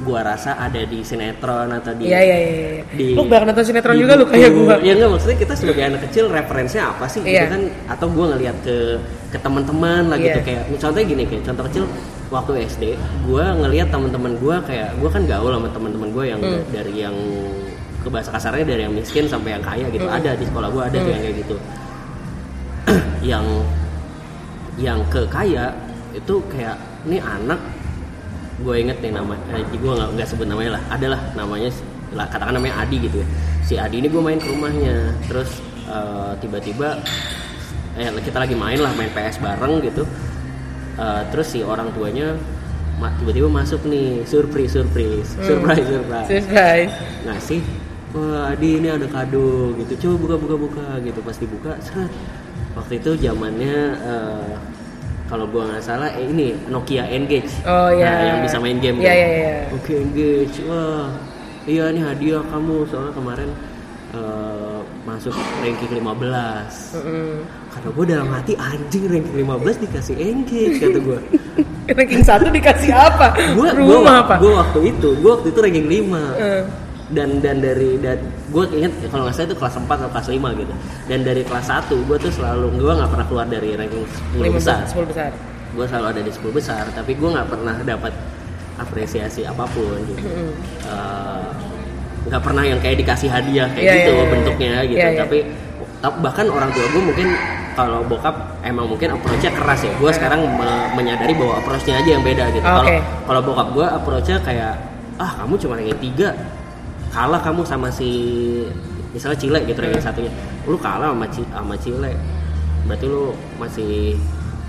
gue 0.00 0.20
rasa 0.20 0.56
ada 0.56 0.78
di 0.80 1.02
sinetron 1.02 1.68
atau 1.70 1.90
di 1.92 2.06
Iya 2.06 2.20
iya 2.22 2.36
iya. 2.38 2.52
iya. 2.54 2.82
di- 2.88 3.12
Lu 3.12 3.26
banyak 3.26 3.50
nonton 3.50 3.64
sinetron 3.66 3.98
juga 3.98 4.14
lu 4.14 4.24
kayak 4.24 4.50
gua. 4.50 4.78
Ya 4.80 4.94
enggak 4.94 5.10
maksudnya 5.10 5.36
kita 5.36 5.54
sebagai 5.54 5.82
anak 5.84 6.00
kecil 6.08 6.30
referensinya 6.30 6.94
apa 6.94 7.04
sih 7.04 7.20
gitu 7.20 7.34
Iya. 7.34 7.50
kan 7.50 7.62
atau 7.90 8.06
gue 8.08 8.24
ngeliat 8.24 8.56
ke 8.62 8.76
ke 9.28 9.38
teman-teman 9.38 10.06
lah 10.06 10.16
gitu 10.16 10.38
Iya. 10.38 10.46
kayak 10.46 10.62
contohnya 10.78 11.04
gini 11.04 11.22
kayak 11.26 11.42
contoh 11.44 11.64
kecil 11.66 11.84
waktu 12.30 12.50
SD 12.64 12.84
gue 13.26 13.44
ngeliat 13.44 13.88
teman-teman 13.90 14.32
gue 14.34 14.56
kayak 14.64 14.88
gue 14.96 15.10
kan 15.10 15.22
gaul 15.24 15.50
sama 15.50 15.68
teman-teman 15.68 16.08
gue 16.08 16.24
yang 16.24 16.40
Hmm. 16.40 16.62
dari 16.70 16.94
yang 16.96 17.16
ke 18.00 18.08
bahasa 18.08 18.30
kasarnya 18.30 18.64
dari 18.64 18.82
yang 18.82 18.94
miskin 18.94 19.26
sampai 19.26 19.58
yang 19.58 19.64
kaya 19.64 19.90
gitu 19.90 20.06
Hmm. 20.06 20.14
ada 20.14 20.30
di 20.32 20.44
sekolah 20.44 20.68
gue 20.70 20.82
ada 20.84 20.94
tuh 20.94 21.02
Hmm. 21.02 21.12
yang 21.12 21.22
kayak 21.22 21.36
gitu 21.42 21.56
yang 23.34 23.44
yang 24.78 25.00
ke 25.10 25.22
kaya 25.30 25.70
itu 26.14 26.42
kayak 26.50 26.76
ini 27.06 27.18
anak. 27.20 27.60
Gue 28.62 28.80
inget 28.86 29.02
nih 29.02 29.10
nama 29.10 29.34
eh, 29.50 29.62
gue 29.66 29.92
nggak 29.92 30.10
nggak 30.14 30.28
sebut 30.30 30.46
namanya 30.46 30.78
lah. 30.78 30.82
Adalah 30.94 31.20
namanya 31.34 31.70
lah 32.14 32.26
katakan 32.30 32.54
namanya 32.54 32.86
Adi 32.86 32.96
gitu 33.02 33.22
ya. 33.22 33.26
Si 33.66 33.74
Adi 33.74 33.98
ini 33.98 34.08
gue 34.10 34.22
main 34.22 34.38
ke 34.38 34.46
rumahnya. 34.50 35.10
Terus 35.26 35.58
eh, 35.90 36.32
tiba-tiba 36.38 36.98
eh 37.94 38.10
kita 38.22 38.42
lagi 38.42 38.54
main 38.58 38.78
lah 38.78 38.90
main 38.94 39.10
PS 39.10 39.42
bareng 39.42 39.82
gitu. 39.82 40.06
Eh, 40.94 41.22
terus 41.34 41.50
si 41.50 41.60
orang 41.66 41.90
tuanya 41.94 42.38
ma- 43.02 43.10
tiba-tiba 43.18 43.50
masuk 43.50 43.82
nih. 43.90 44.22
Surprise 44.26 44.74
surprise. 44.78 45.34
Surprise 45.42 45.86
surprise. 45.86 46.28
Surprise. 46.30 46.92
ngasih 47.26 47.60
wah 48.14 48.54
Adi 48.54 48.78
ini 48.78 48.88
ada 48.90 49.06
kado. 49.10 49.74
Gitu. 49.82 50.06
Coba 50.06 50.14
buka 50.22 50.34
buka 50.38 50.56
buka. 50.56 50.86
Gitu. 51.02 51.18
Pas 51.26 51.34
dibuka 51.34 51.74
seret 51.82 52.10
waktu 52.74 52.92
itu 52.98 53.10
zamannya 53.18 53.76
eh, 53.96 54.50
kalau 55.24 55.46
gua 55.46 55.66
nggak 55.66 55.82
salah 55.82 56.10
eh, 56.10 56.24
ini 56.24 56.52
Nokia 56.66 57.06
Engage 57.06 57.48
Oh 57.64 57.88
iya. 57.88 58.10
Nah, 58.10 58.22
yang 58.26 58.38
bisa 58.42 58.56
main 58.58 58.76
game 58.76 58.98
Iya 58.98 59.08
kan. 59.08 59.16
iya 59.16 59.28
iya. 59.30 59.54
Oke 59.72 59.92
Engage 59.96 60.56
wah 60.64 61.06
iya 61.64 61.84
ini 61.88 62.00
hadiah 62.00 62.42
kamu 62.44 62.84
soalnya 62.86 63.12
kemarin 63.12 63.50
eh, 64.12 64.78
masuk 65.02 65.32
ranking 65.58 65.90
15 65.90 66.02
Mm-mm. 66.96 67.32
kata 67.70 67.88
gue 67.90 68.04
dalam 68.06 68.28
hati 68.28 68.52
anjing 68.54 69.04
ranking 69.06 69.36
15 69.38 69.82
dikasih 69.82 70.16
Engage 70.16 70.76
kata 70.78 70.98
gue 70.98 71.18
Ranking 71.84 72.24
satu 72.24 72.48
dikasih 72.48 72.90
apa? 72.90 73.36
gue 73.36 73.68
Rumah 73.70 74.24
apa? 74.24 74.34
gue 74.40 74.48
waktu 74.50 74.78
itu 74.88 75.08
gue 75.14 75.30
waktu 75.30 75.48
itu 75.50 75.58
ranking 75.60 75.86
5 75.86 76.16
Eh, 76.40 76.62
dan 77.06 77.36
dan 77.38 77.60
dari 77.60 78.00
dan 78.00 78.16
gue 78.48 78.64
inget 78.72 78.88
kalau 79.06 79.28
nggak 79.28 79.34
salah 79.34 79.46
itu 79.46 79.56
kelas 79.56 79.74
4 79.76 79.84
atau 79.84 80.08
kelas 80.08 80.28
5 80.30 80.40
gitu 80.56 80.74
dan 81.04 81.18
dari 81.20 81.42
kelas 81.42 81.66
1 81.68 81.92
gue 82.00 82.16
tuh 82.18 82.32
selalu 82.32 82.66
gue 82.74 82.92
nggak 82.94 83.10
pernah 83.10 83.26
keluar 83.26 83.44
dari 83.44 83.68
ranking 83.72 84.04
10 84.32 84.40
lima 84.40 84.56
besar 84.56 84.78
sepuluh 84.84 85.08
besar. 85.08 85.30
gue 85.70 85.84
selalu 85.84 86.06
ada 86.08 86.20
di 86.22 86.32
10 86.32 86.48
besar 86.50 86.84
tapi 86.90 87.12
gue 87.12 87.28
nggak 87.28 87.44
pernah 87.46 87.76
dapat 87.78 88.12
apresiasi 88.74 89.44
apa 89.44 89.64
pun 89.66 90.00
gitu. 90.02 90.24
Eh, 90.82 91.46
nggak 92.24 92.40
pernah 92.40 92.64
yang 92.64 92.80
kayak 92.80 92.96
dikasih 92.98 93.28
hadiah 93.28 93.68
kayak 93.68 93.84
Iya, 93.84 93.94
gitu 93.94 94.10
iya, 94.10 94.18
iya. 94.18 94.32
bentuknya 94.32 94.74
gitu 94.82 94.96
Iya, 94.98 95.08
iya. 95.10 95.20
tapi 95.20 95.38
ta- 96.00 96.16
bahkan 96.16 96.46
orang 96.48 96.72
tua 96.72 96.86
gue 96.88 97.02
mungkin 97.04 97.28
kalau 97.74 98.00
bokap 98.02 98.32
emang 98.62 98.86
mungkin 98.86 99.12
approach-nya 99.12 99.52
keras 99.52 99.82
ya 99.82 99.92
gue 99.92 100.10
sekarang 100.10 100.40
me- 100.48 100.88
menyadari 100.94 101.34
bahwa 101.34 101.58
approach-nya 101.58 102.00
aja 102.00 102.10
yang 102.10 102.22
beda 102.22 102.48
gitu 102.48 102.64
kalau 102.64 102.80
Oke. 102.82 102.96
kalau 103.28 103.40
bokap 103.42 103.68
gue 103.70 103.86
approach-nya 103.92 104.36
kayak 104.40 104.72
ah 105.14 105.30
kamu 105.36 105.54
cuma 105.58 105.72
ranking 105.76 106.00
tiga 106.02 106.28
kalah 107.14 107.38
kamu 107.38 107.62
sama 107.62 107.88
si 107.94 108.10
misalnya 109.14 109.38
Cile 109.38 109.58
gitu 109.62 109.78
ranking 109.78 110.02
satunya. 110.02 110.32
Lu 110.66 110.74
kalah 110.74 111.14
sama 111.14 111.26
sama 111.30 111.74
Cile. 111.78 112.10
Berarti 112.90 113.06
lu 113.06 113.30
masih 113.56 114.18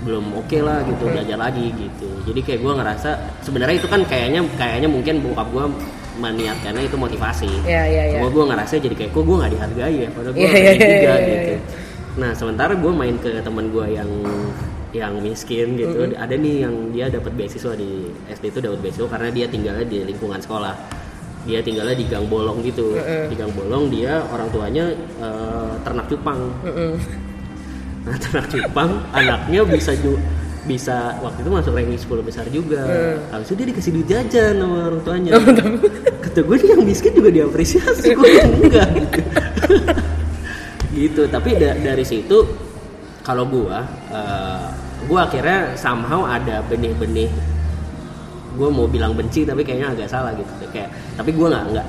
belum 0.06 0.38
oke 0.38 0.58
lah 0.62 0.86
gitu 0.86 1.10
belajar 1.10 1.34
lagi 1.34 1.74
gitu. 1.74 2.08
Jadi 2.30 2.40
kayak 2.46 2.60
gue 2.62 2.72
ngerasa 2.78 3.10
sebenarnya 3.42 3.82
itu 3.82 3.90
kan 3.90 4.06
kayaknya 4.06 4.46
kayaknya 4.54 4.86
mungkin 4.86 5.18
bokap 5.26 5.50
gue 5.50 5.64
meniatkannya 6.22 6.86
itu 6.86 6.96
motivasi. 6.96 7.50
Iya, 7.66 7.82
iya, 7.90 8.02
iya. 8.14 8.18
Cuma 8.22 8.30
gue 8.30 8.44
ngerasa 8.54 8.78
jadi 8.78 8.94
kayak 8.94 9.10
kok 9.10 9.24
gue 9.26 9.36
nggak 9.36 9.52
dihargai 9.52 9.96
ya? 10.06 10.08
Padahal 10.14 10.32
gue 10.32 10.46
ranking 10.46 10.62
iya, 10.62 10.72
iya, 10.72 10.86
tiga 10.86 11.12
iya, 11.18 11.26
gitu. 11.26 11.52
iya. 11.52 11.60
nah 12.16 12.32
sementara 12.32 12.72
gue 12.72 12.92
main 12.96 13.12
ke 13.20 13.28
teman 13.44 13.68
gue 13.68 13.86
yang 13.92 14.10
yang 14.94 15.12
miskin 15.20 15.76
gitu. 15.76 16.08
Ada 16.16 16.34
nih 16.38 16.54
yang 16.64 16.74
dia 16.94 17.12
dapat 17.12 17.34
beasiswa 17.34 17.76
di 17.76 18.08
SD 18.30 18.54
itu 18.54 18.58
dapat 18.62 18.78
beasiswa 18.80 19.08
karena 19.10 19.28
dia 19.28 19.46
tinggalnya 19.50 19.84
di 19.84 20.06
lingkungan 20.06 20.40
sekolah 20.40 20.72
dia 21.46 21.62
tinggalnya 21.62 21.94
di 21.94 22.04
gang 22.04 22.26
bolong 22.26 22.60
gitu. 22.60 22.98
Di 22.98 23.34
gang 23.34 23.50
bolong 23.50 23.88
dia 23.88 24.20
orang 24.26 24.50
tuanya 24.50 24.84
eh, 25.16 25.72
ternak 25.80 26.06
cupang. 26.06 26.40
Mm-mm. 26.62 26.92
nah 28.06 28.14
ternak 28.14 28.46
cupang 28.46 28.90
anaknya 29.10 29.66
bisa 29.66 29.90
ju 29.96 30.14
bisa 30.62 31.14
waktu 31.18 31.42
itu 31.42 31.50
masuk 31.50 31.72
ranking 31.72 31.98
10 31.98 32.22
besar 32.22 32.44
juga. 32.50 32.82
Habis 33.30 33.46
itu 33.46 33.54
dia 33.56 33.66
dikasih 33.66 33.90
duit 33.94 34.06
jajan 34.06 34.54
sama 34.58 34.76
orang 34.90 35.02
tuanya. 35.02 35.30
Kata 36.20 36.40
gue 36.42 36.56
nih 36.58 36.68
yang 36.74 36.82
miskin 36.82 37.12
juga 37.14 37.30
diapresiasi 37.32 38.10
gue 38.12 38.30
yang 38.30 38.50
enggak. 38.52 38.88
Gitu 38.90 39.20
gitu 40.96 41.22
tapi 41.28 41.54
da- 41.54 41.76
dari 41.76 42.02
situ 42.02 42.46
kalau 43.20 43.44
gua 43.44 43.84
eh, 44.08 44.64
gua 45.04 45.28
akhirnya 45.28 45.76
somehow 45.76 46.24
ada 46.24 46.64
benih-benih 46.64 47.28
gue 48.56 48.68
mau 48.68 48.86
bilang 48.86 49.12
benci 49.12 49.44
tapi 49.44 49.60
kayaknya 49.60 49.92
agak 49.92 50.08
salah 50.08 50.32
gitu 50.32 50.48
kayak 50.68 50.88
tapi 51.14 51.30
gue 51.30 51.46
nggak 51.46 51.64
nggak 51.70 51.86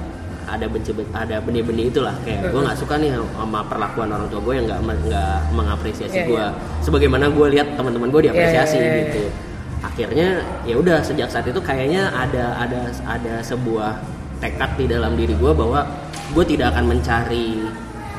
ada 0.48 0.66
benci 0.68 0.92
ada 1.12 1.36
benih-benih 1.40 1.86
itulah 1.88 2.16
kayak 2.24 2.52
gue 2.52 2.62
nggak 2.62 2.78
suka 2.78 2.96
nih 2.96 3.12
sama 3.16 3.60
perlakuan 3.64 4.08
orang 4.08 4.28
tua 4.28 4.40
gue 4.40 4.54
yang 4.56 4.66
nggak 4.66 4.80
nggak 5.04 5.38
mengapresiasi 5.52 6.18
Iya, 6.18 6.28
gue 6.28 6.40
iya. 6.40 6.48
sebagaimana 6.80 7.26
gue 7.28 7.48
lihat 7.52 7.68
teman-teman 7.76 8.08
gue 8.08 8.22
diapresiasi 8.28 8.76
Iya, 8.76 8.82
iya, 8.82 8.92
iya. 8.92 9.02
gitu 9.04 9.24
akhirnya 9.78 10.28
ya 10.64 10.76
udah 10.76 10.98
sejak 11.02 11.28
saat 11.28 11.46
itu 11.46 11.60
kayaknya 11.60 12.10
ada 12.10 12.58
ada 12.58 12.82
ada 13.06 13.34
sebuah 13.42 14.00
tekad 14.40 14.72
di 14.76 14.86
dalam 14.88 15.14
diri 15.14 15.34
gue 15.34 15.52
bahwa 15.52 15.84
gue 16.32 16.44
tidak 16.46 16.74
akan 16.74 16.92
mencari 16.92 17.62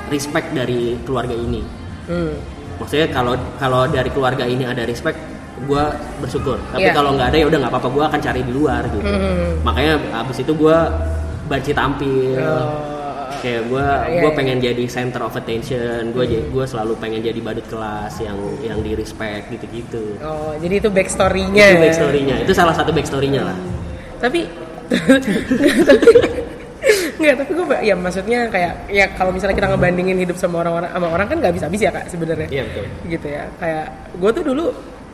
respect 0.09 0.53
dari 0.53 0.96
keluarga 1.03 1.32
ini 1.32 1.62
Hmm. 2.09 2.32
maksudnya 2.80 3.05
kalau 3.09 3.36
kalau 3.57 3.84
dari 3.84 4.09
keluarga 4.09 4.44
ini 4.44 4.64
ada 4.64 4.80
respect 4.84 5.20
gue 5.61 5.85
bersyukur 6.19 6.57
tapi 6.69 6.85
Iya. 6.85 6.93
kalau 6.93 7.11
nggak 7.13 7.29
ada 7.29 7.37
ya 7.37 7.47
udah 7.47 7.59
nggak 7.59 7.73
apa-apa 7.73 7.89
gue 7.89 8.05
akan 8.05 8.21
cari 8.21 8.41
di 8.41 8.53
luar 8.53 8.83
gitu 8.87 9.05
Hmm. 9.05 9.51
makanya 9.61 9.93
abis 10.19 10.37
itu 10.39 10.53
gue 10.53 10.79
banci 11.45 11.73
tampil 11.73 12.39
Oh. 12.39 13.31
kayak 13.39 13.63
gue 13.65 13.87
Iya, 14.09 14.19
gue 14.19 14.29
iya. 14.29 14.37
pengen 14.37 14.59
jadi 14.59 14.85
center 14.85 15.23
of 15.23 15.33
attention 15.33 16.11
gue 16.11 16.25
gue 16.45 16.65
selalu 16.65 16.93
pengen 16.97 17.21
jadi 17.21 17.39
badut 17.39 17.67
kelas 17.67 18.19
yang 18.19 18.35
yang 18.61 18.79
di 18.79 18.93
respect 18.93 19.49
gitu-gitu 19.49 20.19
Oh, 20.19 20.53
jadi 20.57 20.75
itu 20.77 20.89
backstory-nya. 20.89 21.65
itu 21.69 21.79
backstorynya 21.81 22.37
itu 22.41 22.53
salah 22.53 22.73
satu 22.73 22.91
backstorynya 22.91 23.43
lah 23.45 23.57
Tapi 24.19 24.47
tapi 25.89 26.07
Enggak, 27.19 27.35
tapi 27.37 27.51
gue 27.53 27.67
ya 27.83 27.93
maksudnya 27.93 28.39
kayak 28.49 28.73
ya 28.89 29.05
kalau 29.13 29.29
misalnya 29.29 29.53
kita 29.53 29.69
ngebandingin 29.69 30.17
hidup 30.17 30.35
sama 30.35 30.63
orang-orang 30.63 30.89
sama 30.89 31.07
orang 31.11 31.27
kan 31.27 31.37
nggak 31.37 31.51
bisa 31.53 31.65
habis 31.67 31.81
ya 31.81 31.91
kak 31.91 32.07
sebenarnya. 32.07 32.49
iya 32.49 32.63
betul 32.65 32.85
Gitu 33.05 33.27
ya. 33.29 33.45
Kayak 33.59 33.85
gue 34.15 34.31
tuh 34.33 34.45
dulu 34.45 34.65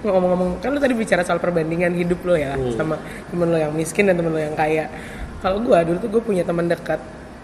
ngomong-ngomong 0.07 0.49
kan 0.59 0.69
lu 0.69 0.79
tadi 0.79 0.93
bicara 0.93 1.21
soal 1.21 1.39
perbandingan 1.39 1.93
hidup 1.93 2.21
lo 2.23 2.35
ya 2.35 2.53
Hmm. 2.53 2.73
sama 2.73 2.95
temen 3.27 3.49
lo 3.49 3.57
yang 3.57 3.73
miskin 3.73 4.05
dan 4.05 4.15
temen 4.15 4.29
lo 4.29 4.39
yang 4.39 4.53
kaya. 4.53 4.87
Kalau 5.41 5.59
gue 5.59 5.79
dulu 5.83 5.97
tuh 5.99 6.11
gue 6.11 6.23
punya 6.23 6.43
teman 6.43 6.65
dekat 6.65 7.01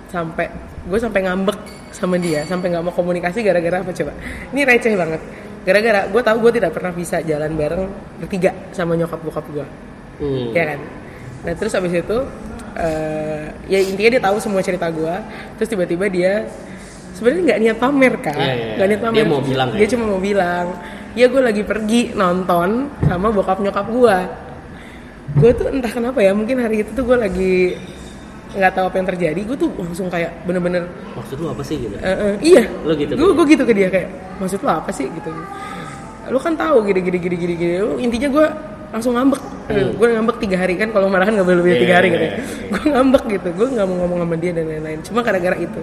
sampai 0.09 0.49
gue 0.83 0.99
sampai 0.99 1.21
ngambek 1.23 1.59
sama 1.91 2.17
dia 2.17 2.43
sampai 2.45 2.67
nggak 2.69 2.83
mau 2.83 2.91
komunikasi 2.91 3.41
gara-gara 3.41 3.79
apa 3.79 3.91
coba 3.91 4.11
ini 4.49 4.61
receh 4.63 4.95
banget 4.95 5.21
gara-gara 5.63 6.01
gue 6.07 6.19
tahu 6.19 6.37
gue 6.41 6.53
tidak 6.57 6.73
pernah 6.73 6.91
bisa 6.91 7.21
jalan 7.21 7.53
bareng 7.53 7.85
bertiga 8.19 8.51
sama 8.71 8.95
nyokap 8.95 9.21
bokap 9.21 9.47
gue 9.49 9.67
Hmm. 10.19 10.51
ya 10.51 10.65
kan 10.67 10.81
nah 11.41 11.55
terus 11.55 11.73
abis 11.73 11.93
itu 11.97 12.19
eh, 12.75 13.43
ya 13.67 13.79
intinya 13.81 14.11
dia 14.11 14.23
tahu 14.23 14.37
semua 14.37 14.61
cerita 14.61 14.89
gue 14.89 15.15
terus 15.57 15.69
tiba-tiba 15.69 16.07
dia 16.07 16.45
sebenarnya 17.13 17.43
nggak 17.47 17.61
niat 17.61 17.79
pamer 17.79 18.15
kan 18.19 18.37
Iya, 18.37 18.53
iya, 18.53 18.67
nggak 18.77 18.87
niat 18.87 18.97
iya. 18.97 19.05
pamer 19.05 19.17
Dia 19.17 19.27
mau 19.27 19.41
bilang 19.41 19.69
dia 19.71 19.81
ya? 19.81 19.89
cuma 19.89 20.05
mau 20.07 20.21
bilang 20.21 20.67
ya 21.19 21.27
gue 21.27 21.43
lagi 21.43 21.63
pergi 21.67 22.15
nonton 22.15 22.91
sama 23.07 23.35
bokap 23.35 23.59
nyokap 23.59 23.87
gue 23.91 24.17
gue 25.39 25.51
tuh 25.55 25.67
entah 25.71 25.91
kenapa 25.91 26.19
ya 26.19 26.35
mungkin 26.35 26.59
hari 26.59 26.83
itu 26.83 26.91
tuh 26.95 27.07
gue 27.07 27.19
lagi 27.19 27.55
nggak 28.51 28.73
tahu 28.75 28.85
apa 28.91 28.97
yang 28.99 29.09
terjadi. 29.15 29.41
Gue 29.47 29.57
tuh 29.59 29.71
langsung 29.79 30.11
kayak 30.11 30.43
bener-bener 30.43 30.91
maksud 31.15 31.39
lu 31.39 31.55
apa 31.55 31.63
sih 31.63 31.79
gitu? 31.79 31.95
Eh, 32.03 32.11
eh, 32.11 32.35
iya. 32.43 32.63
Lo 32.83 32.93
gitu? 32.99 33.15
gue 33.15 33.29
gue 33.31 33.47
gitu 33.55 33.63
ke 33.63 33.75
dia 33.75 33.89
kayak 33.93 34.09
maksud 34.43 34.61
lo 34.67 34.73
apa 34.75 34.91
sih? 34.91 35.07
Gitu. 35.07 35.31
Lu 36.31 36.39
kan 36.43 36.55
tahu 36.59 36.83
gini 36.87 37.01
gini 37.03 37.19
gini 37.23 37.37
gini 37.39 37.55
gini. 37.55 37.75
Lu 37.79 37.95
intinya 38.03 38.29
gue 38.31 38.47
langsung 38.91 39.15
ngambek. 39.15 39.43
Gue 39.71 40.07
ngambek 40.11 40.37
tiga 40.43 40.57
hari 40.59 40.75
kan 40.75 40.91
kalau 40.91 41.07
marahan 41.07 41.39
nggak 41.39 41.47
boleh 41.47 41.59
lebih 41.63 41.71
dari 41.71 41.79
Iya, 41.79 41.85
tiga 41.87 41.95
hari 41.95 42.09
iya, 42.11 42.15
gitu 42.15 42.27
iya, 42.27 42.35
gue 42.75 42.87
ngambek 42.91 43.25
gitu. 43.39 43.49
Gue 43.55 43.67
nggak 43.71 43.87
mau 43.87 43.97
ngomong 44.03 44.19
sama 44.27 44.37
dia 44.43 44.51
dan 44.51 44.65
lain-lain. 44.67 44.99
Cuma 45.07 45.21
gara-gara 45.23 45.57
itu. 45.63 45.81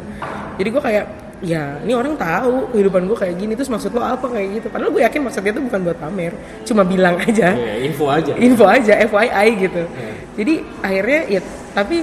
Jadi 0.60 0.70
gue 0.76 0.82
kayak 0.84 1.06
ya 1.38 1.78
ini 1.86 1.94
orang 1.94 2.18
tahu 2.18 2.74
kehidupan 2.74 3.06
gue 3.06 3.18
kayak 3.18 3.36
gini 3.38 3.54
terus 3.54 3.70
maksud 3.70 3.94
lo 3.94 4.02
apa 4.02 4.26
kayak 4.26 4.48
gitu? 4.62 4.68
Padahal 4.74 4.90
gue 4.90 5.02
yakin 5.06 5.22
maksudnya 5.22 5.52
itu 5.54 5.62
bukan 5.62 5.80
buat 5.86 5.98
pamer 6.02 6.34
cuma 6.66 6.82
bilang 6.82 7.16
aja. 7.22 7.54
Iya, 7.54 7.74
info 7.86 8.06
aja. 8.10 8.34
Info 8.34 8.66
aja 8.66 8.94
FYI 9.06 9.48
gitu. 9.62 9.82
Jadi 10.38 10.54
akhirnya 10.82 11.22
ya 11.30 11.42
tapi 11.78 11.98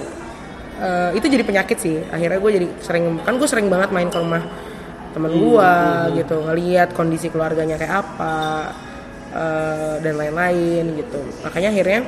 eh, 0.78 1.10
itu 1.18 1.26
jadi 1.26 1.42
penyakit 1.42 1.78
sih. 1.82 1.98
Akhirnya 2.14 2.38
gue 2.38 2.50
jadi 2.62 2.66
sering 2.78 3.04
kan 3.26 3.34
gue 3.34 3.48
sering 3.50 3.66
banget 3.66 3.90
main 3.90 4.06
ke 4.06 4.18
rumah 4.22 4.42
temen 5.14 5.30
gue 5.30 5.72
gitu 6.18 6.36
ngeliat 6.42 6.90
kondisi 6.90 7.30
keluarganya 7.30 7.78
kayak 7.78 8.06
apa 8.06 8.36
eh, 9.34 9.94
dan 9.98 10.14
lain-lain 10.14 10.94
gitu. 10.94 11.18
Makanya 11.42 11.74
akhirnya 11.74 12.00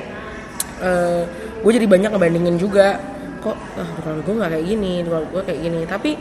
eh, 0.79 1.21
gue 1.59 1.71
jadi 1.75 1.87
banyak 1.91 2.09
ngebandingin 2.15 2.55
juga 2.55 2.95
kok 3.43 3.59
ah 3.75 3.89
kalau 4.01 4.23
gue 4.23 4.33
nggak 4.33 4.51
kayak 4.55 4.65
gini 4.65 4.93
kalau 5.03 5.27
gue 5.27 5.41
kayak 5.43 5.59
gini. 5.59 5.79
Tapi 5.83 6.11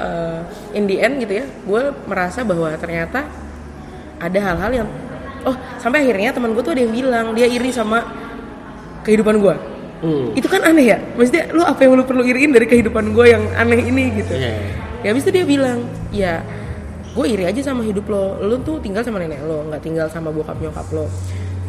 eh, 0.00 0.40
in 0.78 0.84
the 0.88 0.96
end 1.00 1.20
gitu 1.20 1.42
ya 1.42 1.46
gue 1.46 1.82
merasa 2.08 2.46
bahwa 2.46 2.72
ternyata 2.78 3.26
ada 4.22 4.38
hal-hal 4.38 4.84
yang 4.84 4.88
oh 5.42 5.56
sampai 5.82 6.06
akhirnya 6.06 6.30
teman 6.30 6.54
gue 6.54 6.62
tuh 6.62 6.72
ada 6.72 6.82
yang 6.86 6.94
bilang 6.94 7.26
dia 7.34 7.50
iri 7.50 7.74
sama 7.74 8.04
kehidupan 9.02 9.42
gue 9.42 9.72
Hmm. 10.02 10.34
itu 10.34 10.50
kan 10.50 10.66
aneh 10.66 10.90
ya? 10.90 10.98
Maksudnya 11.14 11.54
lu 11.54 11.62
apa 11.62 11.86
yang 11.86 11.94
lu 11.94 12.02
perlu 12.02 12.26
iriin 12.26 12.50
dari 12.50 12.66
kehidupan 12.66 13.14
gue 13.14 13.26
yang 13.38 13.46
aneh 13.54 13.86
ini 13.86 14.10
gitu? 14.18 14.34
Iya. 14.34 14.58
ya 15.06 15.08
habis 15.14 15.22
itu 15.22 15.30
dia 15.30 15.46
bilang 15.46 15.86
ya 16.10 16.42
gue 17.14 17.26
iri 17.30 17.46
aja 17.46 17.70
sama 17.70 17.86
hidup 17.86 18.10
lo. 18.10 18.34
Lu 18.42 18.58
tuh 18.66 18.82
tinggal 18.82 19.06
sama 19.06 19.22
nenek 19.22 19.46
lo 19.46 19.62
nggak 19.70 19.78
tinggal 19.78 20.10
sama 20.10 20.34
bokap 20.34 20.58
nyokap 20.58 20.90
lo. 20.90 21.06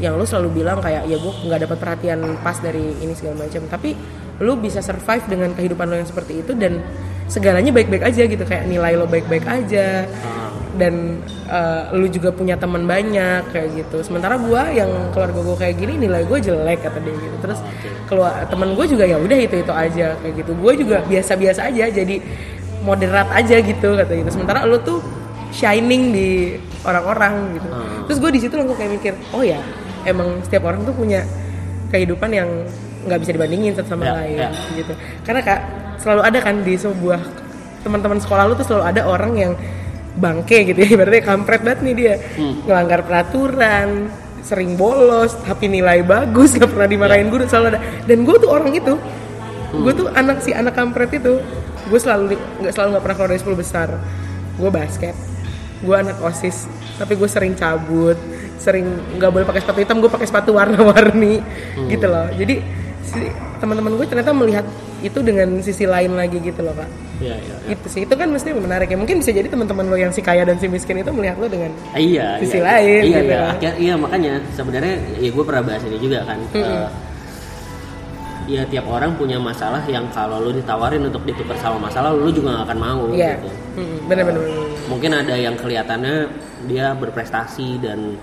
Yang 0.01 0.13
lu 0.17 0.26
selalu 0.26 0.49
bilang 0.65 0.82
kayak 0.82 1.05
ya 1.05 1.17
gue 1.21 1.34
nggak 1.45 1.59
dapat 1.69 1.78
perhatian 1.78 2.19
pas 2.41 2.57
dari 2.57 2.97
ini 3.05 3.13
segala 3.13 3.45
macam. 3.45 3.69
Tapi 3.69 3.93
lu 4.41 4.57
bisa 4.57 4.82
survive 4.82 5.30
dengan 5.30 5.53
kehidupan 5.53 5.86
lo 5.86 5.95
yang 6.01 6.09
seperti 6.09 6.41
itu 6.41 6.57
dan 6.57 6.82
segalanya 7.26 7.69
baik-baik 7.69 8.03
aja 8.03 8.24
gitu 8.24 8.43
kayak 8.43 8.65
nilai 8.65 8.93
lo 8.93 9.05
baik-baik 9.05 9.43
aja. 9.43 10.05
Dan 10.74 11.21
eh, 11.45 11.84
lu 11.93 12.09
juga 12.09 12.34
punya 12.34 12.57
teman 12.57 12.84
banyak 12.84 13.45
kayak 13.49 13.69
gitu. 13.76 14.01
Sementara 14.01 14.36
gua 14.36 14.67
yang 14.67 14.89
keluarga 15.13 15.39
gue 15.39 15.57
kayak 15.59 15.76
gini 15.78 15.93
nilai 16.01 16.26
gue 16.26 16.39
jelek 16.39 16.82
kata 16.82 16.97
dia 16.97 17.13
gitu. 17.13 17.36
Terus 17.39 17.59
keluar 18.05 18.41
temen 18.45 18.74
gue 18.74 18.86
juga 18.88 19.05
ya 19.05 19.17
udah 19.17 19.38
itu 19.38 19.61
itu 19.61 19.69
aja 19.69 20.17
kayak 20.17 20.34
gitu. 20.41 20.51
Gue 20.57 20.74
juga 20.74 21.05
biasa-biasa 21.05 21.69
aja 21.69 21.86
jadi 21.88 22.17
moderat 22.82 23.32
aja 23.32 23.63
gitu 23.63 23.95
kata 23.95 24.11
gitu 24.11 24.30
sementara 24.30 24.67
lu 24.67 24.76
tuh 24.82 24.99
shining 25.55 26.11
di 26.11 26.59
orang-orang 26.84 27.55
gitu. 27.55 27.67
Hmm. 27.69 28.03
terus 28.03 28.19
gue 28.19 28.32
di 28.34 28.39
situ 28.43 28.53
langsung 28.59 28.76
kayak 28.76 28.91
mikir 28.91 29.13
oh 29.32 29.39
ya 29.39 29.55
emang 30.03 30.43
setiap 30.43 30.67
orang 30.67 30.84
tuh 30.84 30.91
punya 30.91 31.24
kehidupan 31.88 32.28
yang 32.28 32.49
nggak 33.07 33.24
bisa 33.24 33.32
dibandingin 33.32 33.71
satu 33.71 33.95
sama 33.95 34.03
Ya, 34.03 34.13
lain 34.19 34.36
ya. 34.36 34.49
gitu. 34.76 34.91
Karena 35.24 35.39
kak 35.39 35.59
selalu 35.99 36.21
ada 36.23 36.39
kan 36.41 36.55
di 36.61 36.73
sebuah 36.77 37.21
teman-teman 37.83 38.19
sekolah 38.23 38.43
lu 38.47 38.53
tuh 38.55 38.65
selalu 38.65 38.83
ada 38.87 39.01
orang 39.05 39.33
yang 39.35 39.53
bangke 40.17 40.71
gitu 40.71 40.79
ya. 40.79 40.93
Berarti 40.99 41.19
kampret 41.25 41.61
banget 41.61 41.79
nih 41.83 41.93
dia. 41.95 42.15
Ngelanggar 42.65 43.05
peraturan 43.05 44.09
sering 44.43 44.75
bolos 44.75 45.39
tapi 45.47 45.71
nilai 45.71 46.03
bagus 46.03 46.59
gak 46.59 46.67
pernah 46.67 46.87
dimarahin 46.87 47.27
guru 47.31 47.47
selalu 47.47 47.75
ada. 47.75 47.79
Dan 48.05 48.27
gue 48.27 48.35
tuh 48.39 48.49
orang 48.51 48.73
itu 48.73 48.95
gue 49.73 49.93
tuh 49.97 50.05
anak 50.13 50.45
si 50.45 50.53
anak 50.53 50.77
kampret 50.77 51.09
itu 51.17 51.41
gue 51.89 51.99
selalu 51.99 52.37
nggak 52.61 52.77
selalu 52.77 52.87
nggak 52.93 53.03
pernah 53.09 53.15
keluar 53.17 53.31
dari 53.33 53.41
10 53.41 53.57
besar. 53.57 53.89
Gue 54.59 54.69
basket 54.69 55.15
gue 55.83 55.95
anak 55.99 56.15
osis 56.23 56.63
tapi 56.95 57.19
gue 57.19 57.27
sering 57.27 57.53
cabut 57.59 58.15
sering 58.55 58.87
nggak 59.19 59.27
boleh 59.27 59.43
pakai 59.43 59.59
sepatu 59.59 59.83
hitam 59.83 59.99
gue 59.99 60.07
pakai 60.07 60.27
sepatu 60.29 60.55
warna-warni 60.55 61.43
gitu 61.91 62.07
loh. 62.07 62.31
Jadi 62.31 62.63
teman-teman 63.59 63.95
gue 63.95 64.05
ternyata 64.05 64.31
melihat 64.31 64.65
itu 64.99 65.19
dengan 65.19 65.59
sisi 65.59 65.83
lain 65.83 66.13
lagi 66.13 66.39
gitu 66.39 66.59
loh 66.59 66.71
pak 66.71 66.87
Iya, 67.19 67.35
iya. 67.37 67.55
iya. 67.61 67.71
itu 67.71 67.87
sih 67.87 68.01
itu 68.03 68.11
kan 68.11 68.27
mesti 68.27 68.51
menarik 68.51 68.85
ya 68.85 68.95
mungkin 68.95 69.19
bisa 69.19 69.29
jadi 69.29 69.47
teman-teman 69.47 69.85
lo 69.85 69.95
yang 69.95 70.09
si 70.09 70.19
kaya 70.19 70.43
dan 70.43 70.57
si 70.57 70.67
miskin 70.67 70.97
itu 70.97 71.09
melihat 71.09 71.37
lo 71.37 71.47
dengan 71.47 71.71
Ah, 71.89 71.99
Iya, 71.99 72.39
Sisi 72.39 72.57
iya. 72.57 72.63
lain 72.65 73.01
Iya, 73.01 73.11
gitu 73.13 73.23
iya. 73.29 73.41
Akhir- 73.49 73.77
iya 73.77 73.93
makanya 73.95 74.33
sebenarnya 74.51 74.93
ya 75.17 75.29
gue 75.29 75.43
pernah 75.43 75.63
bahas 75.63 75.83
ini 75.83 75.97
juga 75.97 76.19
kan. 76.23 76.39
Eh, 76.53 76.87
ya 78.45 78.61
tiap 78.65 78.85
orang 78.85 79.15
punya 79.15 79.39
masalah 79.39 79.79
yang 79.85 80.03
kalau 80.09 80.35
lu 80.37 80.51
ditawarin 80.51 80.99
untuk 81.01 81.23
ditukar 81.23 81.55
sama 81.57 81.79
masalah 81.81 82.11
lu 82.11 82.27
juga 82.27 82.59
gak 82.59 82.65
akan 82.67 82.77
mau 82.77 83.03
Iya, 83.09 83.39
gitu. 83.39 83.49
Mm, 83.79 83.97
bener-bener. 84.03 84.41
Mungkin 84.85 85.11
ada 85.13 85.33
yang 85.33 85.55
kelihatannya 85.55 86.15
dia 86.67 86.91
berprestasi 86.93 87.79
dan 87.79 88.19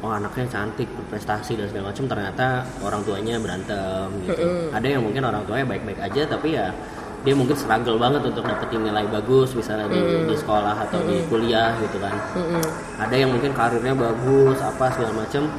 oh 0.00 0.12
anaknya 0.16 0.48
cantik 0.48 0.88
berprestasi 0.96 1.60
dan 1.60 1.68
segala 1.68 1.92
macam 1.92 2.04
ternyata 2.08 2.46
orang 2.80 3.00
tuanya 3.04 3.36
berantem 3.36 4.08
gitu. 4.24 4.32
Ada 4.72 4.86
yang 4.96 5.02
mungkin 5.04 5.22
orang 5.28 5.44
tuanya 5.44 5.66
baik-baik 5.68 6.00
aja 6.00 6.22
tapi 6.24 6.56
ya 6.56 6.72
dia 7.20 7.36
mungkin 7.36 7.52
struggle 7.52 8.00
banget 8.00 8.24
untuk 8.24 8.48
dapetin 8.48 8.80
nilai 8.80 9.04
bagus 9.12 9.52
misalnya 9.52 9.92
di, 9.92 10.00
di 10.24 10.36
sekolah 10.40 10.88
atau 10.88 11.04
di 11.04 11.20
kuliah 11.28 11.76
gitu 11.84 12.00
kan. 12.00 12.16
Ada 12.96 13.12
yang 13.12 13.30
mungkin 13.36 13.52
karirnya 13.52 13.92
bagus 13.92 14.56
apa 14.64 14.88
segala 14.88 15.12
macam 15.20 15.52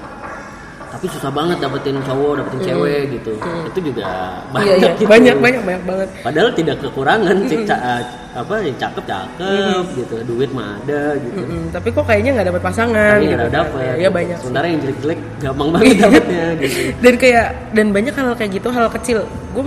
tapi 0.92 1.06
susah 1.08 1.32
banget 1.32 1.58
dapetin 1.58 1.96
cowok, 2.04 2.32
dapetin 2.38 2.60
cewek 2.62 3.02
gitu. 3.16 3.32
Itu 3.40 3.80
juga 3.82 4.04
banyak 4.52 4.68
Iya 4.68 4.76
iya 4.78 4.92
gitu. 4.94 5.08
banyak 5.08 5.36
banyak 5.40 5.62
banyak 5.64 5.84
banget. 5.88 6.08
Padahal 6.20 6.50
tidak 6.52 6.76
kekurangan 6.80 7.38
sih 7.48 7.60
ca- 7.64 8.04
apa 8.32 8.54
ya, 8.60 8.72
cakep 8.78 9.04
cakep 9.04 9.84
gitu, 9.96 10.16
duit 10.24 10.52
mah 10.52 10.76
ada 10.80 11.16
gitu. 11.16 11.42
Mm, 11.42 11.72
tapi 11.72 11.88
kok 11.90 12.04
kayaknya 12.04 12.32
nggak 12.36 12.48
dapat 12.52 12.62
pasangan 12.62 13.16
Tapi 13.18 13.24
gitu 13.26 13.36
nggak 13.40 13.54
dapet. 13.54 13.94
Ya 13.98 14.10
banyak. 14.10 14.36
sih. 14.36 14.44
Sementara 14.44 14.66
yang 14.68 14.80
jelek-jelek 14.80 15.20
gampang 15.40 15.70
banget 15.72 15.96
dapetnya 15.98 16.46
gitu. 16.60 16.80
dan 17.04 17.14
kayak 17.16 17.48
dan 17.72 17.88
banyak 17.90 18.14
hal 18.14 18.30
kayak 18.36 18.52
gitu 18.52 18.68
hal 18.68 18.88
kecil 18.92 19.20
gue 19.52 19.64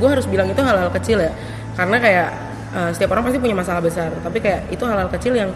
gue 0.00 0.08
harus 0.08 0.26
bilang 0.26 0.48
itu 0.48 0.58
hal-hal 0.58 0.90
kecil 0.90 1.20
ya 1.20 1.32
karena 1.72 1.96
kayak 1.96 2.28
eh, 2.72 2.90
setiap 2.90 3.12
orang 3.12 3.24
pasti 3.24 3.38
punya 3.38 3.54
masalah 3.54 3.80
besar 3.80 4.10
tapi 4.18 4.40
kayak 4.40 4.66
itu 4.68 4.82
hal-hal 4.82 5.08
kecil 5.08 5.32
yang 5.32 5.50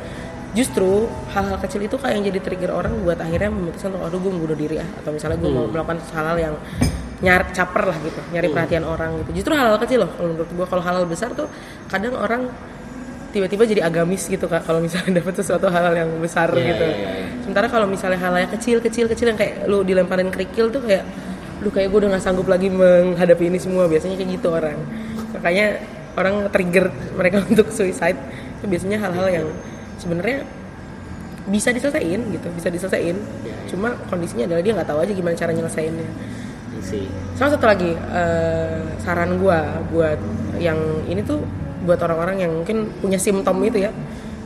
justru 0.56 1.04
hal-hal 1.36 1.60
kecil 1.60 1.84
itu 1.84 2.00
kayak 2.00 2.16
yang 2.16 2.24
jadi 2.32 2.40
trigger 2.40 2.72
orang 2.72 2.96
buat 3.04 3.20
akhirnya 3.20 3.52
memutuskan 3.52 3.92
untuk 3.92 4.08
aduh 4.08 4.18
gue 4.24 4.32
bunuh 4.32 4.56
diri 4.56 4.80
ah. 4.80 4.88
Atau 5.04 5.12
misalnya 5.12 5.36
gue 5.36 5.50
mau 5.52 5.68
melakukan 5.68 6.00
hal-hal 6.16 6.36
yang 6.40 6.54
nyari 7.16 7.48
caper 7.52 7.82
lah 7.88 7.96
gitu 8.04 8.20
nyari 8.32 8.48
perhatian 8.48 8.84
orang 8.84 9.20
gitu. 9.20 9.30
Justru 9.44 9.52
hal-hal 9.52 9.76
kecil 9.76 10.08
loh 10.08 10.10
kalau 10.16 10.28
menurut 10.32 10.50
gue 10.50 10.66
kalau 10.66 10.82
hal-hal 10.82 11.04
besar 11.04 11.28
tuh 11.36 11.48
kadang 11.92 12.16
orang 12.16 12.48
tiba-tiba 13.36 13.68
jadi 13.68 13.82
agamis 13.84 14.32
gitu 14.32 14.48
kak 14.48 14.64
kalau 14.64 14.80
misalnya 14.80 15.12
dapat 15.20 15.34
sesuatu 15.36 15.68
hal-hal 15.68 15.92
yang 15.92 16.10
besar 16.24 16.48
Iya, 16.56 16.72
gitu. 16.72 16.84
iya, 16.88 16.96
iya. 16.96 17.24
sementara 17.44 17.66
kalau 17.68 17.84
misalnya 17.84 18.16
hal 18.16 18.32
yang 18.32 18.48
kecil 18.48 18.80
kecil 18.80 19.04
kecil 19.12 19.28
yang 19.28 19.36
kayak 19.36 19.68
lu 19.68 19.84
dilemparin 19.84 20.32
kerikil 20.32 20.72
tuh 20.72 20.80
kayak 20.80 21.04
lu 21.60 21.68
kayak 21.68 21.88
gue 21.92 21.98
udah 22.04 22.10
nggak 22.16 22.24
sanggup 22.24 22.48
lagi 22.48 22.68
menghadapi 22.72 23.48
ini 23.48 23.56
semua. 23.60 23.88
Biasanya 23.88 24.16
kayak 24.20 24.30
gitu 24.40 24.48
orang. 24.52 24.76
Makanya 25.36 25.66
orang 26.16 26.34
trigger 26.52 26.88
mereka 27.16 27.44
untuk 27.48 27.68
suicide 27.72 28.16
itu 28.60 28.64
biasanya 28.68 28.98
hal-hal 29.04 29.28
yang 29.28 29.46
sebenarnya 29.96 30.44
bisa 31.46 31.70
diselesain 31.70 32.20
gitu 32.34 32.48
bisa 32.58 32.68
diselesain 32.68 33.16
cuma 33.70 33.94
kondisinya 34.10 34.50
adalah 34.50 34.62
dia 34.62 34.72
nggak 34.74 34.88
tahu 34.90 34.98
aja 35.02 35.12
gimana 35.14 35.34
cara 35.38 35.54
nyelesainnya. 35.54 36.10
Sih. 36.76 37.08
sama 37.34 37.56
satu 37.56 37.66
lagi 37.66 37.96
eh, 37.96 38.78
saran 39.02 39.40
gua 39.40 39.80
buat 39.90 40.20
yang 40.60 40.76
ini 41.08 41.24
tuh 41.24 41.42
buat 41.82 41.98
orang-orang 41.98 42.46
yang 42.46 42.52
mungkin 42.52 42.90
punya 43.00 43.16
simptom 43.16 43.58
itu 43.64 43.86
ya. 43.86 43.90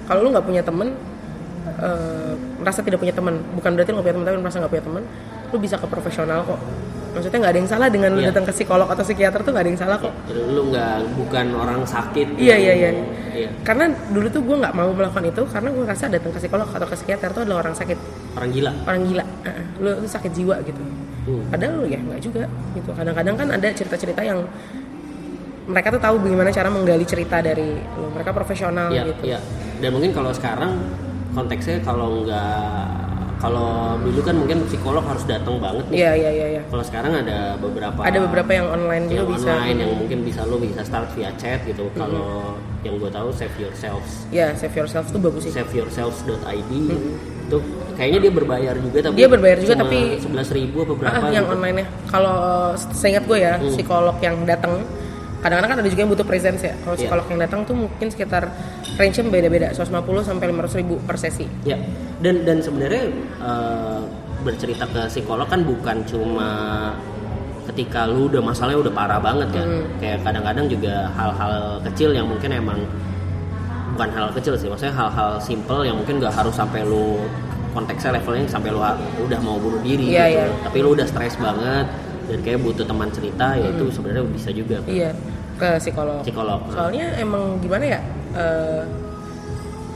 Kalau 0.07 0.25
lu 0.25 0.29
nggak 0.33 0.47
punya 0.47 0.63
temen 0.63 0.95
eh, 1.81 2.33
merasa 2.61 2.81
tidak 2.81 3.03
punya 3.03 3.13
teman 3.13 3.41
bukan 3.57 3.71
berarti 3.77 3.91
lu 3.93 4.01
nggak 4.01 4.07
punya 4.07 4.17
teman 4.17 4.27
tapi 4.29 4.39
merasa 4.41 4.57
nggak 4.63 4.73
punya 4.73 4.85
teman 4.87 5.03
lu 5.51 5.57
bisa 5.59 5.75
ke 5.77 5.87
profesional 5.91 6.47
kok 6.47 6.61
maksudnya 7.11 7.39
nggak 7.39 7.53
ada 7.53 7.59
yang 7.59 7.69
salah 7.69 7.89
dengan 7.89 8.11
lu 8.11 8.21
Iya. 8.21 8.29
datang 8.31 8.45
ke 8.45 8.53
psikolog 8.53 8.87
atau 8.87 9.03
psikiater 9.03 9.41
tuh 9.41 9.51
nggak 9.51 9.65
ada 9.65 9.71
yang 9.71 9.81
salah 9.81 9.97
kok 9.97 10.13
Lu 10.31 10.63
nggak 10.69 10.95
bukan 11.15 11.47
orang 11.53 11.81
sakit. 11.83 12.27
Iya, 12.37 12.57
iya, 12.57 12.73
iya. 12.75 12.91
Iya. 13.31 13.49
karena 13.63 13.85
dulu 14.09 14.27
tuh 14.29 14.43
gue 14.43 14.57
nggak 14.59 14.75
mau 14.75 14.91
melakukan 14.91 15.23
itu 15.25 15.43
karena 15.47 15.71
gue 15.71 15.85
rasa 15.85 16.05
datang 16.07 16.29
ke 16.29 16.39
psikolog 16.39 16.67
atau 16.67 16.83
ke 16.85 16.95
psikiater 16.95 17.31
tuh 17.31 17.43
adalah 17.43 17.63
orang 17.63 17.73
sakit 17.73 17.99
Orang 18.33 18.51
gila. 18.51 18.73
orang 18.85 19.03
gila 19.05 19.25
Heeh, 19.45 19.65
lu, 19.79 19.91
lu 19.97 20.09
sakit 20.09 20.31
jiwa 20.31 20.57
gitu 20.63 20.83
Hmm. 21.21 21.45
padahal 21.47 21.85
ya 21.85 22.01
nggak 22.01 22.17
juga 22.19 22.49
gitu 22.73 22.91
kadang-kadang 22.91 23.37
kan 23.37 23.49
ada 23.51 23.69
cerita-cerita 23.71 24.25
yang 24.25 24.41
mereka 25.67 25.89
tuh 25.91 26.01
tahu 26.01 26.17
bagaimana 26.19 26.51
cara 26.51 26.67
menggali 26.67 27.05
cerita 27.05 27.39
dari 27.39 27.77
lu 27.77 28.09
mereka 28.11 28.33
profesional 28.33 28.89
Iya, 28.89 29.03
gitu 29.07 29.23
iya. 29.29 29.39
Dan 29.79 29.91
mungkin 29.93 30.11
kalau 30.11 30.33
sekarang 30.33 30.81
konteksnya 31.31 31.79
kalau 31.81 32.25
nggak 32.25 33.00
kalau 33.41 33.97
dulu 33.99 34.21
kan 34.21 34.37
mungkin 34.37 34.69
psikolog 34.69 35.01
harus 35.03 35.25
datang 35.25 35.57
banget 35.57 35.85
nih. 35.89 35.97
iya 35.99 36.13
iya 36.15 36.31
iya 36.31 36.47
iya 36.51 36.63
Kalau 36.69 36.85
sekarang 36.85 37.13
ada 37.17 37.57
beberapa 37.57 37.99
ada 37.99 38.19
beberapa 38.21 38.51
yang 38.53 38.69
online 38.69 39.05
juga 39.07 39.17
yang 39.17 39.29
bisa 39.33 39.49
online 39.51 39.79
yang 39.81 39.93
mungkin 39.97 40.19
bisa 40.23 40.41
lo 40.45 40.57
bisa 40.57 40.81
start 40.85 41.09
via 41.17 41.33
chat 41.35 41.65
gitu. 41.65 41.89
Kalau 41.95 42.55
yang 42.81 42.95
gue 42.97 43.09
tahu 43.09 43.29
save 43.31 43.57
yourselves 43.59 44.29
ya 44.29 44.53
save 44.55 44.73
yourself 44.75 45.09
tuh 45.09 45.19
bagus 45.19 45.45
sih 45.45 45.53
saveyourselves.id 45.53 46.73
itu 47.43 47.59
kayaknya 47.93 48.19
dia 48.23 48.33
berbayar 48.33 48.75
juga 48.79 48.99
tapi 49.03 49.15
Dia 49.17 49.27
berbayar 49.27 49.59
juga, 49.59 49.75
tapi- 49.75 50.17
11.000 50.17 50.55
ribu 50.55 50.77
apa 50.81 50.93
berapa 50.95 51.19
Ah, 51.19 51.31
yang 51.31 51.45
gitu. 51.45 51.55
online 51.57 51.77
ya 51.77 51.87
kalau 52.07 52.37
seingat 52.95 53.25
gue 53.27 53.39
ya 53.39 53.55
Hmm. 53.57 53.69
psikolog 53.69 54.17
yang 54.21 54.37
datang 54.45 54.85
kadang-kadang 55.41 55.71
kan 55.73 55.79
ada 55.81 55.89
juga 55.89 56.01
yang 56.05 56.13
butuh 56.13 56.27
presence 56.29 56.61
ya 56.61 56.75
kalau 56.85 56.97
psikolog 56.97 57.25
yang 57.29 57.41
datang 57.41 57.61
tuh 57.65 57.75
mungkin 57.75 58.07
sekitar 58.13 58.53
range-nya 58.97 59.25
beda-beda 59.27 59.67
150 59.73 59.89
sampai 60.21 60.47
500 60.53 60.81
ribu 60.85 60.95
per 61.01 61.17
sesi 61.17 61.49
Ya, 61.65 61.81
dan 62.21 62.45
dan 62.45 62.61
sebenarnya 62.61 63.09
eh, 63.41 64.01
bercerita 64.41 64.85
ke 64.89 65.09
psikolog 65.09 65.49
kan 65.49 65.61
bukan 65.65 66.05
cuma 66.05 66.49
ketika 67.69 68.09
lu 68.09 68.27
udah 68.27 68.43
masalahnya 68.43 68.83
udah 68.83 68.93
parah 68.93 69.21
banget 69.23 69.49
kan. 69.55 69.63
Hmm. 69.63 69.85
Kayak 70.03 70.19
kadang-kadang 70.27 70.67
juga 70.67 71.07
hal-hal 71.15 71.79
kecil 71.87 72.11
yang 72.11 72.27
mungkin 72.27 72.51
emang 72.51 72.83
bukan 73.95 74.11
hal 74.11 74.29
kecil 74.35 74.55
sih, 74.59 74.67
maksudnya 74.67 74.97
hal-hal 74.97 75.39
simple 75.39 75.85
yang 75.87 75.95
mungkin 75.95 76.19
gak 76.19 76.35
harus 76.35 76.57
sampai 76.57 76.83
lu 76.83 77.21
konteksnya 77.71 78.19
levelnya 78.19 78.49
sampai 78.51 78.75
lu 78.75 78.81
udah 79.23 79.39
mau 79.45 79.61
bunuh 79.61 79.79
diri 79.85 80.11
Iya, 80.11 80.25
gitu. 80.27 80.41
iya. 80.41 80.45
Tapi 80.67 80.79
lu 80.83 80.89
udah 80.99 81.07
stres 81.07 81.35
banget 81.39 81.87
dan 82.31 82.39
kayak 82.47 82.59
butuh 82.63 82.87
teman 82.87 83.09
cerita 83.11 83.47
ya 83.59 83.69
itu 83.75 83.85
sebenarnya 83.91 84.25
bisa 84.31 84.51
juga 84.55 84.77
ke 84.87 84.89
iya 84.95 85.11
ke 85.59 85.69
psikolog 85.83 86.23
psikolog. 86.23 86.61
soalnya 86.73 87.07
emang 87.19 87.59
gimana 87.61 87.85
ya 87.85 88.01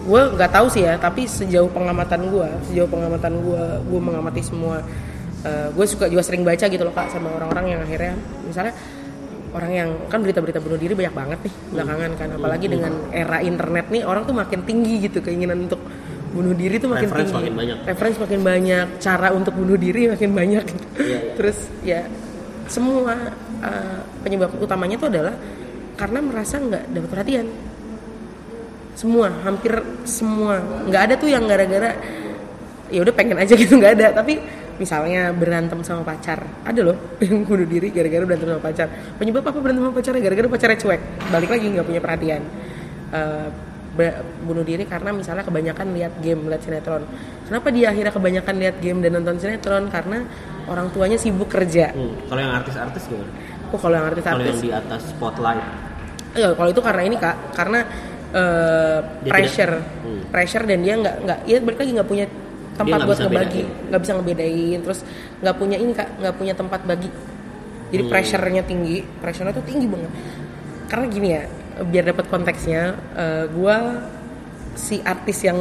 gue 0.05 0.22
nggak 0.37 0.51
tahu 0.53 0.66
sih 0.68 0.85
ya 0.85 1.01
tapi 1.01 1.24
sejauh 1.24 1.70
pengamatan 1.72 2.28
gue 2.28 2.49
sejauh 2.68 2.91
pengamatan 2.91 3.41
gue 3.41 3.64
gue 3.89 4.01
mengamati 4.01 4.43
semua 4.45 4.85
gue 5.47 5.87
suka 5.89 6.09
juga 6.09 6.20
sering 6.24 6.45
baca 6.45 6.68
gitu 6.68 6.82
loh 6.85 6.93
kak 6.93 7.09
sama 7.12 7.32
orang-orang 7.32 7.76
yang 7.76 7.80
akhirnya 7.80 8.14
misalnya 8.45 8.74
orang 9.55 9.70
yang 9.70 9.89
kan 10.11 10.18
berita-berita 10.20 10.59
bunuh 10.59 10.76
diri 10.76 10.93
banyak 10.99 11.14
banget 11.14 11.39
nih 11.47 11.55
belakangan 11.72 12.11
kan 12.18 12.28
apalagi 12.37 12.66
dengan 12.66 12.93
era 13.14 13.39
internet 13.41 13.87
nih 13.89 14.03
orang 14.03 14.26
tuh 14.26 14.35
makin 14.35 14.61
tinggi 14.66 15.09
gitu 15.09 15.22
keinginan 15.22 15.70
untuk 15.70 15.80
bunuh 16.35 16.51
diri 16.59 16.76
tuh 16.82 16.91
makin 16.91 17.07
Reference 17.07 17.30
tinggi 17.30 17.39
makin 17.39 17.55
banyak. 17.55 17.76
reference 17.87 18.18
makin 18.18 18.41
banyak 18.43 18.87
cara 18.99 19.28
untuk 19.30 19.55
bunuh 19.55 19.78
diri 19.78 20.11
makin 20.11 20.30
banyak 20.35 20.64
gitu. 20.66 20.87
Iya, 20.99 21.07
iya. 21.07 21.18
terus 21.39 21.59
ya 21.87 22.01
semua 22.67 23.15
uh, 23.61 23.99
penyebab 24.25 24.51
utamanya 24.61 24.97
tuh 24.97 25.09
adalah 25.12 25.35
karena 25.95 26.19
merasa 26.25 26.59
nggak 26.59 26.91
dapat 26.91 27.09
perhatian. 27.11 27.47
Semua 28.95 29.31
hampir 29.43 29.75
semua. 30.07 30.62
Nggak 30.87 31.03
ada 31.11 31.15
tuh 31.19 31.29
yang 31.31 31.45
gara-gara 31.47 31.95
ya 32.93 33.01
udah 33.03 33.15
pengen 33.17 33.39
aja 33.39 33.55
gitu 33.59 33.75
nggak 33.79 33.93
ada. 34.01 34.07
Tapi 34.23 34.39
misalnya 34.75 35.31
berantem 35.31 35.79
sama 35.87 36.03
pacar 36.03 36.43
ada 36.67 36.81
loh 36.83 36.99
yang 37.23 37.47
bunuh 37.47 37.62
diri 37.67 37.95
gara-gara 37.95 38.25
berantem 38.27 38.49
sama 38.51 38.62
pacar. 38.62 38.87
Penyebab 39.19 39.45
apa 39.47 39.59
berantem 39.59 39.83
sama 39.87 39.95
pacarnya? 39.95 40.23
Gara-gara 40.23 40.49
pacarnya 40.51 40.79
cuek. 40.79 41.01
Balik 41.31 41.51
lagi 41.51 41.67
nggak 41.75 41.87
punya 41.87 42.01
perhatian. 42.03 42.43
Ber- 43.15 43.74
bunuh 44.42 44.62
diri 44.62 44.82
karena 44.84 45.11
misalnya 45.11 45.42
kebanyakan 45.42 45.95
lihat 45.95 46.12
game 46.18 46.51
lihat 46.51 46.62
sinetron. 46.62 47.07
Kenapa 47.47 47.70
dia 47.70 47.90
akhirnya 47.90 48.11
kebanyakan 48.11 48.55
lihat 48.59 48.76
game 48.78 48.99
dan 49.01 49.14
nonton 49.14 49.38
sinetron? 49.38 49.86
Karena 49.86 50.26
orang 50.66 50.90
tuanya 50.90 51.14
sibuk 51.14 51.47
kerja. 51.47 51.95
Hmm, 51.95 52.14
Kalau 52.26 52.40
yang 52.40 52.55
artis-artis 52.55 53.03
gimana? 53.07 53.30
oh 53.70 53.78
kalau 53.78 53.95
yang 53.95 54.07
Kalau 54.07 54.14
artis-artis 54.14 54.47
yang 54.53 54.62
di 54.62 54.70
atas 54.70 55.03
spotlight. 55.11 55.62
Ya, 56.34 56.49
kalau 56.51 56.70
itu 56.70 56.82
karena 56.82 57.03
ini 57.05 57.16
kak, 57.16 57.36
karena 57.55 57.80
Dia 58.34 59.30
pressure, 59.30 59.78
tidak- 59.78 60.03
hmm. 60.03 60.22
pressure 60.34 60.64
dan 60.66 60.78
dia 60.82 60.95
nggak 60.99 61.16
nggak, 61.22 61.38
ya 61.47 61.57
balik 61.62 61.78
lagi 61.78 61.90
nggak 61.95 62.09
punya 62.09 62.26
tempat 62.74 62.99
nggak 62.99 63.07
buat 63.07 63.20
ngebagi, 63.22 63.62
nggak 63.86 64.01
bisa 64.03 64.12
ngebedain, 64.18 64.78
terus 64.82 65.01
nggak 65.38 65.55
punya 65.55 65.76
ini 65.78 65.92
kak, 65.95 66.09
nggak 66.18 66.34
punya 66.34 66.55
tempat 66.59 66.80
bagi. 66.82 67.11
Jadi 67.95 68.03
Hmm. 68.03 68.11
pressure-nya 68.11 68.62
tinggi, 68.66 69.07
pressure-nya 69.22 69.55
tuh 69.55 69.62
tinggi 69.62 69.86
banget. 69.86 70.11
Karena 70.90 71.07
gini 71.07 71.28
ya, 71.30 71.42
biar 71.83 72.05
dapat 72.07 72.27
konteksnya, 72.29 72.83
eh, 73.12 73.45
gua 73.51 73.99
si 74.75 74.99
artis 75.01 75.39
yang 75.43 75.55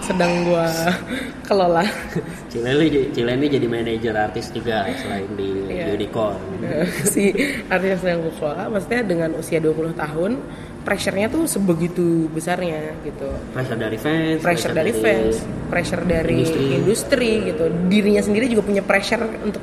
sedang 0.00 0.48
gua 0.48 0.64
kelola 1.48 1.84
Cileni, 2.52 3.12
Cileni 3.12 3.46
jadi 3.46 3.66
manajer 3.68 4.16
artis 4.16 4.48
juga 4.48 4.88
selain 4.96 5.28
di 5.36 5.68
Iya. 5.68 5.92
Unicorn. 5.92 6.40
si 7.12 7.28
artis 7.68 8.00
yang 8.00 8.24
gue 8.24 8.32
kelola 8.40 8.72
maksudnya 8.72 9.04
dengan 9.04 9.30
usia 9.36 9.60
20 9.60 9.92
tahun 9.92 10.40
pressure-nya 10.80 11.28
tuh 11.28 11.44
sebegitu 11.44 12.24
besarnya 12.30 12.92
gitu 13.04 13.28
Pressure 13.52 13.76
dari 13.76 13.96
fans, 13.96 14.40
pressure 14.40 14.72
dari 14.72 14.92
fans, 14.92 15.34
pressure 15.68 16.04
dari 16.04 16.32
industri. 16.40 16.64
industri. 16.72 17.30
gitu. 17.48 17.64
Dirinya 17.88 18.22
sendiri 18.22 18.48
juga 18.48 18.62
punya 18.64 18.80
pressure 18.80 19.24
untuk 19.44 19.60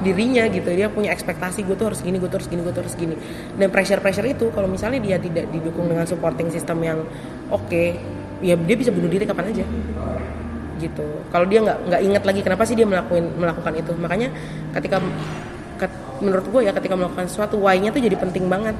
dirinya 0.00 0.44
gitu. 0.48 0.68
Dia 0.72 0.88
punya 0.88 1.12
ekspektasi 1.12 1.64
gue 1.64 1.76
tuh 1.76 1.92
harus 1.92 2.00
gini 2.00 2.16
gue 2.16 2.28
tuh 2.28 2.40
harus 2.40 2.48
gini 2.48 2.60
gue 2.64 2.72
tuh 2.72 2.82
harus 2.82 2.96
gini. 2.96 3.14
Dan 3.56 3.68
pressure 3.68 4.00
pressure 4.00 4.26
itu 4.26 4.48
kalau 4.52 4.66
misalnya 4.66 5.00
dia 5.00 5.16
tidak 5.20 5.48
didukung 5.52 5.86
dengan 5.86 6.04
supporting 6.08 6.48
system 6.48 6.80
yang 6.82 6.98
oke 7.52 7.82
ya 8.40 8.56
dia 8.56 8.76
bisa 8.76 8.90
bunuh 8.90 9.08
diri 9.08 9.24
kapan 9.28 9.52
aja. 9.52 9.64
Gitu. 10.80 11.06
Kalau 11.28 11.46
dia 11.46 11.60
nggak 11.60 11.78
nggak 11.92 12.00
ingat 12.08 12.22
lagi 12.24 12.40
kenapa 12.40 12.62
sih 12.64 12.74
dia 12.74 12.88
melakukan 12.88 13.24
melakukan 13.36 13.72
itu. 13.76 13.92
Makanya 13.96 14.28
ketika 14.74 14.96
ket- 15.76 16.00
menurut 16.20 16.46
gue 16.48 16.60
ya 16.64 16.72
ketika 16.72 16.94
melakukan 16.96 17.28
sesuatu 17.28 17.60
why-nya 17.60 17.92
tuh 17.92 18.00
jadi 18.00 18.16
penting 18.16 18.48
banget. 18.48 18.74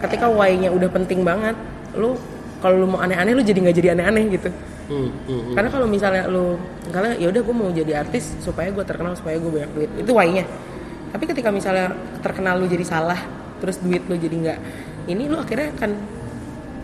Ketika 0.00 0.28
why-nya 0.28 0.72
udah 0.72 0.88
penting 0.88 1.24
banget 1.24 1.56
lu 1.94 2.18
kalau 2.58 2.80
lu 2.80 2.86
mau 2.90 3.00
aneh-aneh 3.04 3.36
lu 3.36 3.44
jadi 3.44 3.60
nggak 3.60 3.76
jadi 3.76 3.88
aneh-aneh 3.92 4.24
gitu 4.34 4.48
Hmm, 4.84 5.08
hmm, 5.08 5.24
hmm. 5.24 5.54
karena 5.56 5.68
kalau 5.72 5.86
misalnya 5.88 6.28
lu 6.28 6.60
misalnya 6.84 7.16
ya 7.16 7.32
udah 7.32 7.40
gue 7.40 7.54
mau 7.56 7.72
jadi 7.72 8.04
artis 8.04 8.36
supaya 8.44 8.68
gue 8.68 8.84
terkenal 8.84 9.16
supaya 9.16 9.40
gue 9.40 9.48
banyak 9.48 9.70
duit. 9.72 9.90
Itu 10.04 10.12
why-nya. 10.12 10.44
Tapi 11.14 11.24
ketika 11.30 11.48
misalnya 11.48 11.94
terkenal 12.20 12.60
lu 12.60 12.68
jadi 12.68 12.84
salah 12.84 13.16
terus 13.62 13.80
duit 13.80 14.04
lu 14.10 14.18
jadi 14.18 14.34
nggak 14.34 14.58
ini 15.08 15.24
lu 15.24 15.40
akhirnya 15.40 15.72
akan 15.72 15.90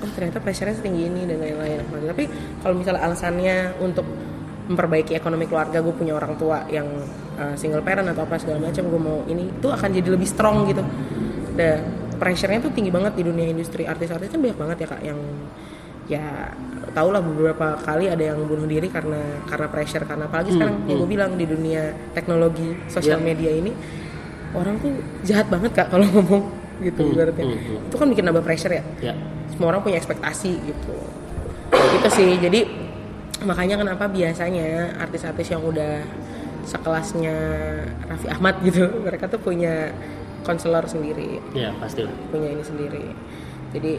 oh 0.00 0.10
ternyata 0.16 0.40
pressure-nya 0.40 0.76
setinggi 0.80 1.02
ini 1.12 1.28
dan 1.28 1.38
lain-lain. 1.44 1.84
Nah, 1.84 2.08
tapi 2.16 2.24
kalau 2.64 2.74
misalnya 2.76 3.02
alasannya 3.04 3.56
untuk 3.84 4.06
memperbaiki 4.70 5.12
ekonomi 5.18 5.50
keluarga 5.50 5.82
gue 5.82 5.92
punya 5.92 6.14
orang 6.16 6.38
tua 6.38 6.64
yang 6.70 6.86
uh, 7.36 7.54
single 7.58 7.82
parent 7.84 8.06
atau 8.06 8.22
apa 8.24 8.38
segala 8.38 8.70
macam 8.70 8.86
gue 8.86 9.00
mau 9.02 9.18
ini 9.28 9.50
itu 9.50 9.68
akan 9.68 9.88
jadi 9.92 10.08
lebih 10.08 10.28
strong 10.30 10.64
gitu. 10.72 10.80
Dan 11.52 11.84
pressure-nya 12.16 12.64
tuh 12.64 12.72
tinggi 12.72 12.88
banget 12.88 13.12
di 13.18 13.28
dunia 13.28 13.44
industri. 13.50 13.84
Artis-artis 13.84 14.32
kan 14.32 14.40
banyak 14.40 14.56
banget 14.56 14.76
ya 14.84 14.88
kak 14.88 15.02
yang 15.04 15.20
ya 16.10 16.50
tau 16.90 17.14
lah 17.14 17.22
beberapa 17.22 17.78
kali 17.78 18.10
ada 18.10 18.34
yang 18.34 18.42
bunuh 18.42 18.66
diri 18.66 18.90
karena 18.90 19.38
karena 19.46 19.70
pressure 19.70 20.02
karena 20.02 20.26
apalagi 20.26 20.50
sekarang 20.50 20.82
yang 20.90 20.98
gue 20.98 21.08
bilang 21.08 21.32
di 21.38 21.46
dunia 21.46 21.82
teknologi 22.10 22.74
sosial 22.90 23.22
Yeah. 23.22 23.28
media 23.30 23.50
ini 23.54 23.70
orang 24.50 24.74
tuh 24.82 24.90
jahat 25.22 25.46
banget 25.46 25.70
kak 25.70 25.86
kalau 25.86 26.02
ngomong 26.10 26.50
gitu 26.82 27.06
Hmm, 27.06 27.12
ibaratnya. 27.14 27.44
hmm, 27.46 27.54
hmm. 27.54 27.86
itu 27.86 27.94
kan 27.94 28.06
bikin 28.08 28.24
nambah 28.26 28.42
pressure 28.42 28.72
ya. 28.72 28.82
Ya. 28.98 29.14
Semua 29.52 29.70
orang 29.70 29.84
punya 29.84 30.00
ekspektasi 30.00 30.50
gitu. 30.64 30.96
Gitu 31.70 32.08
sih. 32.10 32.30
Jadi 32.40 32.60
makanya 33.44 33.78
kenapa 33.78 34.08
biasanya 34.08 34.96
artis-artis 34.96 35.46
yang 35.46 35.62
udah 35.62 36.00
sekelasnya 36.64 37.36
Raffi 38.04 38.28
Ahmad 38.28 38.64
gitu 38.64 38.88
mereka 39.06 39.28
tuh 39.28 39.38
punya 39.38 39.92
konselor 40.42 40.88
sendiri. 40.88 41.38
Ya 41.52 41.70
pasti 41.76 42.02
punya 42.32 42.48
ini 42.50 42.64
sendiri. 42.64 43.04
Jadi 43.70 43.92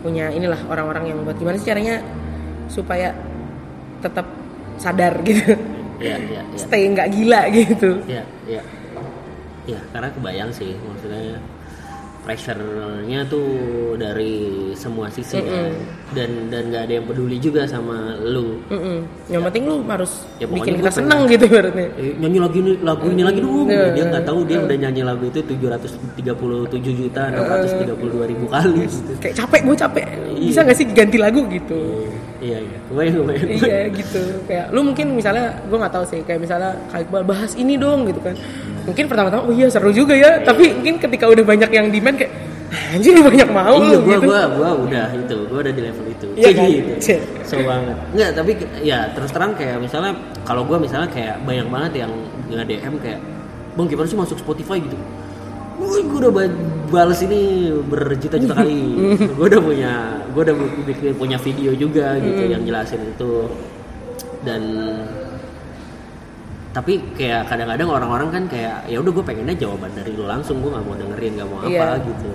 punya 0.00 0.30
inilah 0.30 0.58
orang-orang 0.70 1.10
yang 1.10 1.18
buat 1.26 1.36
gimana 1.38 1.58
sih 1.58 1.66
caranya 1.66 2.02
supaya 2.70 3.14
tetap 3.98 4.26
sadar 4.78 5.18
gitu. 5.26 5.58
Ya 5.98 6.14
ya 6.14 6.42
ya 6.46 6.58
stay 6.58 6.86
nggak 6.86 7.08
gila 7.10 7.40
gitu. 7.50 7.90
Ya 8.06 8.22
ya 8.46 8.62
ya 9.66 9.80
karena 9.90 10.08
kebayang 10.14 10.50
sih 10.54 10.78
maksudnya 10.86 11.42
pressure-nya 12.28 13.24
tuh 13.24 13.48
dari 13.96 14.36
semua 14.76 15.08
sisi 15.08 15.40
ya. 15.40 15.72
dan 16.12 16.52
dan 16.52 16.68
nggak 16.68 16.82
ada 16.84 16.92
yang 16.92 17.06
peduli 17.08 17.40
juga 17.40 17.64
sama 17.64 18.20
lu. 18.20 18.60
Mm-mm. 18.68 19.00
yang 19.26 19.40
penting 19.42 19.64
lu 19.64 19.80
harus 19.88 20.28
Ya, 20.36 20.44
pokoknya 20.44 20.60
bikin 20.60 20.74
kita 20.76 20.84
pengen- 20.84 20.98
seneng 21.00 21.20
gitu 21.26 21.44
berarti. 21.48 21.84
Eh, 21.96 22.12
nyanyi 22.20 22.38
lagu 22.38 22.56
ini 22.58 22.72
lagu 22.84 23.06
ini 23.08 23.22
lagi 23.24 23.38
dong. 23.40 23.64
Iya. 23.64 23.86
dia 23.90 24.04
nggak 24.06 24.24
tahu 24.24 24.40
dia 24.44 24.58
udah 24.60 24.76
nyanyi 24.76 25.02
lagu 25.02 25.24
itu 25.24 25.40
737 25.40 26.92
juta 26.94 27.22
632 27.32 28.28
ribu 28.28 28.44
kali. 28.46 28.84
Gitu. 28.84 29.12
kayak 29.18 29.34
capek 29.34 29.60
gue 29.64 29.76
capek. 29.78 30.04
Bisa 30.36 30.60
nggak 30.60 30.76
sih 30.76 30.86
ganti 30.92 31.16
lagu 31.16 31.40
gitu 31.48 31.80
iya 32.38 32.58
iya. 32.62 32.78
Kebayang 32.86 33.14
kebayang 33.22 33.48
iya 33.50 33.78
gitu. 33.90 34.22
Kayak 34.46 34.66
lu 34.70 34.80
mungkin 34.86 35.06
misalnya 35.14 35.58
gue 35.66 35.78
nggak 35.78 35.94
tahu 35.94 36.04
sih 36.06 36.20
kayak 36.22 36.40
misalnya 36.42 36.70
kayak 36.90 37.06
Iqbal 37.08 37.24
bahas 37.26 37.52
ini 37.58 37.74
dong 37.74 38.06
gitu 38.06 38.20
kan. 38.22 38.34
Mungkin 38.86 39.04
pertama-tama 39.10 39.42
oh 39.46 39.54
iya 39.54 39.66
seru 39.68 39.90
juga 39.90 40.14
ya. 40.14 40.40
Tapi 40.42 40.72
mungkin 40.78 40.96
ketika 41.02 41.24
udah 41.28 41.44
banyak 41.44 41.70
yang 41.70 41.86
demand 41.90 42.16
kayak 42.18 42.32
"Ah, 42.68 42.94
anjir 43.00 43.16
lu 43.16 43.24
banyak 43.24 43.48
mau 43.48 43.80
iya 43.80 43.96
gua 43.96 44.16
gitu. 44.20 44.26
gua 44.28 44.40
gua 44.52 44.70
udah 44.76 45.06
itu 45.16 45.36
gua 45.48 45.58
udah 45.64 45.72
di 45.72 45.82
level 45.82 46.04
itu. 46.12 46.26
Iya 46.36 46.50
kan? 46.52 46.66
gitu 46.68 46.92
Cek. 47.00 47.20
so 47.48 47.56
banget. 47.64 47.96
Nggak 48.12 48.30
tapi 48.36 48.52
ya 48.84 48.98
terus 49.16 49.30
terang 49.32 49.52
kayak 49.56 49.80
misalnya 49.80 50.12
kalau 50.44 50.62
gua 50.68 50.76
misalnya 50.76 51.08
kayak 51.08 51.40
banyak 51.48 51.66
banget 51.72 51.92
yang 52.04 52.12
nge 52.48 52.64
DM 52.68 52.94
kayak 53.00 53.20
bang 53.76 53.86
gimana 53.88 54.06
sih 54.10 54.18
masuk 54.18 54.36
Spotify? 54.42 54.78
gitu. 54.82 54.96
Wih, 55.78 56.02
gue 56.10 56.18
udah 56.26 56.32
balas 56.88 57.20
ini 57.20 57.40
berjuta-juta 57.82 58.54
kali. 58.54 58.80
gue 59.36 59.46
udah 59.46 59.60
punya, 59.60 59.92
gue 60.26 60.42
udah 60.42 60.56
bikin 60.84 61.12
punya 61.14 61.36
video 61.36 61.72
juga 61.72 62.16
gitu 62.16 62.42
yang 62.44 62.62
jelasin 62.62 63.04
itu. 63.06 63.46
Dan 64.40 64.62
tapi 66.68 67.00
kayak 67.12 67.48
kadang-kadang 67.48 67.88
orang-orang 67.88 68.28
kan 68.30 68.44
kayak 68.46 68.86
ya 68.86 68.98
udah 68.98 69.10
gue 69.10 69.24
pengennya 69.24 69.56
jawaban 69.56 69.90
dari 69.92 70.12
lu 70.12 70.24
langsung 70.24 70.60
gue 70.60 70.68
nggak 70.68 70.84
mau 70.84 70.94
dengerin 70.94 71.32
nggak 71.34 71.48
mau 71.48 71.58
apa 71.60 71.68
Iya. 71.68 71.88
gitu. 72.06 72.30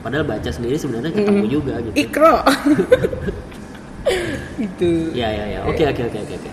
Padahal 0.00 0.22
baca 0.22 0.50
sendiri 0.50 0.76
sebenarnya 0.76 1.10
ketemu 1.10 1.44
juga 1.50 1.74
gitu. 1.80 1.94
ikro 1.98 2.36
gitu 4.60 5.10
Ya 5.12 5.28
ya 5.28 5.44
ya. 5.50 5.60
Oke 5.66 5.82
oke 5.82 6.02
oke 6.04 6.18
oke 6.20 6.34
oke. 6.36 6.50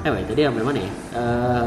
Eh 0.00 0.10
wait, 0.10 0.24
tadi 0.24 0.40
sampai 0.42 0.64
mana 0.64 0.78
ya? 0.80 0.92
Eh 1.12 1.66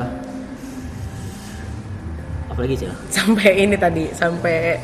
apa 2.59 2.67
lagi 2.67 2.75
sih? 2.77 2.89
sampai 3.09 3.49
ini 3.57 3.75
tadi 3.75 4.03
sampai 4.11 4.75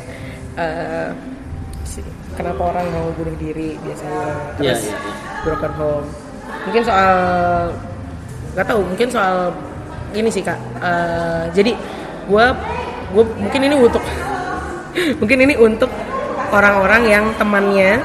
si- 1.83 2.07
kenapa 2.33 2.71
orang 2.71 2.87
mau 2.89 3.11
bunuh 3.11 3.35
diri 3.35 3.75
biasanya 3.77 4.27
terus 4.55 4.63
Iya, 4.63 4.75
iya, 4.81 4.95
iya. 4.95 5.13
broken 5.43 5.73
home 5.75 6.07
mungkin 6.63 6.81
soal 6.81 7.11
nggak 8.55 8.63
tahu 8.65 8.81
mungkin 8.85 9.07
soal 9.11 9.51
ini 10.11 10.31
sih 10.31 10.39
kak 10.39 10.55
Eh, 10.79 11.43
jadi 11.51 11.71
gue 12.25 12.45
gue 13.11 13.23
mungkin 13.35 13.61
ini 13.61 13.75
untuk 13.75 14.03
mungkin 15.19 15.37
ini 15.41 15.53
untuk 15.57 15.91
orang-orang 16.49 17.01
yang 17.05 17.25
temannya 17.35 17.99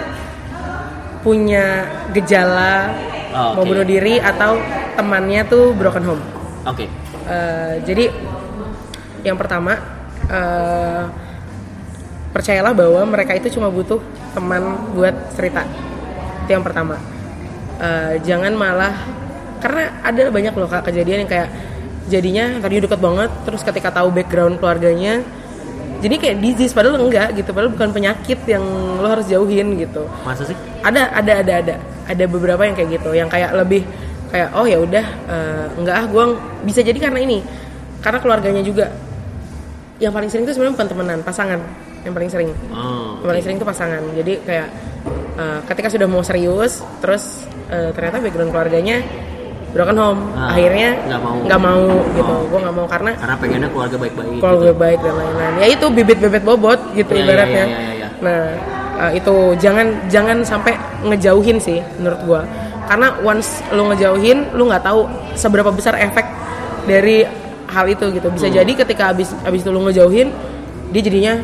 punya 1.20 1.86
gejala 2.10 2.90
Oh, 3.30 3.54
mau 3.54 3.62
oke. 3.62 3.70
bunuh 3.70 3.86
diri 3.86 4.18
atau 4.18 4.58
temannya 4.98 5.46
tuh 5.46 5.70
broken 5.72 6.02
home 6.02 6.22
Oke. 6.66 6.90
Eh, 7.24 7.74
jadi 7.86 8.10
yang 9.24 9.36
pertama 9.38 9.76
eh, 10.28 11.04
percayalah 12.30 12.72
bahwa 12.72 13.02
mereka 13.10 13.34
itu 13.34 13.58
cuma 13.58 13.68
butuh 13.68 13.98
teman 14.32 14.94
buat 14.94 15.14
cerita. 15.34 15.66
Itu 16.46 16.50
yang 16.54 16.64
pertama. 16.64 16.96
Eh, 17.80 18.20
jangan 18.22 18.52
malah 18.54 18.94
karena 19.60 20.00
ada 20.00 20.32
banyak 20.32 20.54
loh 20.56 20.68
kak 20.68 20.88
kejadian 20.88 21.24
yang 21.24 21.30
kayak 21.30 21.48
jadinya 22.08 22.58
tadi 22.64 22.80
deket 22.80 23.00
banget 23.00 23.30
terus 23.44 23.60
ketika 23.60 23.92
tahu 23.92 24.08
background 24.10 24.56
keluarganya 24.56 25.20
jadi 26.00 26.16
kayak 26.16 26.36
disease 26.40 26.72
padahal 26.72 26.96
enggak 26.96 27.36
gitu 27.36 27.52
padahal 27.52 27.76
bukan 27.76 27.92
penyakit 27.92 28.40
yang 28.48 28.64
lo 29.00 29.04
harus 29.04 29.28
jauhin 29.28 29.76
gitu. 29.76 30.08
Masa 30.24 30.48
sih? 30.48 30.56
ada 30.80 31.12
ada 31.12 31.32
ada 31.44 31.52
ada. 31.60 31.76
Ada 32.08 32.24
beberapa 32.26 32.64
yang 32.64 32.74
kayak 32.74 32.90
gitu 33.00 33.10
yang 33.12 33.28
kayak 33.28 33.52
lebih 33.52 33.84
kayak 34.32 34.48
oh 34.56 34.64
ya 34.64 34.80
udah 34.80 35.04
eh, 35.28 35.66
enggak 35.76 35.96
ah 36.00 36.04
gue 36.08 36.24
bisa 36.64 36.80
jadi 36.80 36.96
karena 36.96 37.20
ini. 37.20 37.44
Karena 38.00 38.16
keluarganya 38.16 38.64
juga 38.64 38.88
yang 40.01 40.11
paling 40.11 40.26
sering 40.26 40.42
itu 40.42 40.53
sebenarnya 40.53 40.74
bukan 40.74 40.88
temenan 40.88 41.18
pasangan 41.20 41.61
yang 42.01 42.12
paling 42.12 42.28
sering 42.28 42.51
Oh. 42.70 43.20
yang 43.20 43.28
paling 43.28 43.42
sering 43.42 43.57
itu 43.57 43.66
pasangan 43.66 44.03
jadi 44.14 44.32
kayak 44.40 44.68
eh, 45.36 45.59
ketika 45.66 45.88
sudah 45.88 46.07
mau 46.07 46.20
serius 46.20 46.72
terus 46.98 47.44
eh, 47.68 47.92
ternyata 47.92 48.18
background 48.18 48.51
keluarganya 48.51 49.05
broken 49.70 49.94
home 49.94 50.20
Ah, 50.32 50.51
akhirnya 50.51 50.98
nggak 51.07 51.20
mau. 51.20 51.36
nggak 51.44 51.61
mau 51.61 51.82
gitu 52.11 52.32
Oh. 52.32 52.42
gue 52.44 52.59
nggak 52.59 52.74
mau 52.74 52.86
karena 52.88 53.11
Karena 53.14 53.36
pengennya 53.36 53.68
keluarga 53.70 53.96
baik-baik. 53.96 54.30
gitu. 54.34 54.57
gue 54.59 54.72
baik 54.74 54.98
dan 54.98 55.14
lain-lain 55.14 55.53
ya 55.55 55.66
itu 55.68 55.86
bibit-bibit 55.88 56.42
bobot 56.42 56.80
gitu 56.92 57.12
iya, 57.12 57.22
ibaratnya 57.22 57.64
iya, 57.64 57.78
iya, 57.78 57.92
iya. 57.94 58.09
nah 58.18 58.40
uh, 58.98 59.12
itu 59.12 59.34
jangan 59.57 59.86
jangan 60.09 60.42
sampai 60.42 60.74
ngejauhin 61.03 61.57
sih 61.57 61.78
menurut 61.96 62.20
gue 62.20 62.40
karena 62.82 63.14
once 63.22 63.62
lu 63.70 63.86
ngejauhin 63.86 64.51
lu 64.51 64.66
nggak 64.66 64.82
tahu 64.82 65.07
seberapa 65.32 65.70
besar 65.70 65.94
efek 65.96 66.26
dari 66.82 67.22
hal 67.70 67.86
itu 67.86 68.04
gitu 68.10 68.28
bisa 68.28 68.46
Hmm. 68.46 68.56
jadi 68.56 68.72
ketika 68.76 69.02
abis 69.10 69.30
abis 69.40 69.60
itu 69.62 69.70
lu 69.70 69.80
ngejauhin 69.82 70.28
dia 70.90 71.00
jadinya 71.00 71.34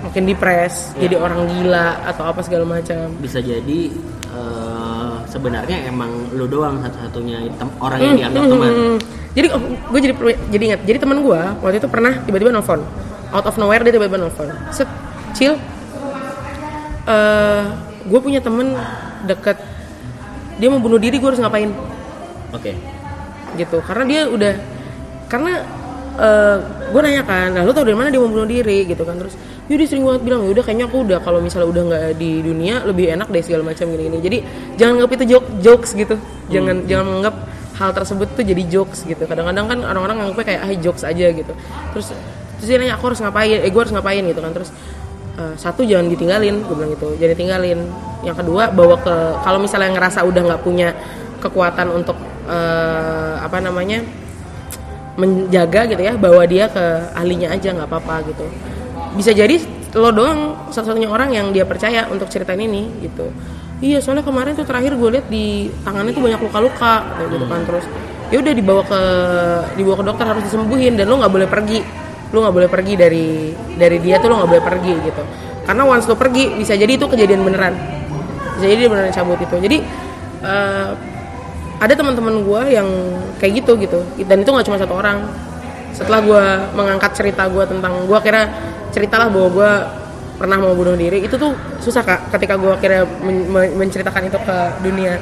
makin 0.00 0.24
depres 0.24 0.96
Iya. 0.96 1.00
jadi 1.04 1.14
orang 1.20 1.40
gila 1.46 1.86
atau 2.02 2.24
apa 2.24 2.40
segala 2.40 2.64
macam 2.66 3.12
Bisa 3.20 3.38
jadi 3.38 3.92
eh, 4.30 5.12
sebenarnya 5.26 5.86
emang 5.86 6.08
lu 6.32 6.46
doang 6.46 6.80
satu-satunya 6.80 7.52
orang 7.78 7.98
Hmm, 7.98 8.06
yang 8.06 8.16
dianggap 8.16 8.42
teman. 8.48 8.72
Jadi 9.30 9.46
gue 9.86 10.00
jadi 10.00 10.14
jadi 10.50 10.64
ingat. 10.66 10.80
Jadi 10.82 10.98
teman 10.98 11.18
gue 11.20 11.40
waktu 11.60 11.78
itu 11.78 11.86
pernah 11.86 12.18
tiba-tiba 12.20 12.50
nelfon. 12.50 12.82
Out 13.30 13.46
of 13.46 13.54
nowhere 13.56 13.82
dia 13.82 13.92
tiba-tiba 13.92 14.18
nelfon. 14.18 14.50
Set, 14.70 14.90
chill. 15.32 15.54
Eh, 17.06 17.62
gue 18.04 18.20
punya 18.20 18.38
temen 18.38 18.74
deket. 19.24 19.58
Dia 20.56 20.68
mau 20.68 20.78
bunuh 20.78 20.98
diri, 20.98 21.16
gue 21.16 21.26
harus 21.26 21.38
ngapain? 21.38 21.70
Oke. 22.50 22.74
Gitu. 23.54 23.76
Karena 23.82 24.04
dia 24.04 24.20
udah, 24.26 24.52
karena 25.30 25.62
eh 26.20 26.58
gue 26.90 27.00
nanya 27.00 27.22
kan, 27.22 27.54
nah 27.54 27.62
lu 27.62 27.70
tau 27.70 27.86
dari 27.86 27.94
mana 27.94 28.10
dia 28.10 28.18
mau 28.18 28.28
bunuh 28.28 28.44
diri? 28.44 28.82
Gitu 28.84 29.06
kan. 29.06 29.14
Terus, 29.14 29.38
dia 29.70 29.86
sering 29.86 30.02
banget 30.02 30.26
bilang, 30.26 30.42
udah 30.42 30.60
kayaknya 30.66 30.90
aku 30.90 31.06
udah 31.06 31.22
kalau 31.22 31.38
misalnya 31.38 31.70
udah 31.70 31.82
nggak 31.86 32.02
di 32.18 32.42
dunia 32.42 32.82
lebih 32.82 33.14
enak 33.14 33.30
deh 33.30 33.40
segala 33.40 33.70
macam 33.70 33.86
gini-gini. 33.88 34.18
Jadi 34.18 34.38
jangan 34.74 35.00
anggap 35.00 35.10
itu 35.16 35.24
joke, 35.38 35.48
jokes 35.62 35.90
gitu, 35.94 36.18
jangan 36.50 36.82
jangan 36.90 37.04
menganggap 37.06 37.34
hal 37.80 37.90
tersebut 37.96 38.28
tuh 38.36 38.44
jadi 38.44 38.62
jokes 38.68 39.08
gitu. 39.08 39.24
Kadang-kadang 39.24 39.64
kan 39.70 39.78
orang-orang 39.86 40.16
nganggapnya 40.20 40.46
kayak 40.52 40.60
ah 40.66 40.70
jokes 40.76 41.02
aja 41.06 41.26
gitu. 41.32 41.52
Terus 41.96 42.06
terus 42.60 42.66
dia 42.68 42.76
nanya 42.76 43.00
aku 43.00 43.08
harus 43.08 43.20
ngapain? 43.24 43.58
Eh 43.64 43.70
gue 43.72 43.80
harus 43.80 43.94
ngapain 43.96 44.20
gitu 44.20 44.40
kan. 44.44 44.52
Terus 44.52 44.70
eh, 45.40 45.54
satu 45.56 45.80
jangan 45.88 46.12
ditinggalin 46.12 46.60
gue 46.60 46.74
bilang 46.76 46.92
gitu. 46.92 47.16
Jangan 47.16 47.32
ditinggalin. 47.32 47.78
Yang 48.20 48.36
kedua 48.44 48.68
bawa 48.68 49.00
ke 49.00 49.14
kalau 49.40 49.58
misalnya 49.62 49.96
ngerasa 49.96 50.20
udah 50.28 50.42
nggak 50.44 50.60
punya 50.60 50.92
kekuatan 51.40 51.88
untuk 51.88 52.20
eh, 52.44 53.34
apa 53.40 53.64
namanya 53.64 54.04
menjaga 55.18 55.90
gitu 55.90 56.02
ya 56.02 56.14
bawa 56.14 56.46
dia 56.46 56.70
ke 56.70 56.84
ahlinya 57.16 57.50
aja 57.50 57.74
nggak 57.74 57.88
apa-apa 57.88 58.30
gitu. 58.30 58.46
Bisa 59.18 59.34
jadi 59.34 59.58
lo 59.98 60.14
doang 60.14 60.70
satu-satunya 60.70 61.10
orang 61.10 61.34
yang 61.34 61.50
dia 61.50 61.66
percaya 61.66 62.06
untuk 62.10 62.30
ceritain 62.30 62.62
ini 62.62 62.86
gitu. 63.02 63.26
Iya 63.80 63.98
soalnya 64.04 64.22
kemarin 64.22 64.54
tuh 64.54 64.68
terakhir 64.68 64.94
gue 64.94 65.10
lihat 65.18 65.26
di 65.32 65.72
tangannya 65.82 66.12
tuh 66.12 66.22
banyak 66.22 66.40
luka-luka 66.44 66.94
gitu 67.32 67.46
kan 67.48 67.60
terus 67.64 67.84
ya 68.30 68.38
udah 68.38 68.52
dibawa 68.54 68.82
ke 68.86 69.02
dibawa 69.74 69.96
ke 69.98 70.04
dokter 70.06 70.24
harus 70.28 70.42
disembuhin 70.46 70.94
dan 70.94 71.10
lo 71.10 71.18
nggak 71.18 71.32
boleh 71.32 71.48
pergi. 71.48 71.80
Lo 72.30 72.46
nggak 72.46 72.54
boleh 72.54 72.68
pergi 72.70 72.94
dari 72.94 73.50
dari 73.74 73.98
dia 73.98 74.22
tuh 74.22 74.30
lo 74.30 74.34
nggak 74.38 74.50
boleh 74.54 74.64
pergi 74.64 74.94
gitu. 75.02 75.22
Karena 75.66 75.82
once 75.82 76.06
lo 76.06 76.14
pergi 76.14 76.54
bisa 76.54 76.78
jadi 76.78 76.92
itu 76.94 77.06
kejadian 77.10 77.42
beneran. 77.42 77.74
Bisa 78.60 78.66
jadi 78.70 78.86
dia 78.86 78.90
beneran 78.92 79.10
cabut 79.10 79.40
itu. 79.42 79.56
Jadi 79.58 79.78
eh, 80.44 80.88
ada 81.80 81.96
teman-teman 81.96 82.44
gue 82.44 82.62
yang 82.76 82.88
kayak 83.40 83.64
gitu 83.64 83.72
gitu. 83.80 83.98
Dan 84.28 84.44
itu 84.44 84.50
nggak 84.52 84.66
cuma 84.68 84.76
satu 84.76 84.94
orang. 85.00 85.24
Setelah 85.96 86.20
gue 86.22 86.44
mengangkat 86.76 87.16
cerita 87.16 87.48
gue 87.48 87.64
tentang 87.66 88.04
gue 88.04 88.18
kira 88.20 88.46
ceritalah 88.92 89.32
bahwa 89.32 89.48
gue 89.50 89.72
pernah 90.40 90.56
mau 90.56 90.72
bunuh 90.72 90.96
diri 90.96 91.20
itu 91.20 91.36
tuh 91.36 91.52
susah 91.84 92.00
kak 92.00 92.32
ketika 92.32 92.56
gue 92.56 92.72
akhirnya 92.72 93.04
men- 93.20 93.48
men- 93.48 93.74
menceritakan 93.76 94.28
itu 94.28 94.38
ke 94.40 94.56
dunia. 94.84 95.16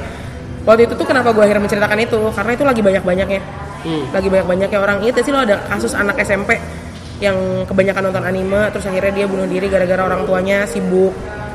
Waktu 0.67 0.85
itu 0.85 0.93
tuh 0.99 1.07
kenapa 1.07 1.31
gue 1.31 1.43
akhirnya 1.43 1.63
menceritakan 1.63 1.99
itu? 2.03 2.19
Karena 2.35 2.51
itu 2.53 2.63
lagi 2.67 2.81
banyak 2.83 3.03
banyaknya 3.07 3.41
lagi 4.11 4.27
banyak 4.27 4.47
banyaknya 4.47 4.79
orang. 4.79 4.97
Itu 5.07 5.23
sih 5.23 5.31
lo 5.31 5.39
ada 5.43 5.63
kasus 5.71 5.95
anak 5.95 6.19
SMP 6.19 6.59
yang 7.19 7.35
kebanyakan 7.67 8.11
nonton 8.11 8.23
anime 8.23 8.71
terus 8.71 8.87
akhirnya 8.87 9.11
dia 9.11 9.25
bunuh 9.27 9.47
diri 9.47 9.67
gara-gara 9.67 10.07
orang 10.07 10.23
tuanya 10.23 10.63
sibuk. 10.67 11.11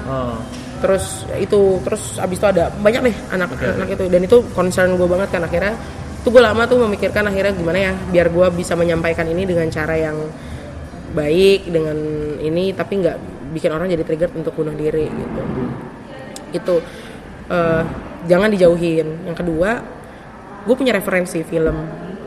Oh. 0.08 0.36
Terus 0.84 1.24
itu 1.40 1.80
terus 1.80 2.20
abis 2.20 2.36
itu 2.36 2.44
ada 2.44 2.68
banyak 2.68 3.08
deh 3.08 3.16
anak-anak 3.32 3.88
itu. 3.88 4.04
Dan 4.12 4.20
itu 4.20 4.36
concern 4.52 5.00
gue 5.00 5.08
banget 5.08 5.32
kan 5.32 5.48
akhirnya 5.48 5.72
tuh 6.20 6.28
gue 6.28 6.44
lama 6.44 6.68
tuh 6.68 6.84
memikirkan 6.84 7.24
akhirnya 7.24 7.56
gimana 7.56 7.78
ya 7.80 7.92
biar 8.12 8.28
gue 8.28 8.46
bisa 8.52 8.76
menyampaikan 8.76 9.24
ini 9.24 9.48
dengan 9.48 9.64
cara 9.72 9.96
yang 9.96 10.20
baik 11.16 11.72
dengan 11.72 11.96
ini 12.36 12.76
tapi 12.76 13.00
nggak 13.00 13.16
bikin 13.56 13.70
orang 13.72 13.88
jadi 13.88 14.04
trigger 14.04 14.30
untuk 14.36 14.52
bunuh 14.52 14.76
diri 14.76 15.08
gitu. 15.08 15.42
Itu 16.52 16.74
eh, 17.48 17.82
jangan 18.28 18.52
dijauhin. 18.52 19.24
Yang 19.24 19.36
kedua 19.40 19.80
gue 20.68 20.74
punya 20.76 20.92
referensi 20.92 21.40
film. 21.40 21.76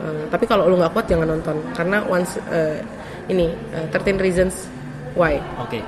Eh, 0.01 0.23
tapi 0.33 0.49
kalau 0.49 0.65
lu 0.65 0.81
nggak 0.81 0.97
kuat 0.97 1.05
jangan 1.05 1.29
nonton. 1.29 1.61
Karena 1.77 2.01
once 2.09 2.41
eh, 2.49 2.81
ini 3.29 3.53
eh, 3.69 3.85
13 3.93 4.17
reasons 4.17 4.65
why. 5.13 5.37
Oke. 5.61 5.81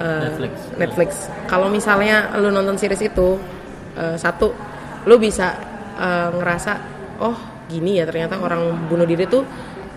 Eh, 0.00 0.22
Netflix. 0.28 0.52
Netflix. 0.78 1.10
Kalau 1.50 1.68
misalnya 1.68 2.32
lu 2.38 2.48
nonton 2.48 2.78
series 2.78 3.02
itu 3.02 3.36
eh, 3.98 4.16
satu, 4.16 4.54
lu 5.04 5.16
bisa 5.18 5.56
eh, 5.98 6.28
ngerasa 6.32 6.72
oh 7.20 7.36
gini 7.68 7.98
ya 8.00 8.04
ternyata 8.04 8.36
orang 8.36 8.88
bunuh 8.88 9.04
diri 9.08 9.24
tuh 9.28 9.44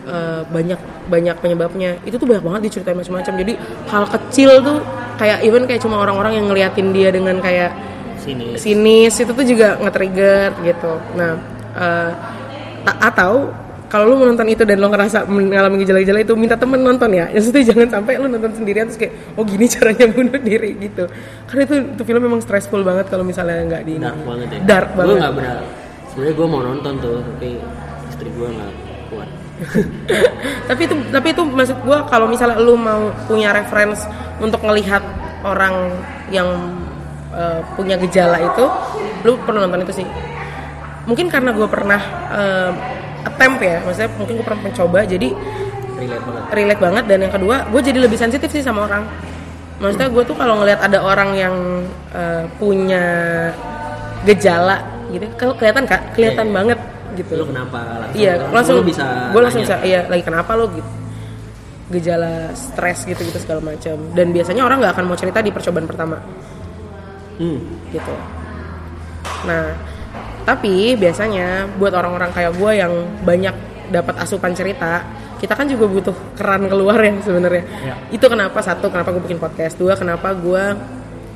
eh, 0.08 0.42
banyak 0.48 0.80
banyak 1.08 1.36
penyebabnya. 1.40 2.02
Itu 2.04 2.18
tuh 2.18 2.28
banyak 2.28 2.44
banget 2.44 2.62
diceritain 2.72 2.98
macam-macam. 2.98 3.34
Jadi 3.40 3.54
hal 3.92 4.04
kecil 4.10 4.52
tuh 4.66 4.80
kayak 5.16 5.40
even 5.48 5.64
kayak 5.70 5.80
cuma 5.80 6.02
orang-orang 6.02 6.40
yang 6.42 6.46
ngeliatin 6.52 6.92
dia 6.92 7.10
dengan 7.14 7.40
kayak 7.40 7.72
Sini. 8.26 8.58
sinis 8.58 9.14
itu 9.22 9.32
tuh 9.38 9.46
juga 9.46 9.78
nge-trigger 9.78 10.58
gitu. 10.66 10.98
Nah, 11.14 11.38
ta- 12.82 13.00
atau 13.14 13.54
kalau 13.96 14.12
lu 14.12 14.28
menonton 14.28 14.44
itu 14.52 14.68
dan 14.68 14.84
lo 14.84 14.92
ngerasa 14.92 15.24
mengalami 15.24 15.80
gejala-gejala 15.80 16.20
itu 16.28 16.36
minta 16.36 16.60
temen 16.60 16.84
nonton 16.84 17.08
ya. 17.16 17.32
Yang 17.32 17.56
itu 17.56 17.72
jangan 17.72 17.88
sampai 17.88 18.20
lu 18.20 18.28
nonton 18.28 18.52
sendirian 18.52 18.92
terus 18.92 19.00
kayak 19.00 19.40
oh 19.40 19.48
gini 19.48 19.66
caranya 19.74 20.12
bunuh 20.12 20.36
diri 20.36 20.76
gitu. 20.84 21.08
Karena 21.48 21.62
itu 21.64 21.76
itu 21.96 22.04
film 22.04 22.22
memang 22.28 22.44
stressful 22.44 22.84
banget 22.84 23.08
kalau 23.08 23.24
misalnya 23.24 23.64
nggak 23.64 23.84
di 23.88 23.96
Dark 23.96 24.20
banget 24.28 24.48
ya. 24.52 24.60
Dark 24.68 24.90
Gue 24.92 25.00
banget. 25.00 25.16
nggak 25.24 25.34
benar. 25.40 25.58
Sebenarnya 26.12 26.34
gue 26.36 26.48
mau 26.52 26.62
nonton 26.68 26.94
tuh, 27.00 27.18
tapi 27.24 27.50
istri 28.12 28.30
gue 28.36 28.48
nggak 28.52 28.72
kuat. 29.16 29.30
tapi 30.68 30.82
itu 30.84 30.96
tapi 31.16 31.28
itu 31.32 31.44
maksud 31.48 31.78
gua 31.88 32.04
kalau 32.12 32.28
misalnya 32.28 32.60
lu 32.60 32.76
mau 32.76 33.08
punya 33.24 33.56
reference 33.56 34.04
untuk 34.44 34.60
ngelihat 34.60 35.00
orang 35.48 35.96
yang 36.28 36.52
eh, 37.32 37.64
punya 37.80 37.96
gejala 37.96 38.44
itu 38.44 38.66
lu 39.24 39.40
perlu 39.48 39.64
nonton 39.64 39.88
itu 39.88 40.04
sih 40.04 40.08
mungkin 41.08 41.32
karena 41.32 41.56
gue 41.56 41.68
pernah 41.72 42.02
eh, 42.36 42.72
attempt 43.26 43.60
ya 43.60 43.78
maksudnya 43.82 44.10
mungkin 44.16 44.34
gue 44.36 44.46
pernah 44.46 44.62
mencoba 44.64 45.00
jadi 45.04 45.30
Relate 45.96 46.22
banget. 46.22 46.44
relate 46.52 46.82
banget 46.82 47.04
dan 47.06 47.20
yang 47.20 47.34
kedua 47.34 47.56
gue 47.66 47.82
jadi 47.82 48.00
lebih 48.00 48.16
sensitif 48.16 48.50
sih 48.50 48.62
sama 48.62 48.86
orang 48.86 49.04
maksudnya 49.76 50.08
gue 50.08 50.24
tuh 50.24 50.34
kalau 50.34 50.60
ngelihat 50.60 50.80
ada 50.80 51.00
orang 51.00 51.30
yang 51.34 51.56
eh, 52.12 52.44
punya 52.56 53.04
gejala 54.24 54.80
gitu 55.08 55.26
kalau 55.36 55.54
kelihatan 55.54 55.84
kak 55.84 56.14
kelihatan 56.14 56.46
Iya, 56.46 56.52
iya. 56.52 56.58
banget 56.58 56.80
gitu 57.16 57.32
Lu 57.34 57.46
kenapa 57.46 57.80
langsung? 58.02 58.18
Iya, 58.18 58.34
langsung 58.52 58.76
lu 58.76 58.84
bisa. 58.84 59.06
gue 59.32 59.42
langsung 59.42 59.62
bisa, 59.64 59.76
iya 59.82 60.04
lagi 60.06 60.24
kenapa 60.24 60.52
lo 60.54 60.68
gitu 60.70 60.90
gejala 61.86 62.50
stres 62.52 63.06
gitu 63.06 63.22
gitu 63.22 63.38
segala 63.38 63.62
macam 63.64 63.94
dan 64.12 64.28
biasanya 64.30 64.66
orang 64.66 64.82
nggak 64.82 64.94
akan 64.98 65.06
mau 65.06 65.14
cerita 65.14 65.40
di 65.40 65.54
percobaan 65.54 65.86
pertama 65.86 66.18
Hmm. 67.36 67.60
gitu 67.92 68.14
nah 69.44 69.76
tapi 70.46 70.94
biasanya 70.94 71.66
buat 71.82 71.92
orang-orang 71.92 72.30
kayak 72.30 72.54
gue 72.54 72.72
yang 72.78 72.94
banyak 73.26 73.56
dapat 73.90 74.16
asupan 74.22 74.54
cerita 74.54 75.02
kita 75.36 75.52
kan 75.52 75.68
juga 75.68 75.86
butuh 75.86 76.16
keran 76.40 76.66
keluar 76.72 76.96
ya 77.02 77.12
sebenarnya. 77.20 77.64
Ya. 77.84 77.94
itu 78.08 78.24
kenapa 78.26 78.64
satu 78.64 78.88
kenapa 78.88 79.12
gue 79.12 79.22
bikin 79.26 79.38
podcast? 79.42 79.76
Dua 79.76 79.94
kenapa 80.00 80.32
gue 80.32 80.64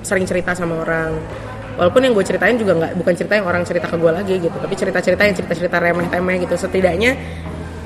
sering 0.05 0.23
cerita 0.23 0.55
sama 0.55 0.81
orang? 0.81 1.19
Walaupun 1.75 2.01
yang 2.07 2.13
gue 2.15 2.25
ceritain 2.25 2.55
juga 2.55 2.79
nggak 2.79 2.91
bukan 2.95 3.13
cerita 3.17 3.33
yang 3.35 3.45
orang 3.49 3.63
cerita 3.67 3.85
ke 3.91 3.97
gue 3.99 4.11
lagi 4.11 4.35
gitu 4.39 4.55
tapi 4.55 4.73
cerita-cerita 4.77 5.21
yang 5.27 5.35
cerita-cerita 5.35 5.77
remeh-temeh 5.83 6.35
gitu. 6.47 6.55
Setidaknya 6.55 7.11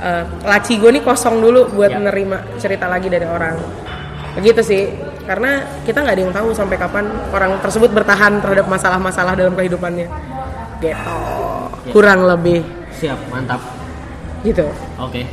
eh, 0.03 0.23
laci 0.45 0.77
gue 0.77 0.91
nih 0.93 1.03
kosong 1.03 1.39
dulu 1.41 1.73
buat 1.73 1.89
Ya. 1.91 1.97
menerima 1.97 2.61
cerita 2.61 2.85
lagi 2.85 3.09
dari 3.09 3.25
orang. 3.25 3.57
Begitu 4.37 4.61
sih. 4.61 4.83
Karena 5.23 5.63
kita 5.87 6.03
nggak 6.03 6.15
ada 6.19 6.23
yang 6.23 6.35
tahu 6.35 6.51
sampai 6.51 6.75
kapan 6.77 7.07
orang 7.31 7.55
tersebut 7.63 7.89
bertahan 7.95 8.43
terhadap 8.43 8.67
masalah-masalah 8.67 9.33
dalam 9.39 9.55
kehidupannya 9.55 10.32
gitu 10.83 11.17
kurang 11.89 12.27
lebih 12.27 12.59
Siap, 12.93 13.19
mantap. 13.27 13.59
gitu 14.43 14.67
Oke. 14.99 15.23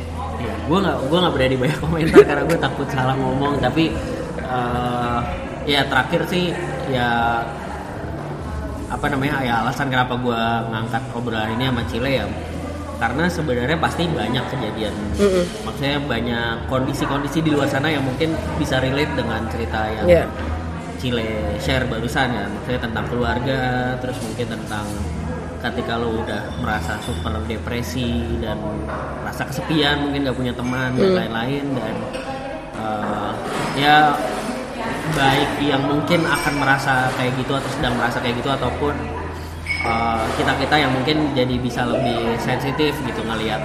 Iya, 0.41 0.53
gue 0.65 0.77
nggak 0.81 0.97
gue 1.05 1.17
nggak 1.21 1.33
berani 1.35 1.55
banyak 1.55 1.77
komentar 1.79 2.21
karena 2.25 2.43
gue 2.43 2.57
takut 2.57 2.87
salah 2.89 3.13
ngomong. 3.13 3.61
Tapi 3.61 3.93
eh, 4.41 5.19
ya 5.69 5.85
terakhir 5.85 6.25
sih 6.25 6.49
ya 6.89 7.39
apa 8.89 9.05
namanya 9.07 9.39
ya 9.39 9.53
alasan 9.61 9.87
kenapa 9.87 10.17
gue 10.17 10.41
ngangkat 10.67 11.03
obrolan 11.13 11.53
ini 11.55 11.69
sama 11.69 11.83
Cile 11.87 12.11
ya 12.11 12.25
karena 12.99 13.23
sebenarnya 13.25 13.77
pasti 13.79 14.03
banyak 14.05 14.43
kejadian 14.51 14.93
Mm-mm. 15.15 15.45
maksudnya 15.63 15.95
banyak 16.03 16.53
kondisi-kondisi 16.67 17.39
di 17.39 17.49
luar 17.49 17.65
sana 17.65 17.87
yang 17.87 18.03
mungkin 18.03 18.35
bisa 18.59 18.77
relate 18.77 19.09
dengan 19.15 19.47
cerita 19.47 19.79
yang 19.87 20.05
Iya. 20.05 20.25
Cile 20.99 21.25
share 21.57 21.87
barusan 21.87 22.29
ya 22.29 22.45
maksudnya 22.45 22.81
tentang 22.83 23.05
keluarga 23.07 23.61
terus 23.97 24.17
mungkin 24.21 24.47
tentang 24.53 24.85
ketika 25.61 25.93
lo 25.95 26.17
udah 26.17 26.41
merasa 26.57 26.97
super 26.99 27.37
depresi 27.45 28.09
dan 28.37 28.57
rasa 29.21 29.45
kesepian 29.45 30.01
mungkin 30.01 30.25
gak 30.25 30.35
punya 30.35 30.53
teman 30.53 30.89
dan 30.91 31.05
Hmm. 31.05 31.17
lain-lain 31.17 31.65
dan 31.71 31.95
eh, 32.75 33.31
ya 33.77 33.95
baik 35.11 35.49
yang 35.61 35.83
mungkin 35.83 36.23
akan 36.23 36.53
merasa 36.57 37.11
kayak 37.13 37.35
gitu 37.35 37.51
atau 37.51 37.69
sedang 37.71 37.93
merasa 37.93 38.17
kayak 38.17 38.37
gitu 38.37 38.49
ataupun 38.49 38.95
kita 40.31 40.53
kita 40.55 40.75
yang 40.77 40.93
mungkin 40.93 41.33
jadi 41.33 41.57
bisa 41.57 41.81
lebih 41.83 42.37
sensitif 42.37 42.93
gitu 43.01 43.21
ngelihat 43.21 43.57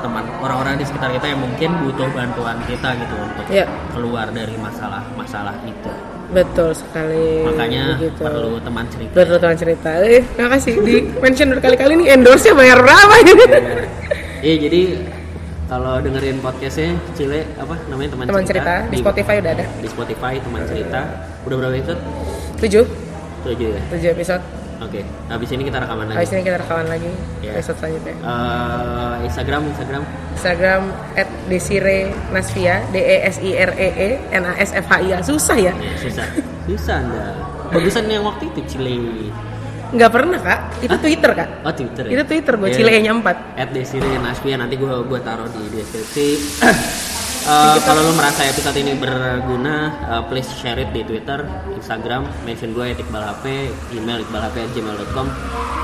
teman 0.00 0.24
orang-orang 0.40 0.80
di 0.80 0.88
sekitar 0.88 1.12
kita 1.12 1.28
yang 1.28 1.40
mungkin 1.40 1.76
butuh 1.78 2.08
bantuan 2.10 2.56
kita 2.64 2.96
gitu 2.96 3.12
untuk 3.14 3.44
Iya. 3.46 3.68
keluar 3.92 4.32
dari 4.32 4.56
masalah-masalah 4.56 5.52
itu 5.62 5.92
betul 6.30 6.70
sekali 6.70 7.42
makanya 7.42 7.96
Begitu. 7.96 8.22
perlu 8.22 8.58
teman 8.58 8.84
cerita 8.86 9.12
Betul 9.12 9.36
teman 9.38 9.56
cerita. 9.56 9.90
Eh, 10.00 10.22
terima 10.24 10.50
kasih 10.50 10.72
di 10.78 10.94
mention 11.18 11.48
berkali-kali 11.50 11.92
nih 11.96 12.06
endorse-nya 12.12 12.54
bayar 12.54 12.78
berapa 12.78 13.14
ini? 13.20 13.34
Iya 14.40 14.54
jadi 14.62 14.82
kalau 15.66 15.98
dengerin 15.98 16.38
podcastnya 16.38 16.88
Cile 17.12 17.46
apa 17.54 17.74
namanya 17.86 18.10
teman, 18.10 18.24
Teman 18.26 18.44
cerita 18.44 18.74
di 18.86 18.96
Spotify 18.98 19.34
udah 19.38 19.52
ada. 19.52 19.64
di 19.76 19.88
Spotify 19.88 20.32
teman 20.38 20.60
cerita 20.64 21.00
udah 21.42 21.56
berapa 21.56 21.74
episode? 21.76 22.00
7, 22.58 22.84
Tujuh 23.40 23.68
ya. 23.68 23.80
7 23.90 24.12
episode. 24.12 24.42
Oke. 24.80 25.00
Habis 25.28 25.48
ini 25.50 25.62
kita 25.62 25.78
rekaman 25.78 26.08
lagi. 26.08 26.16
Habis 26.16 26.30
ini 26.32 26.42
kita 26.42 26.56
rekaman 26.58 26.86
lagi 26.88 27.10
Iya. 27.40 27.52
episode 27.54 27.78
selanjutnya. 27.78 28.14
Eh, 28.16 29.14
Instagram 29.22 29.62
Instagram 29.68 30.02
Instagram 30.32 30.82
@desire 31.46 31.98
Nasvia, 32.30 32.74
D 32.88 32.96
E 32.96 33.16
S 33.22 33.36
I 33.38 33.50
R 33.54 33.72
E 33.72 33.88
E 33.90 34.08
N 34.30 34.42
A 34.42 34.52
S 34.56 34.70
F 34.72 34.86
H 34.86 34.94
I 34.98 35.08
A. 35.12 35.18
Susah 35.20 35.56
ya? 35.56 35.72
ya, 35.72 35.92
susah 35.96 36.26
susah 36.64 36.96
anda 36.98 37.24
bagusan 37.68 38.04
yang 38.06 38.24
waktu 38.24 38.48
itu 38.48 38.60
Cile 38.66 39.28
Nggak 39.90 40.06
pernah, 40.08 40.38
Kak. 40.38 40.60
Itu 40.80 40.94
Twitter, 40.96 41.34
Kak. 41.34 41.48
oh 41.60 41.74
Twitter 41.74 42.04
ya? 42.06 42.10
Itu 42.14 42.22
Twitter 42.24 42.54
gue 42.54 42.68
Iya. 42.68 42.76
Cile 42.78 42.92
nya 43.00 43.12
4. 43.12 43.36
at 43.58 43.68
Desire 43.70 44.06
Nasvia 44.16 44.54
nanti 44.54 44.74
gue 44.74 44.86
gue 44.86 45.20
taruh 45.20 45.50
di 45.50 45.62
deskripsi 45.68 46.26
Uh, 47.40 47.80
kalau 47.88 48.04
lo 48.04 48.12
merasa 48.12 48.44
episode 48.44 48.76
ini 48.76 48.92
berguna, 49.00 49.96
uh, 50.12 50.22
please 50.28 50.48
share 50.60 50.76
it 50.76 50.92
di 50.92 51.00
Twitter, 51.00 51.40
Instagram, 51.72 52.28
mention 52.44 52.76
gue 52.76 52.92
Iqbal 52.92 53.24
HP, 53.24 53.72
email 53.96 54.20
iqbalhp@gmail.com 54.28 55.26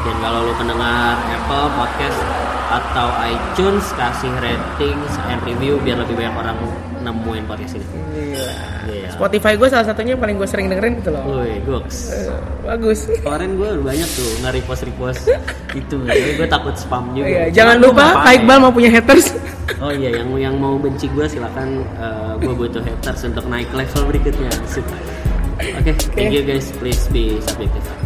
dan 0.05 0.17
kalau 0.21 0.45
lo 0.45 0.53
pendengar 0.61 1.17
Apple 1.17 1.67
Podcast 1.73 2.21
atau 2.69 3.09
iTunes 3.25 3.89
kasih 3.97 4.33
rating 4.43 4.99
and 5.33 5.41
review 5.49 5.81
biar 5.81 5.97
lebih 5.97 6.19
banyak 6.19 6.35
orang 6.37 6.57
nemuin 7.03 7.45
podcast 7.45 7.75
ini. 7.77 7.87
Gila. 7.87 8.53
Iya. 8.87 9.09
Spotify 9.13 9.53
gue 9.59 9.69
salah 9.69 9.87
satunya 9.87 10.15
yang 10.15 10.23
paling 10.23 10.37
gue 10.39 10.49
sering 10.49 10.67
dengerin 10.71 11.01
itu 11.01 11.11
loh. 11.13 11.23
Woi, 11.27 11.61
goks. 11.65 11.97
Eh, 12.15 12.31
bagus. 12.65 12.99
Kemarin 13.21 13.51
gue 13.59 13.71
banyak 13.81 14.09
tuh 14.09 14.29
nge 14.45 14.51
repost 14.57 14.83
repost 14.87 15.23
itu, 15.81 15.97
jadi 16.07 16.31
gue 16.39 16.49
takut 16.49 16.75
spam 16.77 17.13
juga. 17.13 17.27
Iya, 17.27 17.43
Cuma 17.51 17.57
jangan 17.57 17.77
lupa? 17.83 18.05
Kak 18.23 18.33
Iqbal 18.41 18.59
mau 18.63 18.73
punya 18.73 18.91
haters. 18.93 19.27
Oh 19.83 19.93
iya, 19.93 20.23
yang 20.23 20.31
yang 20.39 20.55
mau 20.57 20.79
benci 20.79 21.11
gue 21.11 21.27
silakan 21.27 21.83
eh, 21.99 22.33
gue 22.41 22.55
butuh 22.55 22.81
haters 22.81 23.27
untuk 23.27 23.45
naik 23.51 23.69
level 23.75 24.09
berikutnya. 24.09 24.53
Oke, 25.81 25.93
thank 26.15 26.33
you 26.33 26.45
guys. 26.45 26.69
Please 26.79 27.09
be 27.09 27.41
subjective. 27.43 28.06